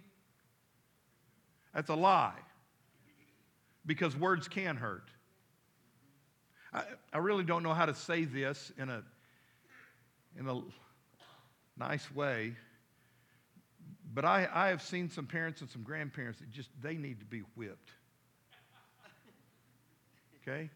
That's 1.74 1.90
a 1.90 1.96
lie 1.96 2.38
because 3.86 4.16
words 4.16 4.48
can 4.48 4.76
hurt. 4.76 5.10
I, 6.74 6.84
I 7.14 7.18
really 7.18 7.44
don't 7.44 7.64
know 7.64 7.74
how 7.74 7.86
to 7.86 7.96
say 7.96 8.26
this 8.26 8.72
in 8.78 8.90
a, 8.90 9.04
in 10.38 10.48
a 10.48 10.62
nice 11.78 12.14
way, 12.14 12.56
but 14.14 14.26
I, 14.26 14.48
I 14.54 14.68
have 14.70 14.82
seen 14.82 15.10
some 15.10 15.26
parents 15.26 15.62
and 15.62 15.70
some 15.70 15.84
grandparents 15.84 16.40
that 16.40 16.52
just, 16.52 16.70
they 16.82 16.96
need 16.96 17.20
to 17.20 17.26
be 17.26 17.42
whipped. 17.56 17.92
Okay? 20.42 20.70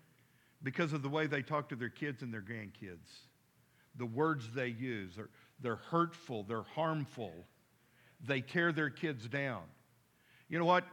Because 0.62 0.94
of 0.94 1.02
the 1.02 1.10
way 1.10 1.28
they 1.28 1.42
talk 1.42 1.70
to 1.70 1.76
their 1.76 1.90
kids 1.90 2.22
and 2.22 2.34
their 2.34 2.42
grandkids. 2.42 3.10
The 3.98 4.06
words 4.06 4.48
they 4.54 4.68
use, 4.68 5.18
are, 5.18 5.30
they're 5.62 5.76
hurtful, 5.76 6.44
they're 6.44 6.64
harmful, 6.76 7.34
they 8.26 8.42
tear 8.42 8.72
their 8.72 8.90
kids 8.90 9.28
down. 9.28 9.64
You 10.50 10.58
know 10.60 10.66
what? 10.66 10.86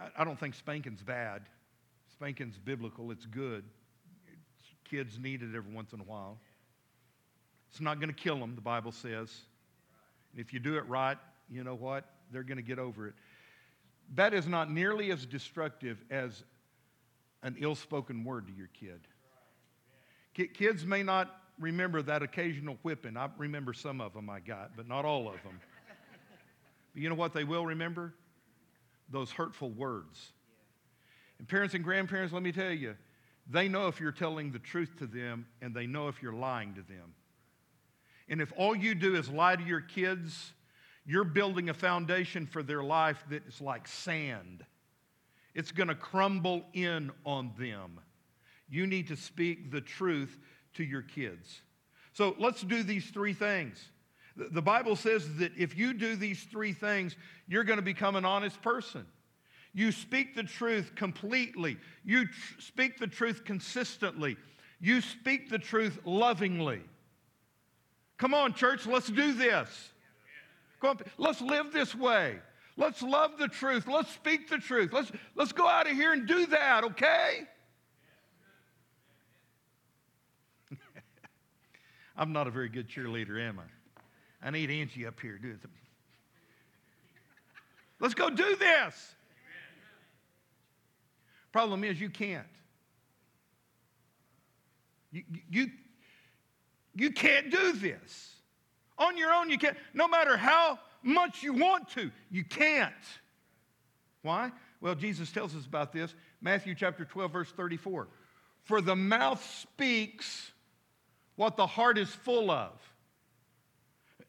I- 0.00 0.10
I 0.22 0.24
don't 0.24 0.38
think 0.38 0.54
spanking's 0.54 1.02
bad. 1.02 1.42
Spanking's 2.22 2.56
biblical, 2.56 3.10
it's 3.10 3.26
good. 3.26 3.64
Kids 4.88 5.18
need 5.18 5.42
it 5.42 5.56
every 5.56 5.72
once 5.74 5.92
in 5.92 5.98
a 5.98 6.04
while. 6.04 6.38
It's 7.68 7.80
not 7.80 7.98
going 7.98 8.10
to 8.10 8.14
kill 8.14 8.38
them, 8.38 8.54
the 8.54 8.60
Bible 8.60 8.92
says. 8.92 9.40
And 10.30 10.40
if 10.40 10.52
you 10.52 10.60
do 10.60 10.76
it 10.76 10.86
right, 10.86 11.16
you 11.50 11.64
know 11.64 11.74
what? 11.74 12.04
They're 12.30 12.44
going 12.44 12.58
to 12.58 12.62
get 12.62 12.78
over 12.78 13.08
it. 13.08 13.14
That 14.14 14.34
is 14.34 14.46
not 14.46 14.70
nearly 14.70 15.10
as 15.10 15.26
destructive 15.26 16.04
as 16.12 16.44
an 17.42 17.56
ill 17.58 17.74
spoken 17.74 18.22
word 18.22 18.46
to 18.46 18.52
your 18.52 18.68
kid. 18.68 19.00
Kids 20.54 20.86
may 20.86 21.02
not 21.02 21.40
remember 21.58 22.02
that 22.02 22.22
occasional 22.22 22.78
whipping. 22.84 23.16
I 23.16 23.30
remember 23.36 23.72
some 23.72 24.00
of 24.00 24.14
them 24.14 24.30
I 24.30 24.38
got, 24.38 24.76
but 24.76 24.86
not 24.86 25.04
all 25.04 25.26
of 25.26 25.42
them. 25.42 25.58
But 26.94 27.02
you 27.02 27.08
know 27.08 27.16
what 27.16 27.32
they 27.32 27.42
will 27.42 27.66
remember? 27.66 28.14
Those 29.10 29.32
hurtful 29.32 29.70
words. 29.70 30.34
And 31.42 31.48
parents 31.48 31.74
and 31.74 31.82
grandparents, 31.82 32.32
let 32.32 32.44
me 32.44 32.52
tell 32.52 32.70
you, 32.70 32.94
they 33.50 33.66
know 33.66 33.88
if 33.88 33.98
you're 33.98 34.12
telling 34.12 34.52
the 34.52 34.60
truth 34.60 34.96
to 35.00 35.08
them 35.08 35.44
and 35.60 35.74
they 35.74 35.88
know 35.88 36.06
if 36.06 36.22
you're 36.22 36.32
lying 36.32 36.72
to 36.74 36.82
them. 36.82 37.14
And 38.28 38.40
if 38.40 38.52
all 38.56 38.76
you 38.76 38.94
do 38.94 39.16
is 39.16 39.28
lie 39.28 39.56
to 39.56 39.64
your 39.64 39.80
kids, 39.80 40.52
you're 41.04 41.24
building 41.24 41.68
a 41.68 41.74
foundation 41.74 42.46
for 42.46 42.62
their 42.62 42.84
life 42.84 43.24
that 43.30 43.44
is 43.48 43.60
like 43.60 43.88
sand. 43.88 44.64
It's 45.52 45.72
going 45.72 45.88
to 45.88 45.96
crumble 45.96 46.64
in 46.74 47.10
on 47.26 47.50
them. 47.58 47.98
You 48.68 48.86
need 48.86 49.08
to 49.08 49.16
speak 49.16 49.72
the 49.72 49.80
truth 49.80 50.38
to 50.74 50.84
your 50.84 51.02
kids. 51.02 51.62
So 52.12 52.36
let's 52.38 52.62
do 52.62 52.84
these 52.84 53.06
three 53.10 53.34
things. 53.34 53.84
The 54.36 54.44
the 54.44 54.62
Bible 54.62 54.94
says 54.94 55.26
that 55.38 55.50
if 55.58 55.76
you 55.76 55.92
do 55.92 56.14
these 56.14 56.44
three 56.44 56.72
things, 56.72 57.16
you're 57.48 57.64
going 57.64 57.80
to 57.80 57.84
become 57.84 58.14
an 58.14 58.24
honest 58.24 58.62
person. 58.62 59.04
You 59.74 59.90
speak 59.90 60.34
the 60.34 60.42
truth 60.42 60.94
completely. 60.94 61.78
You 62.04 62.26
tr- 62.26 62.60
speak 62.60 62.98
the 62.98 63.06
truth 63.06 63.44
consistently. 63.44 64.36
You 64.80 65.00
speak 65.00 65.48
the 65.48 65.58
truth 65.58 65.98
lovingly. 66.04 66.82
Come 68.18 68.34
on, 68.34 68.52
church, 68.52 68.86
let's 68.86 69.08
do 69.08 69.32
this. 69.32 69.92
Come 70.80 70.90
on, 70.90 70.98
let's 71.16 71.40
live 71.40 71.72
this 71.72 71.94
way. 71.94 72.38
Let's 72.76 73.02
love 73.02 73.38
the 73.38 73.48
truth. 73.48 73.86
Let's 73.86 74.12
speak 74.12 74.48
the 74.48 74.58
truth. 74.58 74.92
Let's, 74.92 75.10
let's 75.34 75.52
go 75.52 75.66
out 75.66 75.90
of 75.90 75.92
here 75.96 76.12
and 76.12 76.26
do 76.26 76.46
that, 76.46 76.84
okay? 76.84 77.46
I'm 82.16 82.32
not 82.32 82.46
a 82.46 82.50
very 82.50 82.68
good 82.68 82.88
cheerleader, 82.88 83.40
am 83.40 83.58
I? 83.58 83.64
I 84.46 84.50
need 84.50 84.70
Angie 84.70 85.06
up 85.06 85.20
here 85.20 85.38
Do 85.38 85.52
something. 85.52 85.70
Let's 88.00 88.14
go 88.14 88.30
do 88.30 88.56
this. 88.56 89.14
Problem 91.52 91.84
is, 91.84 92.00
you 92.00 92.10
can't. 92.10 92.46
You, 95.10 95.22
you, 95.50 95.70
you 96.94 97.10
can't 97.10 97.50
do 97.50 97.72
this. 97.72 98.36
On 98.98 99.16
your 99.16 99.32
own, 99.32 99.50
you 99.50 99.58
can't. 99.58 99.76
No 99.94 100.08
matter 100.08 100.36
how 100.36 100.78
much 101.02 101.42
you 101.42 101.52
want 101.52 101.88
to, 101.90 102.10
you 102.30 102.44
can't. 102.44 102.92
Why? 104.22 104.50
Well, 104.80 104.94
Jesus 104.94 105.30
tells 105.30 105.54
us 105.54 105.66
about 105.66 105.92
this. 105.92 106.14
Matthew 106.40 106.74
chapter 106.74 107.04
12, 107.04 107.32
verse 107.32 107.52
34. 107.52 108.08
For 108.62 108.80
the 108.80 108.96
mouth 108.96 109.44
speaks 109.60 110.52
what 111.36 111.56
the 111.56 111.66
heart 111.66 111.98
is 111.98 112.08
full 112.08 112.50
of. 112.50 112.72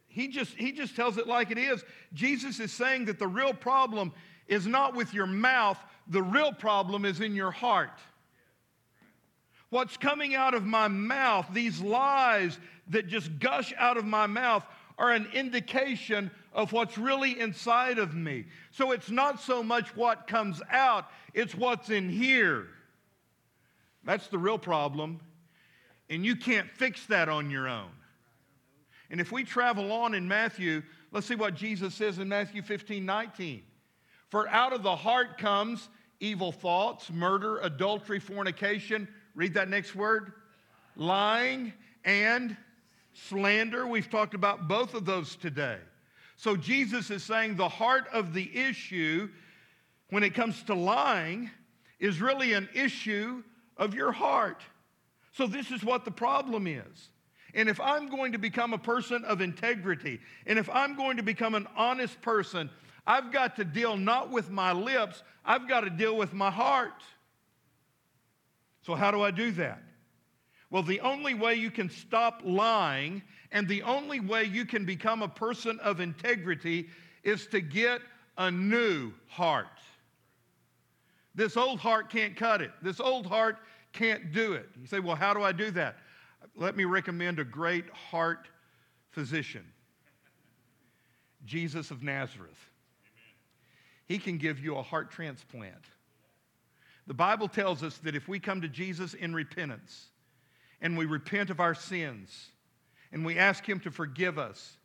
He 0.07 0.28
just, 0.28 0.53
he 0.55 0.71
just 0.71 0.95
tells 0.95 1.17
it 1.17 1.28
like 1.28 1.49
it 1.49 1.57
is. 1.57 1.84
Jesus 2.13 2.59
is 2.59 2.71
saying 2.71 3.05
that 3.05 3.17
the 3.17 3.28
real 3.28 3.53
problem 3.53 4.13
is 4.48 4.68
not 4.68 4.96
with 4.96 5.14
your 5.14 5.28
mouth, 5.28 5.78
the 6.08 6.22
real 6.22 6.52
problem 6.52 7.06
is 7.06 7.22
in 7.22 7.36
your 7.36 7.52
heart. 7.52 8.00
What's 9.70 9.98
coming 9.98 10.36
out 10.36 10.54
of 10.54 10.66
my 10.66 10.88
mouth, 10.88 11.48
these 11.52 11.82
lies 11.82 12.60
that 12.89 13.08
just 13.08 13.39
gush 13.39 13.74
out 13.78 13.98
of 13.98 14.06
my 14.06 14.28
mouth, 14.28 14.64
are 14.98 15.12
an 15.12 15.28
indication 15.34 16.30
of 16.54 16.72
what's 16.72 16.98
really 16.98 17.39
inside 17.39 17.98
of 17.98 18.14
me. 18.14 18.46
So 18.72 18.91
it's 18.91 19.10
not 19.10 19.41
so 19.41 19.64
much 19.64 19.96
what 19.96 20.28
comes 20.28 20.62
out, 20.70 21.08
it's 21.34 21.56
what's 21.56 21.89
in 21.89 22.10
here. 22.10 22.68
That's 24.04 24.28
the 24.28 24.38
real 24.38 24.60
problem. 24.60 25.20
And 26.10 26.26
you 26.26 26.36
can't 26.36 26.70
fix 26.70 27.06
that 27.08 27.30
on 27.30 27.50
your 27.50 27.68
own. 27.68 27.89
And 29.10 29.22
if 29.22 29.32
we 29.32 29.44
travel 29.44 29.91
on 29.91 30.14
in 30.14 30.28
Matthew, 30.28 30.84
let's 31.12 31.26
see 31.26 31.36
what 31.36 31.56
Jesus 31.56 31.96
says 31.96 32.20
in 32.20 32.28
Matthew 32.28 32.62
15 32.62 33.06
19. 33.06 33.64
For 34.34 34.49
out 34.49 34.73
of 34.73 34.81
the 34.81 34.95
heart 34.95 35.38
comes 35.38 35.89
evil 36.19 36.51
thoughts, 36.51 37.11
murder, 37.11 37.59
adultery, 37.59 38.19
fornication. 38.19 39.07
Read 39.36 39.53
that 39.53 39.69
next 39.69 39.93
word 39.93 40.31
lying 40.95 41.71
and 42.03 42.57
slander. 43.13 43.86
We've 43.86 44.09
talked 44.09 44.34
about 44.34 44.67
both 44.67 44.95
of 44.95 45.05
those 45.05 45.36
today. 45.36 45.77
So 46.36 46.55
Jesus 46.55 47.11
is 47.11 47.21
saying 47.21 47.57
the 47.57 47.69
heart 47.69 48.05
of 48.11 48.34
the 48.34 48.49
issue 48.57 49.29
when 50.09 50.23
it 50.23 50.34
comes 50.34 50.63
to 50.63 50.73
lying 50.73 51.51
is 51.99 52.19
really 52.19 52.53
an 52.53 52.67
issue 52.73 53.43
of 53.77 53.93
your 53.93 54.11
heart. 54.11 54.63
So 55.34 55.45
this 55.45 55.69
is 55.69 55.84
what 55.84 56.05
the 56.05 56.11
problem 56.11 56.65
is. 56.65 57.09
And 57.53 57.69
if 57.69 57.79
I'm 57.79 58.09
going 58.09 58.31
to 58.31 58.39
become 58.39 58.73
a 58.73 58.79
person 58.79 59.23
of 59.25 59.41
integrity, 59.41 60.19
and 60.47 60.57
if 60.57 60.71
I'm 60.71 60.95
going 60.95 61.17
to 61.17 61.23
become 61.23 61.53
an 61.53 61.67
honest 61.75 62.19
person, 62.23 62.71
I've 63.06 63.32
got 63.32 63.56
to 63.58 63.66
deal 63.66 63.97
not 63.97 64.30
with 64.32 64.49
my 64.49 64.72
lips, 64.72 65.24
I've 65.45 65.68
got 65.68 65.82
to 65.82 65.89
deal 65.89 66.16
with 66.16 66.34
my 66.34 66.49
heart. 66.49 67.04
So, 68.82 68.95
how 68.95 69.12
do 69.12 69.22
I 69.22 69.32
do 69.32 69.51
that? 69.51 69.82
Well, 70.70 70.84
the 70.84 71.01
only 71.01 71.34
way 71.34 71.56
you 71.56 71.70
can 71.70 71.89
stop 71.89 72.41
lying 72.43 73.22
and 73.51 73.68
the 73.68 73.84
only 73.84 74.20
way 74.20 74.43
you 74.45 74.66
can 74.66 74.86
become 74.86 75.22
a 75.22 75.28
person 75.28 75.80
of 75.82 75.99
integrity 75.99 76.88
is 77.24 77.45
to 77.47 77.62
get 77.62 78.01
a 78.38 78.49
new 78.49 79.14
heart. 79.28 79.68
This 81.36 81.58
old 81.58 81.80
heart 81.80 82.10
can't 82.10 82.36
cut 82.36 82.62
it. 82.62 82.72
This 82.82 82.99
old 82.99 83.28
heart 83.28 83.58
can't 83.91 84.32
do 84.32 84.54
it. 84.54 84.68
You 84.80 84.88
say, 84.88 84.99
well, 84.99 85.16
how 85.16 85.34
do 85.34 85.43
I 85.43 85.51
do 85.51 85.72
that? 85.72 85.97
Let 86.56 86.76
me 86.76 86.86
recommend 86.86 87.39
a 87.39 87.45
great 87.45 87.89
heart 87.91 88.47
physician 89.12 89.66
Jesus 91.45 91.91
of 91.91 92.04
Nazareth. 92.04 92.70
He 94.06 94.18
can 94.18 94.38
give 94.38 94.60
you 94.60 94.76
a 94.76 94.84
heart 94.84 95.12
transplant. 95.12 95.86
The 97.08 97.14
Bible 97.14 97.47
tells 97.47 97.84
us 97.84 97.97
that 97.99 98.16
if 98.16 98.28
we 98.28 98.39
come 98.39 98.62
to 98.62 98.68
Jesus 98.68 99.14
in 99.14 99.34
repentance 99.34 100.08
and 100.82 100.97
we 100.97 101.06
repent 101.06 101.49
of 101.49 101.60
our 101.60 101.76
sins 101.76 102.49
and 103.12 103.26
we 103.26 103.38
ask 103.38 103.68
Him 103.68 103.80
to 103.82 103.91
forgive 103.91 104.38
us, 104.38 104.78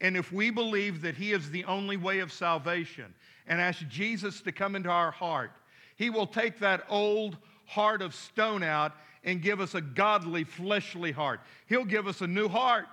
and 0.00 0.16
if 0.16 0.32
we 0.32 0.50
believe 0.50 1.02
that 1.02 1.16
He 1.16 1.32
is 1.32 1.50
the 1.50 1.64
only 1.64 1.96
way 1.96 2.20
of 2.20 2.32
salvation 2.32 3.14
and 3.46 3.60
ask 3.60 3.86
Jesus 3.88 4.40
to 4.42 4.52
come 4.52 4.76
into 4.76 4.88
our 4.88 5.10
heart, 5.10 5.52
He 5.96 6.10
will 6.10 6.26
take 6.26 6.58
that 6.60 6.84
old 6.88 7.36
heart 7.66 8.00
of 8.00 8.14
stone 8.14 8.62
out 8.62 8.92
and 9.24 9.42
give 9.42 9.60
us 9.60 9.74
a 9.74 9.80
godly, 9.80 10.44
fleshly 10.44 11.12
heart. 11.12 11.40
He'll 11.66 11.84
give 11.84 12.06
us 12.06 12.20
a 12.20 12.26
new 12.26 12.48
heart. 12.48 12.88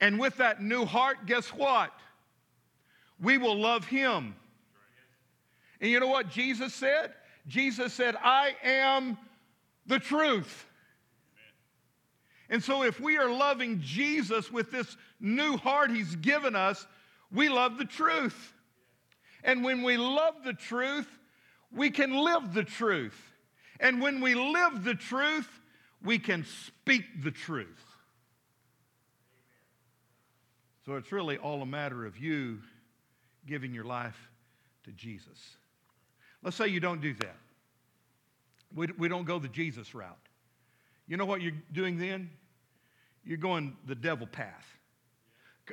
And 0.00 0.18
with 0.18 0.36
that 0.36 0.62
new 0.62 0.84
heart, 0.84 1.26
guess 1.26 1.48
what? 1.48 1.92
We 3.20 3.38
will 3.38 3.58
love 3.58 3.84
him. 3.84 4.34
And 5.80 5.90
you 5.90 6.00
know 6.00 6.08
what 6.08 6.30
Jesus 6.30 6.74
said? 6.74 7.12
Jesus 7.46 7.92
said, 7.92 8.16
I 8.16 8.54
am 8.62 9.18
the 9.86 9.98
truth. 9.98 10.66
And 12.48 12.62
so, 12.62 12.82
if 12.82 12.98
we 12.98 13.16
are 13.16 13.28
loving 13.28 13.80
Jesus 13.80 14.50
with 14.50 14.72
this 14.72 14.96
new 15.20 15.56
heart 15.56 15.90
he's 15.90 16.16
given 16.16 16.56
us, 16.56 16.84
we 17.32 17.48
love 17.48 17.78
the 17.78 17.84
truth. 17.84 18.54
And 19.44 19.64
when 19.64 19.82
we 19.82 19.96
love 19.96 20.34
the 20.44 20.52
truth, 20.52 21.06
we 21.72 21.90
can 21.90 22.12
live 22.12 22.52
the 22.52 22.64
truth. 22.64 23.18
And 23.78 24.02
when 24.02 24.20
we 24.20 24.34
live 24.34 24.84
the 24.84 24.94
truth, 24.94 25.48
we 26.02 26.18
can 26.18 26.44
speak 26.44 27.22
the 27.22 27.30
truth. 27.30 27.84
So 30.84 30.96
it's 30.96 31.12
really 31.12 31.38
all 31.38 31.62
a 31.62 31.66
matter 31.66 32.04
of 32.04 32.18
you 32.18 32.58
giving 33.46 33.74
your 33.74 33.84
life 33.84 34.30
to 34.84 34.92
Jesus. 34.92 35.38
Let's 36.42 36.56
say 36.56 36.68
you 36.68 36.80
don't 36.80 37.00
do 37.00 37.14
that. 37.14 37.36
We, 38.74 38.88
we 38.98 39.08
don't 39.08 39.24
go 39.24 39.38
the 39.38 39.48
Jesus 39.48 39.94
route. 39.94 40.16
You 41.06 41.16
know 41.16 41.26
what 41.26 41.40
you're 41.40 41.52
doing 41.72 41.98
then? 41.98 42.30
You're 43.24 43.38
going 43.38 43.76
the 43.86 43.94
devil 43.94 44.26
path. 44.26 44.66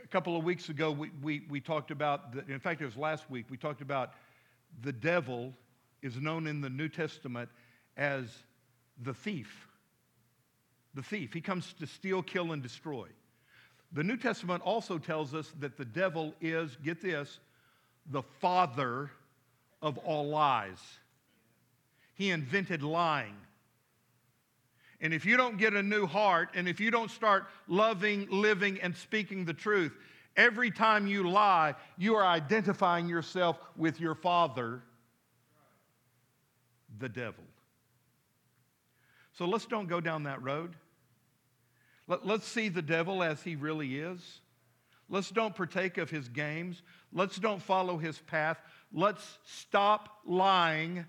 A 0.03 0.07
couple 0.07 0.35
of 0.37 0.43
weeks 0.43 0.69
ago, 0.69 0.91
we, 0.91 1.11
we, 1.21 1.43
we 1.49 1.59
talked 1.59 1.91
about, 1.91 2.33
the, 2.33 2.53
in 2.53 2.59
fact, 2.59 2.81
it 2.81 2.85
was 2.85 2.97
last 2.97 3.29
week, 3.29 3.45
we 3.49 3.57
talked 3.57 3.81
about 3.81 4.11
the 4.81 4.91
devil 4.91 5.53
is 6.01 6.17
known 6.17 6.47
in 6.47 6.61
the 6.61 6.69
New 6.69 6.89
Testament 6.89 7.49
as 7.95 8.25
the 9.01 9.13
thief. 9.13 9.67
The 10.93 11.03
thief. 11.03 11.33
He 11.33 11.41
comes 11.41 11.73
to 11.79 11.87
steal, 11.87 12.21
kill, 12.21 12.51
and 12.51 12.61
destroy. 12.61 13.07
The 13.93 14.03
New 14.03 14.17
Testament 14.17 14.61
also 14.63 14.97
tells 14.97 15.33
us 15.33 15.53
that 15.59 15.77
the 15.77 15.85
devil 15.85 16.33
is, 16.41 16.77
get 16.83 17.01
this, 17.01 17.39
the 18.09 18.23
father 18.39 19.11
of 19.81 19.97
all 19.99 20.27
lies. 20.27 20.79
He 22.15 22.29
invented 22.31 22.81
lying. 22.81 23.35
And 24.99 25.13
if 25.13 25.25
you 25.25 25.37
don't 25.37 25.57
get 25.57 25.73
a 25.73 25.83
new 25.83 26.07
heart, 26.07 26.49
and 26.55 26.67
if 26.67 26.79
you 26.79 26.89
don't 26.89 27.11
start 27.11 27.45
loving, 27.67 28.27
living, 28.31 28.79
and 28.81 28.95
speaking 28.95 29.45
the 29.45 29.53
truth, 29.53 29.95
every 30.35 30.71
time 30.71 31.05
you 31.05 31.29
lie, 31.29 31.75
you 31.97 32.15
are 32.15 32.25
identifying 32.25 33.07
yourself 33.07 33.59
with 33.75 33.99
your 33.99 34.15
father, 34.15 34.81
the 36.97 37.09
devil. 37.09 37.43
So 39.33 39.45
let's 39.45 39.67
don't 39.67 39.87
go 39.87 40.01
down 40.01 40.23
that 40.23 40.41
road. 40.41 40.75
Let, 42.07 42.25
us 42.25 42.45
see 42.45 42.69
the 42.69 42.81
devil 42.81 43.21
as 43.21 43.43
he 43.43 43.55
really 43.55 43.99
is. 43.99 44.41
Let's 45.09 45.29
don't 45.29 45.55
partake 45.55 45.97
of 45.97 46.09
his 46.09 46.27
games. 46.27 46.81
Let's 47.13 47.37
don't 47.37 47.61
follow 47.61 47.97
his 47.97 48.17
path. 48.19 48.57
Let's 48.93 49.37
stop 49.45 50.19
lying 50.25 51.05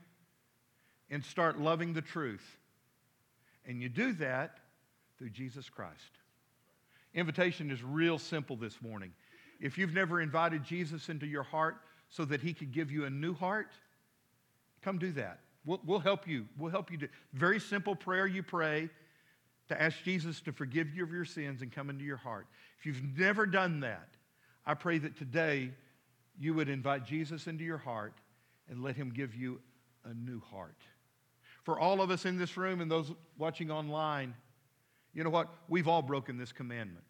and 1.10 1.24
start 1.24 1.58
loving 1.58 1.92
the 1.92 2.02
truth. 2.02 2.58
And 3.66 3.82
you 3.82 3.88
do 3.88 4.12
that 4.14 4.58
through 5.18 5.30
Jesus 5.30 5.68
Christ. 5.68 6.18
Invitation 7.14 7.70
is 7.70 7.82
real 7.82 8.18
simple 8.18 8.56
this 8.56 8.80
morning. 8.80 9.12
If 9.60 9.76
you've 9.76 9.94
never 9.94 10.20
invited 10.20 10.64
Jesus 10.64 11.08
into 11.08 11.26
your 11.26 11.42
heart 11.42 11.76
so 12.10 12.24
that 12.26 12.40
he 12.40 12.54
could 12.54 12.72
give 12.72 12.90
you 12.90 13.04
a 13.04 13.10
new 13.10 13.34
heart, 13.34 13.72
come 14.82 14.98
do 14.98 15.12
that. 15.12 15.40
We'll, 15.64 15.80
we'll 15.84 15.98
help 15.98 16.28
you. 16.28 16.46
We'll 16.56 16.70
help 16.70 16.90
you. 16.90 16.98
Do, 16.98 17.08
very 17.32 17.60
simple 17.60 17.94
prayer 17.94 18.26
you 18.26 18.42
pray 18.42 18.88
to 19.68 19.80
ask 19.80 20.02
Jesus 20.02 20.40
to 20.42 20.52
forgive 20.52 20.94
you 20.94 21.02
of 21.02 21.12
your 21.12 21.24
sins 21.24 21.60
and 21.60 21.72
come 21.72 21.90
into 21.90 22.04
your 22.04 22.16
heart. 22.16 22.46
If 22.78 22.86
you've 22.86 23.18
never 23.18 23.44
done 23.44 23.80
that, 23.80 24.08
I 24.64 24.74
pray 24.74 24.98
that 24.98 25.16
today 25.16 25.72
you 26.38 26.54
would 26.54 26.68
invite 26.68 27.04
Jesus 27.04 27.46
into 27.46 27.64
your 27.64 27.78
heart 27.78 28.14
and 28.68 28.82
let 28.82 28.96
him 28.96 29.10
give 29.10 29.34
you 29.34 29.60
a 30.04 30.14
new 30.14 30.40
heart. 30.40 30.76
For 31.64 31.78
all 31.78 32.00
of 32.00 32.10
us 32.10 32.24
in 32.24 32.38
this 32.38 32.56
room 32.56 32.80
and 32.80 32.90
those 32.90 33.12
watching 33.36 33.70
online, 33.70 34.34
you 35.12 35.24
know 35.24 35.30
what? 35.30 35.48
We've 35.68 35.88
all 35.88 36.02
broken 36.02 36.38
this 36.38 36.52
commandment. 36.52 37.04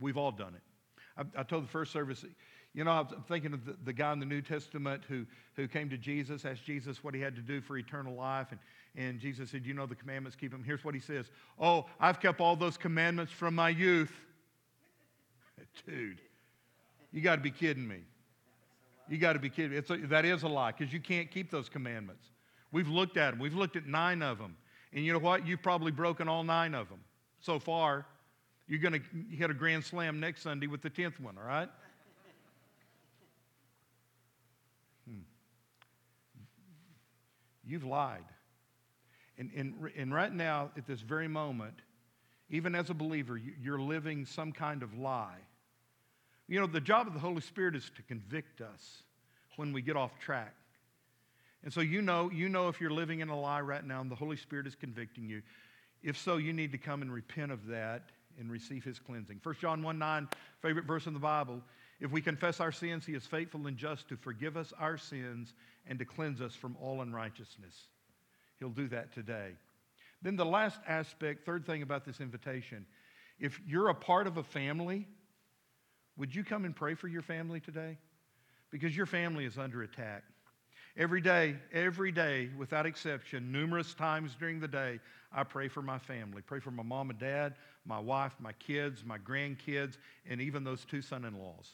We've 0.00 0.16
all 0.16 0.32
done 0.32 0.54
it. 0.54 0.62
I, 1.16 1.40
I 1.40 1.42
told 1.44 1.64
the 1.64 1.68
first 1.68 1.92
service, 1.92 2.24
you 2.74 2.84
know, 2.84 2.90
I'm 2.90 3.06
thinking 3.28 3.52
of 3.52 3.64
the, 3.64 3.76
the, 3.84 3.92
guy 3.92 4.12
in 4.12 4.18
the 4.18 4.26
New 4.26 4.42
Testament 4.42 5.02
who, 5.08 5.26
who 5.54 5.68
came 5.68 5.90
to 5.90 5.98
Jesus, 5.98 6.44
asked 6.44 6.64
Jesus 6.64 7.04
what 7.04 7.14
he 7.14 7.20
had 7.20 7.36
to 7.36 7.42
do 7.42 7.60
for 7.60 7.76
eternal 7.76 8.14
life. 8.14 8.48
And, 8.50 8.60
and 8.96 9.20
Jesus 9.20 9.50
said, 9.50 9.66
You 9.66 9.74
know 9.74 9.86
the 9.86 9.94
commandments, 9.94 10.36
keep 10.36 10.50
them. 10.50 10.64
Here's 10.64 10.84
what 10.84 10.94
he 10.94 11.00
says 11.00 11.26
Oh, 11.58 11.86
I've 12.00 12.20
kept 12.20 12.40
all 12.40 12.56
those 12.56 12.76
commandments 12.76 13.32
from 13.32 13.54
my 13.54 13.68
youth. 13.68 14.12
Dude, 15.86 16.20
you 17.12 17.20
got 17.20 17.36
to 17.36 17.42
be 17.42 17.50
kidding 17.50 17.86
me. 17.86 17.98
You 19.08 19.18
got 19.18 19.34
to 19.34 19.38
be 19.38 19.50
kidding 19.50 19.72
me. 19.72 19.76
It's 19.76 19.90
a, 19.90 19.96
that 19.96 20.24
is 20.24 20.42
a 20.42 20.48
lie 20.48 20.72
because 20.72 20.92
you 20.92 21.00
can't 21.00 21.30
keep 21.30 21.50
those 21.50 21.68
commandments. 21.68 22.24
We've 22.70 22.88
looked 22.88 23.16
at 23.16 23.32
them, 23.32 23.40
we've 23.40 23.54
looked 23.54 23.76
at 23.76 23.86
nine 23.86 24.22
of 24.22 24.38
them. 24.38 24.56
And 24.94 25.04
you 25.04 25.12
know 25.12 25.18
what? 25.18 25.46
You've 25.46 25.62
probably 25.62 25.92
broken 25.92 26.28
all 26.28 26.44
nine 26.44 26.74
of 26.74 26.88
them 26.88 27.00
so 27.40 27.58
far. 27.58 28.06
You're 28.68 28.78
going 28.78 28.94
to 28.94 29.36
hit 29.36 29.50
a 29.50 29.54
grand 29.54 29.84
slam 29.84 30.20
next 30.20 30.42
Sunday 30.42 30.66
with 30.66 30.82
the 30.82 30.90
10th 30.90 31.20
one, 31.20 31.36
all 31.36 31.44
right? 31.44 31.68
Hmm. 35.08 35.20
You've 37.66 37.84
lied. 37.84 38.24
And, 39.38 39.50
and, 39.56 39.74
and 39.96 40.14
right 40.14 40.32
now, 40.32 40.70
at 40.76 40.86
this 40.86 41.00
very 41.00 41.28
moment, 41.28 41.74
even 42.50 42.74
as 42.74 42.90
a 42.90 42.94
believer, 42.94 43.38
you're 43.60 43.80
living 43.80 44.26
some 44.26 44.52
kind 44.52 44.82
of 44.82 44.96
lie. 44.96 45.38
You 46.52 46.60
know, 46.60 46.66
the 46.66 46.82
job 46.82 47.06
of 47.06 47.14
the 47.14 47.18
Holy 47.18 47.40
Spirit 47.40 47.74
is 47.74 47.90
to 47.96 48.02
convict 48.02 48.60
us 48.60 49.04
when 49.56 49.72
we 49.72 49.80
get 49.80 49.96
off 49.96 50.18
track. 50.18 50.54
And 51.64 51.72
so 51.72 51.80
you 51.80 52.02
know, 52.02 52.30
you 52.30 52.50
know 52.50 52.68
if 52.68 52.78
you're 52.78 52.90
living 52.90 53.20
in 53.20 53.30
a 53.30 53.40
lie 53.40 53.62
right 53.62 53.82
now 53.82 54.02
and 54.02 54.10
the 54.10 54.14
Holy 54.14 54.36
Spirit 54.36 54.66
is 54.66 54.74
convicting 54.74 55.26
you. 55.26 55.40
If 56.02 56.18
so, 56.18 56.36
you 56.36 56.52
need 56.52 56.70
to 56.72 56.76
come 56.76 57.00
and 57.00 57.10
repent 57.10 57.52
of 57.52 57.68
that 57.68 58.02
and 58.38 58.50
receive 58.50 58.84
his 58.84 58.98
cleansing. 58.98 59.40
1 59.42 59.54
John 59.62 59.82
1 59.82 59.98
9, 59.98 60.28
favorite 60.60 60.84
verse 60.84 61.06
in 61.06 61.14
the 61.14 61.18
Bible. 61.18 61.62
If 62.00 62.10
we 62.10 62.20
confess 62.20 62.60
our 62.60 62.70
sins, 62.70 63.06
he 63.06 63.14
is 63.14 63.24
faithful 63.24 63.66
and 63.66 63.78
just 63.78 64.10
to 64.10 64.18
forgive 64.18 64.58
us 64.58 64.74
our 64.78 64.98
sins 64.98 65.54
and 65.86 65.98
to 66.00 66.04
cleanse 66.04 66.42
us 66.42 66.54
from 66.54 66.76
all 66.82 67.00
unrighteousness. 67.00 67.86
He'll 68.58 68.68
do 68.68 68.88
that 68.88 69.14
today. 69.14 69.52
Then 70.20 70.36
the 70.36 70.44
last 70.44 70.80
aspect, 70.86 71.46
third 71.46 71.64
thing 71.64 71.80
about 71.80 72.04
this 72.04 72.20
invitation, 72.20 72.84
if 73.40 73.58
you're 73.66 73.88
a 73.88 73.94
part 73.94 74.26
of 74.26 74.36
a 74.36 74.42
family, 74.42 75.08
would 76.16 76.34
you 76.34 76.44
come 76.44 76.64
and 76.64 76.74
pray 76.74 76.94
for 76.94 77.08
your 77.08 77.22
family 77.22 77.60
today? 77.60 77.98
Because 78.70 78.96
your 78.96 79.06
family 79.06 79.44
is 79.44 79.58
under 79.58 79.82
attack. 79.82 80.24
Every 80.96 81.22
day, 81.22 81.56
every 81.72 82.12
day, 82.12 82.50
without 82.58 82.84
exception, 82.84 83.50
numerous 83.50 83.94
times 83.94 84.36
during 84.38 84.60
the 84.60 84.68
day, 84.68 85.00
I 85.32 85.42
pray 85.44 85.68
for 85.68 85.80
my 85.80 85.98
family. 85.98 86.42
Pray 86.42 86.60
for 86.60 86.70
my 86.70 86.82
mom 86.82 87.08
and 87.08 87.18
dad, 87.18 87.54
my 87.86 87.98
wife, 87.98 88.34
my 88.38 88.52
kids, 88.52 89.02
my 89.04 89.16
grandkids, 89.16 89.96
and 90.28 90.40
even 90.40 90.64
those 90.64 90.84
two 90.84 91.00
son 91.00 91.24
in 91.24 91.38
laws. 91.38 91.70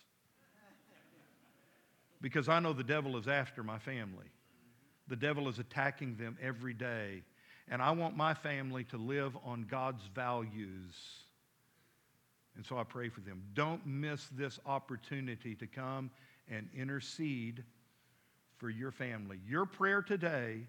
Because 2.21 2.49
I 2.49 2.61
know 2.61 2.73
the 2.73 2.85
devil 2.85 3.17
is 3.17 3.27
after 3.27 3.63
my 3.63 3.79
family. 3.79 4.27
The 5.09 5.17
devil 5.17 5.49
is 5.49 5.59
attacking 5.59 6.17
them 6.17 6.37
every 6.41 6.75
day. 6.75 7.23
And 7.69 7.83
I 7.83 7.91
want 7.91 8.17
my 8.17 8.35
family 8.35 8.85
to 8.85 8.97
live 8.97 9.37
on 9.45 9.67
God's 9.69 10.03
values. 10.15 10.95
And 12.59 12.67
so 12.67 12.77
I 12.77 12.83
pray 12.83 13.09
for 13.09 13.21
them. 13.21 13.41
Don't 13.55 13.87
miss 13.87 14.27
this 14.37 14.59
opportunity 14.67 15.55
to 15.55 15.67
come 15.69 16.11
and 16.51 16.69
intercede 16.77 17.63
for 18.57 18.69
your 18.69 18.91
family. 18.91 19.39
Your 19.47 19.65
prayer 19.65 20.03
today 20.03 20.63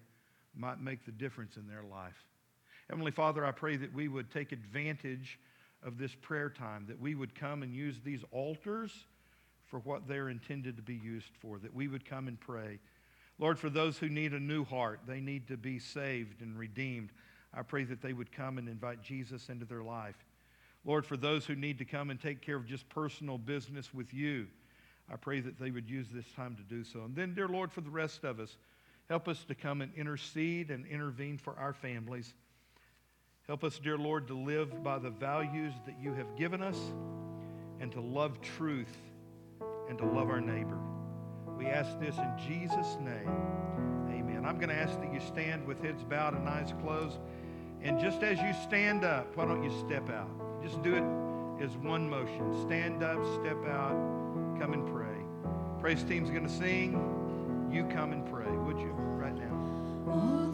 might 0.54 0.80
make 0.80 1.04
the 1.04 1.10
difference 1.10 1.56
in 1.56 1.66
their 1.66 1.82
life. 1.82 2.24
Heavenly 2.88 3.10
Father, 3.10 3.44
I 3.44 3.50
pray 3.50 3.76
that 3.76 3.92
we 3.92 4.06
would 4.06 4.30
take 4.30 4.52
advantage 4.52 5.40
of 5.82 5.98
this 5.98 6.14
prayer 6.14 6.48
time, 6.48 6.84
that 6.86 7.00
we 7.00 7.16
would 7.16 7.34
come 7.34 7.64
and 7.64 7.74
use 7.74 7.96
these 8.04 8.22
altars 8.30 8.92
for 9.66 9.80
what 9.80 10.06
they're 10.06 10.28
intended 10.28 10.76
to 10.76 10.82
be 10.82 10.94
used 10.94 11.32
for, 11.40 11.58
that 11.58 11.74
we 11.74 11.88
would 11.88 12.08
come 12.08 12.28
and 12.28 12.38
pray. 12.38 12.78
Lord, 13.40 13.58
for 13.58 13.68
those 13.68 13.98
who 13.98 14.08
need 14.08 14.32
a 14.32 14.38
new 14.38 14.64
heart, 14.64 15.00
they 15.08 15.20
need 15.20 15.48
to 15.48 15.56
be 15.56 15.80
saved 15.80 16.40
and 16.40 16.56
redeemed. 16.56 17.10
I 17.52 17.62
pray 17.62 17.82
that 17.84 18.00
they 18.00 18.12
would 18.12 18.30
come 18.30 18.58
and 18.58 18.68
invite 18.68 19.02
Jesus 19.02 19.48
into 19.48 19.64
their 19.64 19.82
life. 19.82 20.24
Lord, 20.84 21.04
for 21.04 21.16
those 21.16 21.44
who 21.44 21.54
need 21.54 21.78
to 21.78 21.84
come 21.84 22.10
and 22.10 22.20
take 22.20 22.40
care 22.40 22.56
of 22.56 22.66
just 22.66 22.88
personal 22.88 23.38
business 23.38 23.92
with 23.92 24.14
you, 24.14 24.46
I 25.12 25.16
pray 25.16 25.40
that 25.40 25.58
they 25.58 25.70
would 25.70 25.90
use 25.90 26.06
this 26.12 26.30
time 26.36 26.56
to 26.56 26.62
do 26.62 26.84
so. 26.84 27.00
And 27.00 27.14
then, 27.14 27.34
dear 27.34 27.48
Lord, 27.48 27.72
for 27.72 27.80
the 27.80 27.90
rest 27.90 28.24
of 28.24 28.40
us, 28.40 28.56
help 29.08 29.28
us 29.28 29.44
to 29.44 29.54
come 29.54 29.82
and 29.82 29.92
intercede 29.94 30.70
and 30.70 30.86
intervene 30.86 31.36
for 31.36 31.54
our 31.58 31.72
families. 31.72 32.32
Help 33.46 33.64
us, 33.64 33.78
dear 33.78 33.98
Lord, 33.98 34.28
to 34.28 34.34
live 34.34 34.82
by 34.82 34.98
the 34.98 35.10
values 35.10 35.74
that 35.84 35.96
you 36.00 36.14
have 36.14 36.36
given 36.36 36.62
us 36.62 36.78
and 37.80 37.90
to 37.92 38.00
love 38.00 38.40
truth 38.40 38.96
and 39.88 39.98
to 39.98 40.04
love 40.04 40.30
our 40.30 40.40
neighbor. 40.40 40.78
We 41.58 41.66
ask 41.66 41.98
this 41.98 42.16
in 42.16 42.32
Jesus' 42.38 42.96
name. 43.00 43.28
Amen. 44.08 44.44
I'm 44.46 44.56
going 44.56 44.68
to 44.68 44.74
ask 44.74 44.98
that 45.00 45.12
you 45.12 45.20
stand 45.20 45.66
with 45.66 45.82
heads 45.82 46.04
bowed 46.04 46.34
and 46.34 46.48
eyes 46.48 46.72
closed. 46.80 47.18
And 47.82 47.98
just 47.98 48.22
as 48.22 48.38
you 48.38 48.54
stand 48.62 49.04
up, 49.04 49.36
why 49.36 49.46
don't 49.46 49.64
you 49.64 49.72
step 49.86 50.08
out? 50.10 50.39
Just 50.62 50.82
do 50.82 50.94
it 50.94 51.04
as 51.64 51.76
one 51.78 52.08
motion. 52.08 52.52
Stand 52.66 53.02
up, 53.02 53.18
step 53.40 53.64
out, 53.66 53.96
come 54.58 54.72
and 54.72 54.86
pray. 54.92 55.16
Praise 55.80 56.02
team's 56.02 56.30
going 56.30 56.46
to 56.46 56.52
sing. 56.52 56.92
You 57.72 57.84
come 57.84 58.12
and 58.12 58.28
pray, 58.30 58.50
would 58.50 58.78
you, 58.78 58.92
right 59.16 59.34
now? 59.34 60.50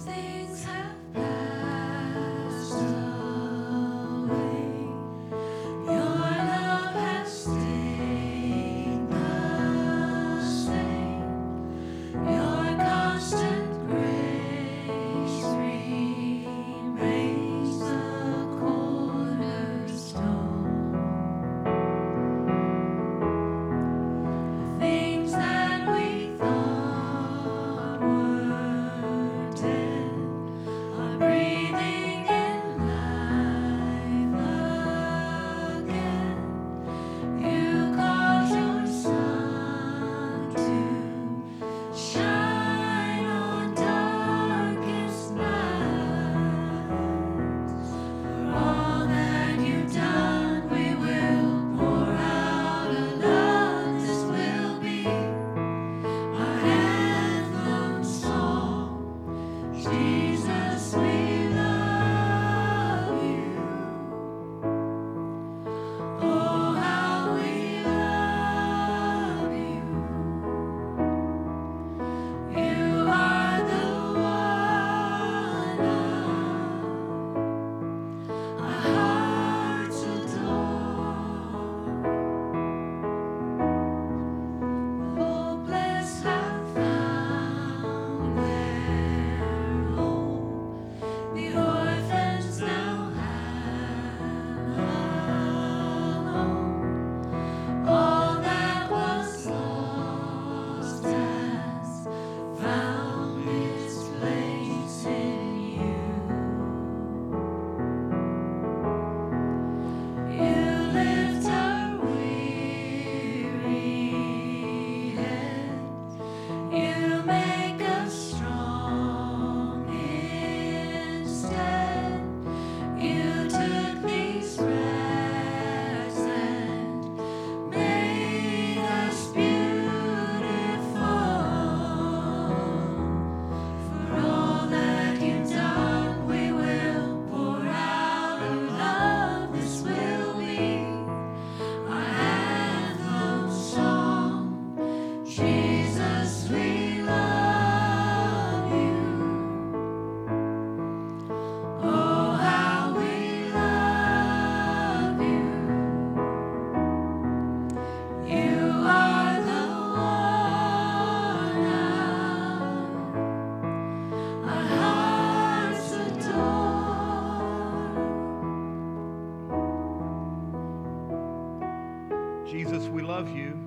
Jesus, 172.51 172.87
we 172.87 173.03
love 173.03 173.37
you. 173.37 173.59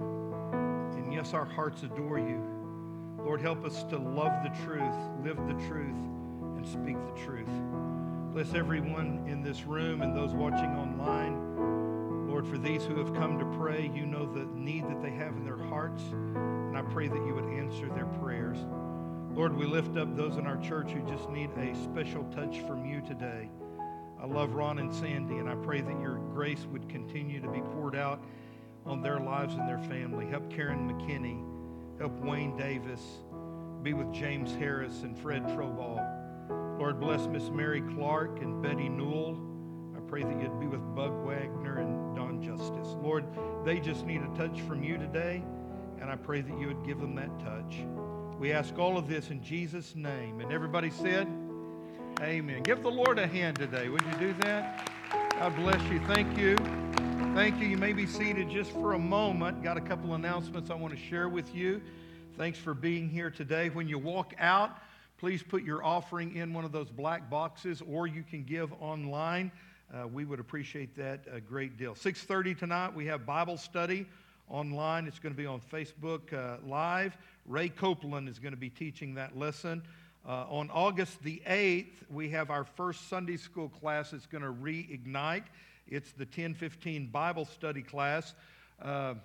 And 0.93 1.13
yes, 1.13 1.33
our 1.33 1.43
hearts 1.43 1.83
adore 1.83 2.17
you. 2.17 2.41
Lord, 3.17 3.41
help 3.41 3.65
us 3.65 3.83
to 3.83 3.97
love 3.97 4.31
the 4.41 4.63
truth, 4.63 4.95
live 5.21 5.35
the 5.47 5.67
truth, 5.67 5.97
and 6.55 6.65
speak 6.65 6.95
the 6.95 7.21
truth. 7.21 7.49
Bless 8.31 8.53
everyone 8.53 9.25
in 9.27 9.43
this 9.43 9.63
room 9.65 10.01
and 10.01 10.15
those 10.15 10.33
watching 10.33 10.69
online. 10.77 12.29
Lord, 12.29 12.47
for 12.47 12.57
these 12.57 12.85
who 12.85 12.95
have 12.95 13.13
come 13.15 13.37
to 13.37 13.57
pray, 13.57 13.91
you 13.93 14.05
know 14.05 14.25
the 14.25 14.45
need 14.57 14.85
that 14.85 15.01
they 15.01 15.11
have 15.11 15.33
in 15.33 15.43
their 15.43 15.57
hearts. 15.57 16.01
And 16.13 16.77
I 16.77 16.81
pray 16.81 17.09
that 17.09 17.25
you 17.25 17.35
would 17.35 17.51
answer 17.51 17.89
their 17.89 18.05
prayers. 18.05 18.59
Lord, 19.33 19.57
we 19.57 19.65
lift 19.65 19.97
up 19.97 20.15
those 20.15 20.37
in 20.37 20.47
our 20.47 20.57
church 20.57 20.91
who 20.91 21.01
just 21.01 21.29
need 21.29 21.49
a 21.57 21.75
special 21.75 22.23
touch 22.33 22.61
from 22.61 22.85
you 22.85 23.01
today. 23.01 23.49
I 24.21 24.25
love 24.25 24.53
Ron 24.53 24.79
and 24.79 24.93
Sandy, 24.93 25.37
and 25.37 25.49
I 25.49 25.55
pray 25.55 25.81
that 25.81 25.99
your 25.99 26.15
grace 26.33 26.65
would 26.71 26.87
continue 26.87 27.41
to 27.41 27.49
be 27.49 27.59
poured 27.59 27.95
out 27.95 28.21
on 28.89 29.01
their 29.01 29.19
lives 29.19 29.53
and 29.53 29.69
their 29.69 29.79
family. 29.79 30.25
Help 30.25 30.49
Karen 30.49 30.89
McKinney. 30.91 31.43
Help 31.99 32.19
Wayne 32.19 32.57
Davis. 32.57 33.01
Be 33.83 33.93
with 33.93 34.11
James 34.11 34.51
Harris 34.55 35.03
and 35.03 35.17
Fred 35.17 35.43
Troball. 35.43 35.99
Lord, 36.79 36.99
bless 36.99 37.27
Miss 37.27 37.49
Mary 37.49 37.81
Clark 37.95 38.41
and 38.41 38.61
Betty 38.61 38.89
Newell. 38.89 39.39
I 39.95 39.99
pray 40.01 40.23
that 40.23 40.41
you'd 40.41 40.59
be 40.59 40.67
with 40.67 40.81
Bug 40.95 41.13
Wagner 41.25 41.79
and 41.79 42.15
Don 42.15 42.41
Justice. 42.41 42.95
Lord, 43.01 43.25
they 43.63 43.79
just 43.79 44.05
need 44.05 44.21
a 44.21 44.37
touch 44.37 44.59
from 44.61 44.83
you 44.83 44.97
today, 44.97 45.43
and 46.01 46.09
I 46.09 46.15
pray 46.15 46.41
that 46.41 46.59
you 46.59 46.67
would 46.67 46.85
give 46.85 46.99
them 46.99 47.15
that 47.15 47.39
touch. 47.39 47.75
We 48.39 48.53
ask 48.53 48.79
all 48.79 48.97
of 48.97 49.07
this 49.07 49.29
in 49.29 49.43
Jesus' 49.43 49.95
name. 49.95 50.39
And 50.39 50.51
everybody 50.51 50.89
said, 50.89 51.27
Amen. 52.21 52.63
Give 52.63 52.81
the 52.81 52.91
Lord 52.91 53.19
a 53.19 53.27
hand 53.27 53.57
today. 53.57 53.89
Would 53.89 54.01
you 54.01 54.17
do 54.19 54.33
that? 54.41 54.89
God 55.31 55.55
bless 55.55 55.81
you. 55.91 55.99
Thank 56.07 56.37
you. 56.37 56.57
Thank 57.35 57.61
you. 57.61 57.67
You 57.67 57.77
may 57.77 57.93
be 57.93 58.05
seated 58.05 58.49
just 58.49 58.71
for 58.71 58.93
a 58.93 58.99
moment. 58.99 59.63
Got 59.63 59.77
a 59.77 59.81
couple 59.81 60.13
announcements 60.15 60.69
I 60.69 60.73
want 60.73 60.93
to 60.93 60.99
share 60.99 61.29
with 61.29 61.55
you. 61.55 61.81
Thanks 62.37 62.57
for 62.57 62.73
being 62.73 63.07
here 63.07 63.29
today. 63.29 63.69
When 63.69 63.87
you 63.87 63.97
walk 63.97 64.33
out, 64.39 64.77
please 65.17 65.41
put 65.41 65.63
your 65.63 65.83
offering 65.83 66.35
in 66.35 66.53
one 66.53 66.65
of 66.65 66.71
those 66.71 66.89
black 66.89 67.29
boxes, 67.29 67.81
or 67.87 68.07
you 68.07 68.23
can 68.23 68.43
give 68.43 68.73
online. 68.81 69.51
Uh, 69.93 70.07
we 70.07 70.25
would 70.25 70.39
appreciate 70.39 70.97
that 70.97 71.21
a 71.31 71.39
great 71.39 71.77
deal. 71.77 71.93
6:30 71.93 72.57
tonight, 72.57 72.93
we 72.93 73.05
have 73.05 73.25
Bible 73.25 73.57
study 73.57 74.05
online. 74.49 75.05
It's 75.07 75.19
going 75.19 75.33
to 75.33 75.37
be 75.37 75.45
on 75.45 75.61
Facebook 75.71 76.33
uh, 76.33 76.57
Live. 76.67 77.15
Ray 77.45 77.69
Copeland 77.69 78.27
is 78.27 78.39
going 78.39 78.53
to 78.53 78.59
be 78.59 78.69
teaching 78.69 79.13
that 79.15 79.37
lesson. 79.37 79.83
Uh, 80.27 80.45
on 80.49 80.69
August 80.71 81.23
the 81.23 81.41
8th, 81.47 81.93
we 82.09 82.29
have 82.29 82.49
our 82.49 82.65
first 82.65 83.07
Sunday 83.07 83.37
school 83.37 83.69
class 83.69 84.11
that's 84.11 84.25
going 84.25 84.43
to 84.43 84.51
reignite. 84.51 85.45
It's 85.91 86.11
the 86.11 86.25
1015 86.25 87.07
Bible 87.07 87.45
study 87.45 87.81
class. 87.81 88.35
Uh, 88.79 89.15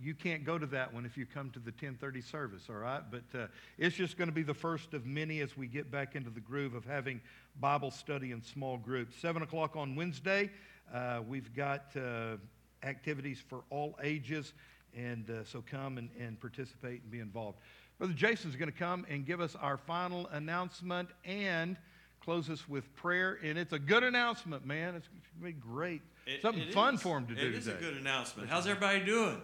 you 0.00 0.14
can't 0.14 0.44
go 0.44 0.56
to 0.56 0.66
that 0.66 0.94
one 0.94 1.04
if 1.04 1.16
you 1.16 1.26
come 1.26 1.50
to 1.50 1.58
the 1.58 1.70
1030 1.70 2.20
service, 2.20 2.62
all 2.68 2.76
right? 2.76 3.02
But 3.10 3.38
uh, 3.38 3.46
it's 3.76 3.96
just 3.96 4.16
going 4.16 4.28
to 4.28 4.34
be 4.34 4.42
the 4.44 4.54
first 4.54 4.94
of 4.94 5.04
many 5.04 5.40
as 5.40 5.56
we 5.56 5.66
get 5.66 5.90
back 5.90 6.14
into 6.14 6.30
the 6.30 6.40
groove 6.40 6.74
of 6.74 6.84
having 6.84 7.20
Bible 7.60 7.90
study 7.90 8.30
in 8.30 8.42
small 8.42 8.78
groups. 8.78 9.16
7 9.20 9.42
o'clock 9.42 9.76
on 9.76 9.96
Wednesday, 9.96 10.50
uh, 10.94 11.20
we've 11.26 11.54
got 11.54 11.86
uh, 11.96 12.36
activities 12.84 13.42
for 13.48 13.64
all 13.70 13.98
ages, 14.02 14.52
and 14.96 15.28
uh, 15.28 15.44
so 15.44 15.62
come 15.68 15.98
and, 15.98 16.08
and 16.20 16.40
participate 16.40 17.02
and 17.02 17.10
be 17.10 17.18
involved. 17.20 17.58
Brother 17.98 18.14
Jason's 18.14 18.54
going 18.54 18.70
to 18.70 18.78
come 18.78 19.06
and 19.08 19.26
give 19.26 19.40
us 19.40 19.56
our 19.60 19.76
final 19.76 20.28
announcement 20.28 21.08
and 21.24 21.76
close 22.20 22.48
us 22.48 22.68
with 22.68 22.94
prayer. 22.94 23.38
And 23.42 23.58
it's 23.58 23.72
a 23.72 23.78
good 23.78 24.02
announcement, 24.04 24.64
man. 24.64 24.94
It's 24.94 25.08
going 25.08 25.22
to 25.40 25.44
be 25.44 25.52
great. 25.52 26.02
It- 26.26 26.42
Something 26.42 26.62
it 26.68 26.74
fun 26.74 26.94
is. 26.94 27.02
for 27.02 27.18
him 27.18 27.26
to 27.26 27.34
do 27.34 27.40
It 27.40 27.54
is 27.54 27.66
a 27.66 27.72
good 27.72 27.96
announcement. 27.96 28.48
How's 28.48 28.66
everybody 28.66 29.04
doing? 29.04 29.40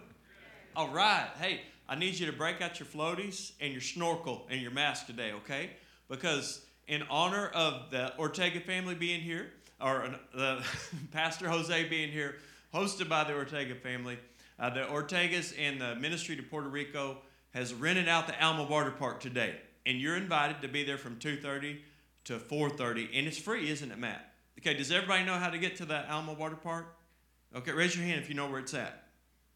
All 0.75 0.89
right. 0.89 1.27
Hey, 1.39 1.61
I 1.87 1.95
need 1.95 2.15
you 2.15 2.25
to 2.27 2.31
break 2.33 2.61
out 2.61 2.79
your 2.79 2.87
floaties 2.87 3.51
and 3.59 3.71
your 3.71 3.81
snorkel 3.81 4.47
and 4.49 4.61
your 4.61 4.71
mask 4.71 5.07
today, 5.07 5.31
okay? 5.33 5.71
Because 6.07 6.61
in 6.87 7.03
honor 7.09 7.47
of 7.47 7.91
the 7.91 8.17
Ortega 8.17 8.59
family 8.61 8.95
being 8.95 9.19
here, 9.21 9.51
or 9.81 10.09
the 10.33 10.63
Pastor 11.11 11.49
Jose 11.49 11.83
being 11.89 12.11
here, 12.11 12.35
hosted 12.73 13.09
by 13.09 13.23
the 13.23 13.33
Ortega 13.33 13.75
family, 13.75 14.17
uh, 14.59 14.69
the 14.69 14.81
Ortegas 14.83 15.53
and 15.57 15.81
the 15.81 15.95
Ministry 15.95 16.35
to 16.35 16.43
Puerto 16.43 16.69
Rico 16.69 17.17
has 17.53 17.73
rented 17.73 18.07
out 18.07 18.27
the 18.27 18.43
Alma 18.43 18.63
Water 18.63 18.91
Park 18.91 19.19
today, 19.19 19.55
and 19.85 19.99
you're 19.99 20.15
invited 20.17 20.61
to 20.61 20.67
be 20.67 20.83
there 20.83 20.97
from 20.97 21.17
2:30 21.17 21.81
to 22.25 22.37
4:30, 22.39 23.09
and 23.13 23.27
it's 23.27 23.39
free, 23.39 23.69
isn't 23.69 23.91
it, 23.91 23.97
Matt? 23.97 24.28
Okay, 24.59 24.73
does 24.73 24.91
everybody 24.91 25.23
know 25.23 25.35
how 25.35 25.49
to 25.49 25.57
get 25.57 25.77
to 25.77 25.85
the 25.85 26.09
Alma 26.11 26.33
Water 26.33 26.57
Park? 26.57 26.93
Okay, 27.55 27.71
raise 27.71 27.95
your 27.95 28.05
hand 28.05 28.21
if 28.21 28.27
you 28.27 28.35
know 28.35 28.49
where 28.49 28.59
it's 28.59 28.73
at. 28.73 29.05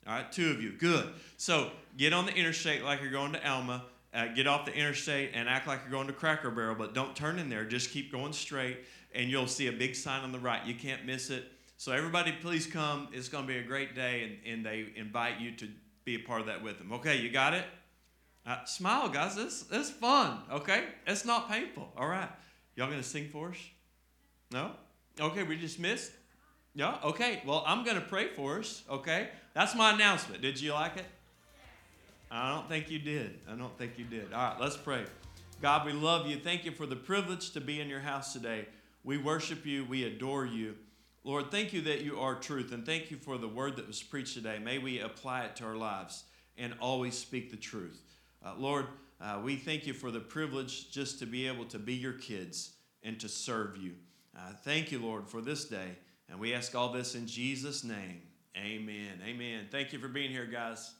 All 0.07 0.13
right, 0.13 0.31
two 0.31 0.49
of 0.49 0.63
you. 0.63 0.71
Good. 0.71 1.09
So 1.35 1.71
get 1.97 2.13
on 2.13 2.25
the 2.25 2.33
interstate 2.33 2.85
like 2.85 3.01
you're 3.01 3.11
going 3.11 3.33
to 3.33 3.49
Alma. 3.49 3.83
Uh, 4.13 4.27
get 4.27 4.47
off 4.47 4.65
the 4.65 4.73
interstate 4.73 5.31
and 5.33 5.49
act 5.49 5.67
like 5.67 5.81
you're 5.81 5.91
going 5.91 6.07
to 6.07 6.13
Cracker 6.13 6.51
Barrel, 6.51 6.75
but 6.75 6.93
don't 6.93 7.15
turn 7.17 7.37
in 7.37 7.49
there. 7.49 7.65
Just 7.65 7.89
keep 7.89 8.13
going 8.13 8.31
straight, 8.31 8.77
and 9.13 9.29
you'll 9.29 9.47
see 9.47 9.67
a 9.67 9.73
big 9.73 9.93
sign 9.93 10.23
on 10.23 10.31
the 10.31 10.39
right. 10.39 10.65
You 10.65 10.75
can't 10.75 11.05
miss 11.05 11.29
it. 11.29 11.51
So 11.75 11.91
everybody, 11.91 12.31
please 12.31 12.65
come. 12.65 13.09
It's 13.11 13.27
going 13.27 13.45
to 13.45 13.47
be 13.47 13.59
a 13.59 13.63
great 13.63 13.95
day, 13.95 14.23
and, 14.23 14.53
and 14.53 14.65
they 14.65 14.85
invite 14.95 15.41
you 15.41 15.51
to 15.57 15.67
be 16.05 16.15
a 16.15 16.19
part 16.19 16.39
of 16.39 16.47
that 16.47 16.63
with 16.63 16.77
them. 16.77 16.93
Okay, 16.93 17.17
you 17.19 17.29
got 17.29 17.53
it? 17.53 17.65
Uh, 18.45 18.63
smile, 18.63 19.09
guys. 19.09 19.35
This 19.35 19.65
it's 19.69 19.89
fun. 19.89 20.43
Okay, 20.49 20.85
it's 21.05 21.25
not 21.25 21.49
painful. 21.49 21.91
All 21.97 22.07
right, 22.07 22.29
y'all 22.77 22.89
gonna 22.89 23.03
sing 23.03 23.27
for 23.27 23.49
us? 23.49 23.57
No. 24.51 24.71
Okay, 25.19 25.43
we 25.43 25.55
dismissed. 25.55 26.11
Yeah. 26.75 26.97
Okay. 27.03 27.41
Well, 27.45 27.63
I'm 27.67 27.83
gonna 27.83 28.01
pray 28.01 28.29
for 28.29 28.59
us. 28.59 28.83
Okay. 28.89 29.29
That's 29.53 29.75
my 29.75 29.93
announcement. 29.93 30.41
Did 30.41 30.59
you 30.59 30.73
like 30.73 30.97
it? 30.97 31.05
I 32.31 32.51
don't 32.51 32.67
think 32.67 32.89
you 32.89 32.97
did. 32.97 33.39
I 33.47 33.53
don't 33.53 33.77
think 33.77 33.93
you 33.97 34.05
did. 34.05 34.33
All 34.33 34.49
right, 34.49 34.59
let's 34.59 34.75
pray. 34.75 35.05
God, 35.61 35.85
we 35.85 35.93
love 35.93 36.25
you. 36.25 36.37
Thank 36.37 36.65
you 36.65 36.71
for 36.71 36.87
the 36.87 36.95
privilege 36.95 37.51
to 37.51 37.61
be 37.61 37.79
in 37.79 37.87
your 37.87 37.99
house 37.99 38.33
today. 38.33 38.65
We 39.03 39.19
worship 39.19 39.67
you. 39.67 39.85
We 39.85 40.05
adore 40.05 40.47
you. 40.47 40.75
Lord, 41.23 41.51
thank 41.51 41.73
you 41.73 41.81
that 41.83 42.01
you 42.01 42.19
are 42.19 42.35
truth, 42.35 42.73
and 42.73 42.85
thank 42.85 43.11
you 43.11 43.17
for 43.17 43.37
the 43.37 43.47
word 43.47 43.75
that 43.77 43.87
was 43.87 44.01
preached 44.01 44.33
today. 44.33 44.59
May 44.59 44.79
we 44.79 44.99
apply 44.99 45.43
it 45.43 45.55
to 45.57 45.65
our 45.65 45.75
lives 45.75 46.23
and 46.57 46.73
always 46.81 47.17
speak 47.17 47.51
the 47.51 47.57
truth. 47.57 48.01
Uh, 48.43 48.53
Lord, 48.57 48.87
uh, 49.21 49.39
we 49.41 49.55
thank 49.55 49.85
you 49.85 49.93
for 49.93 50.11
the 50.11 50.19
privilege 50.19 50.91
just 50.91 51.19
to 51.19 51.25
be 51.25 51.47
able 51.47 51.65
to 51.65 51.79
be 51.79 51.93
your 51.93 52.13
kids 52.13 52.71
and 53.03 53.19
to 53.19 53.29
serve 53.29 53.77
you. 53.77 53.93
Uh, 54.35 54.53
thank 54.63 54.91
you, 54.91 54.99
Lord, 54.99 55.27
for 55.27 55.41
this 55.41 55.65
day. 55.65 55.97
And 56.29 56.39
we 56.39 56.53
ask 56.53 56.73
all 56.75 56.91
this 56.91 57.15
in 57.15 57.27
Jesus' 57.27 57.83
name. 57.83 58.21
Amen. 58.57 59.21
Amen. 59.25 59.67
Thank 59.71 59.93
you 59.93 59.99
for 59.99 60.07
being 60.07 60.31
here, 60.31 60.45
guys. 60.45 60.93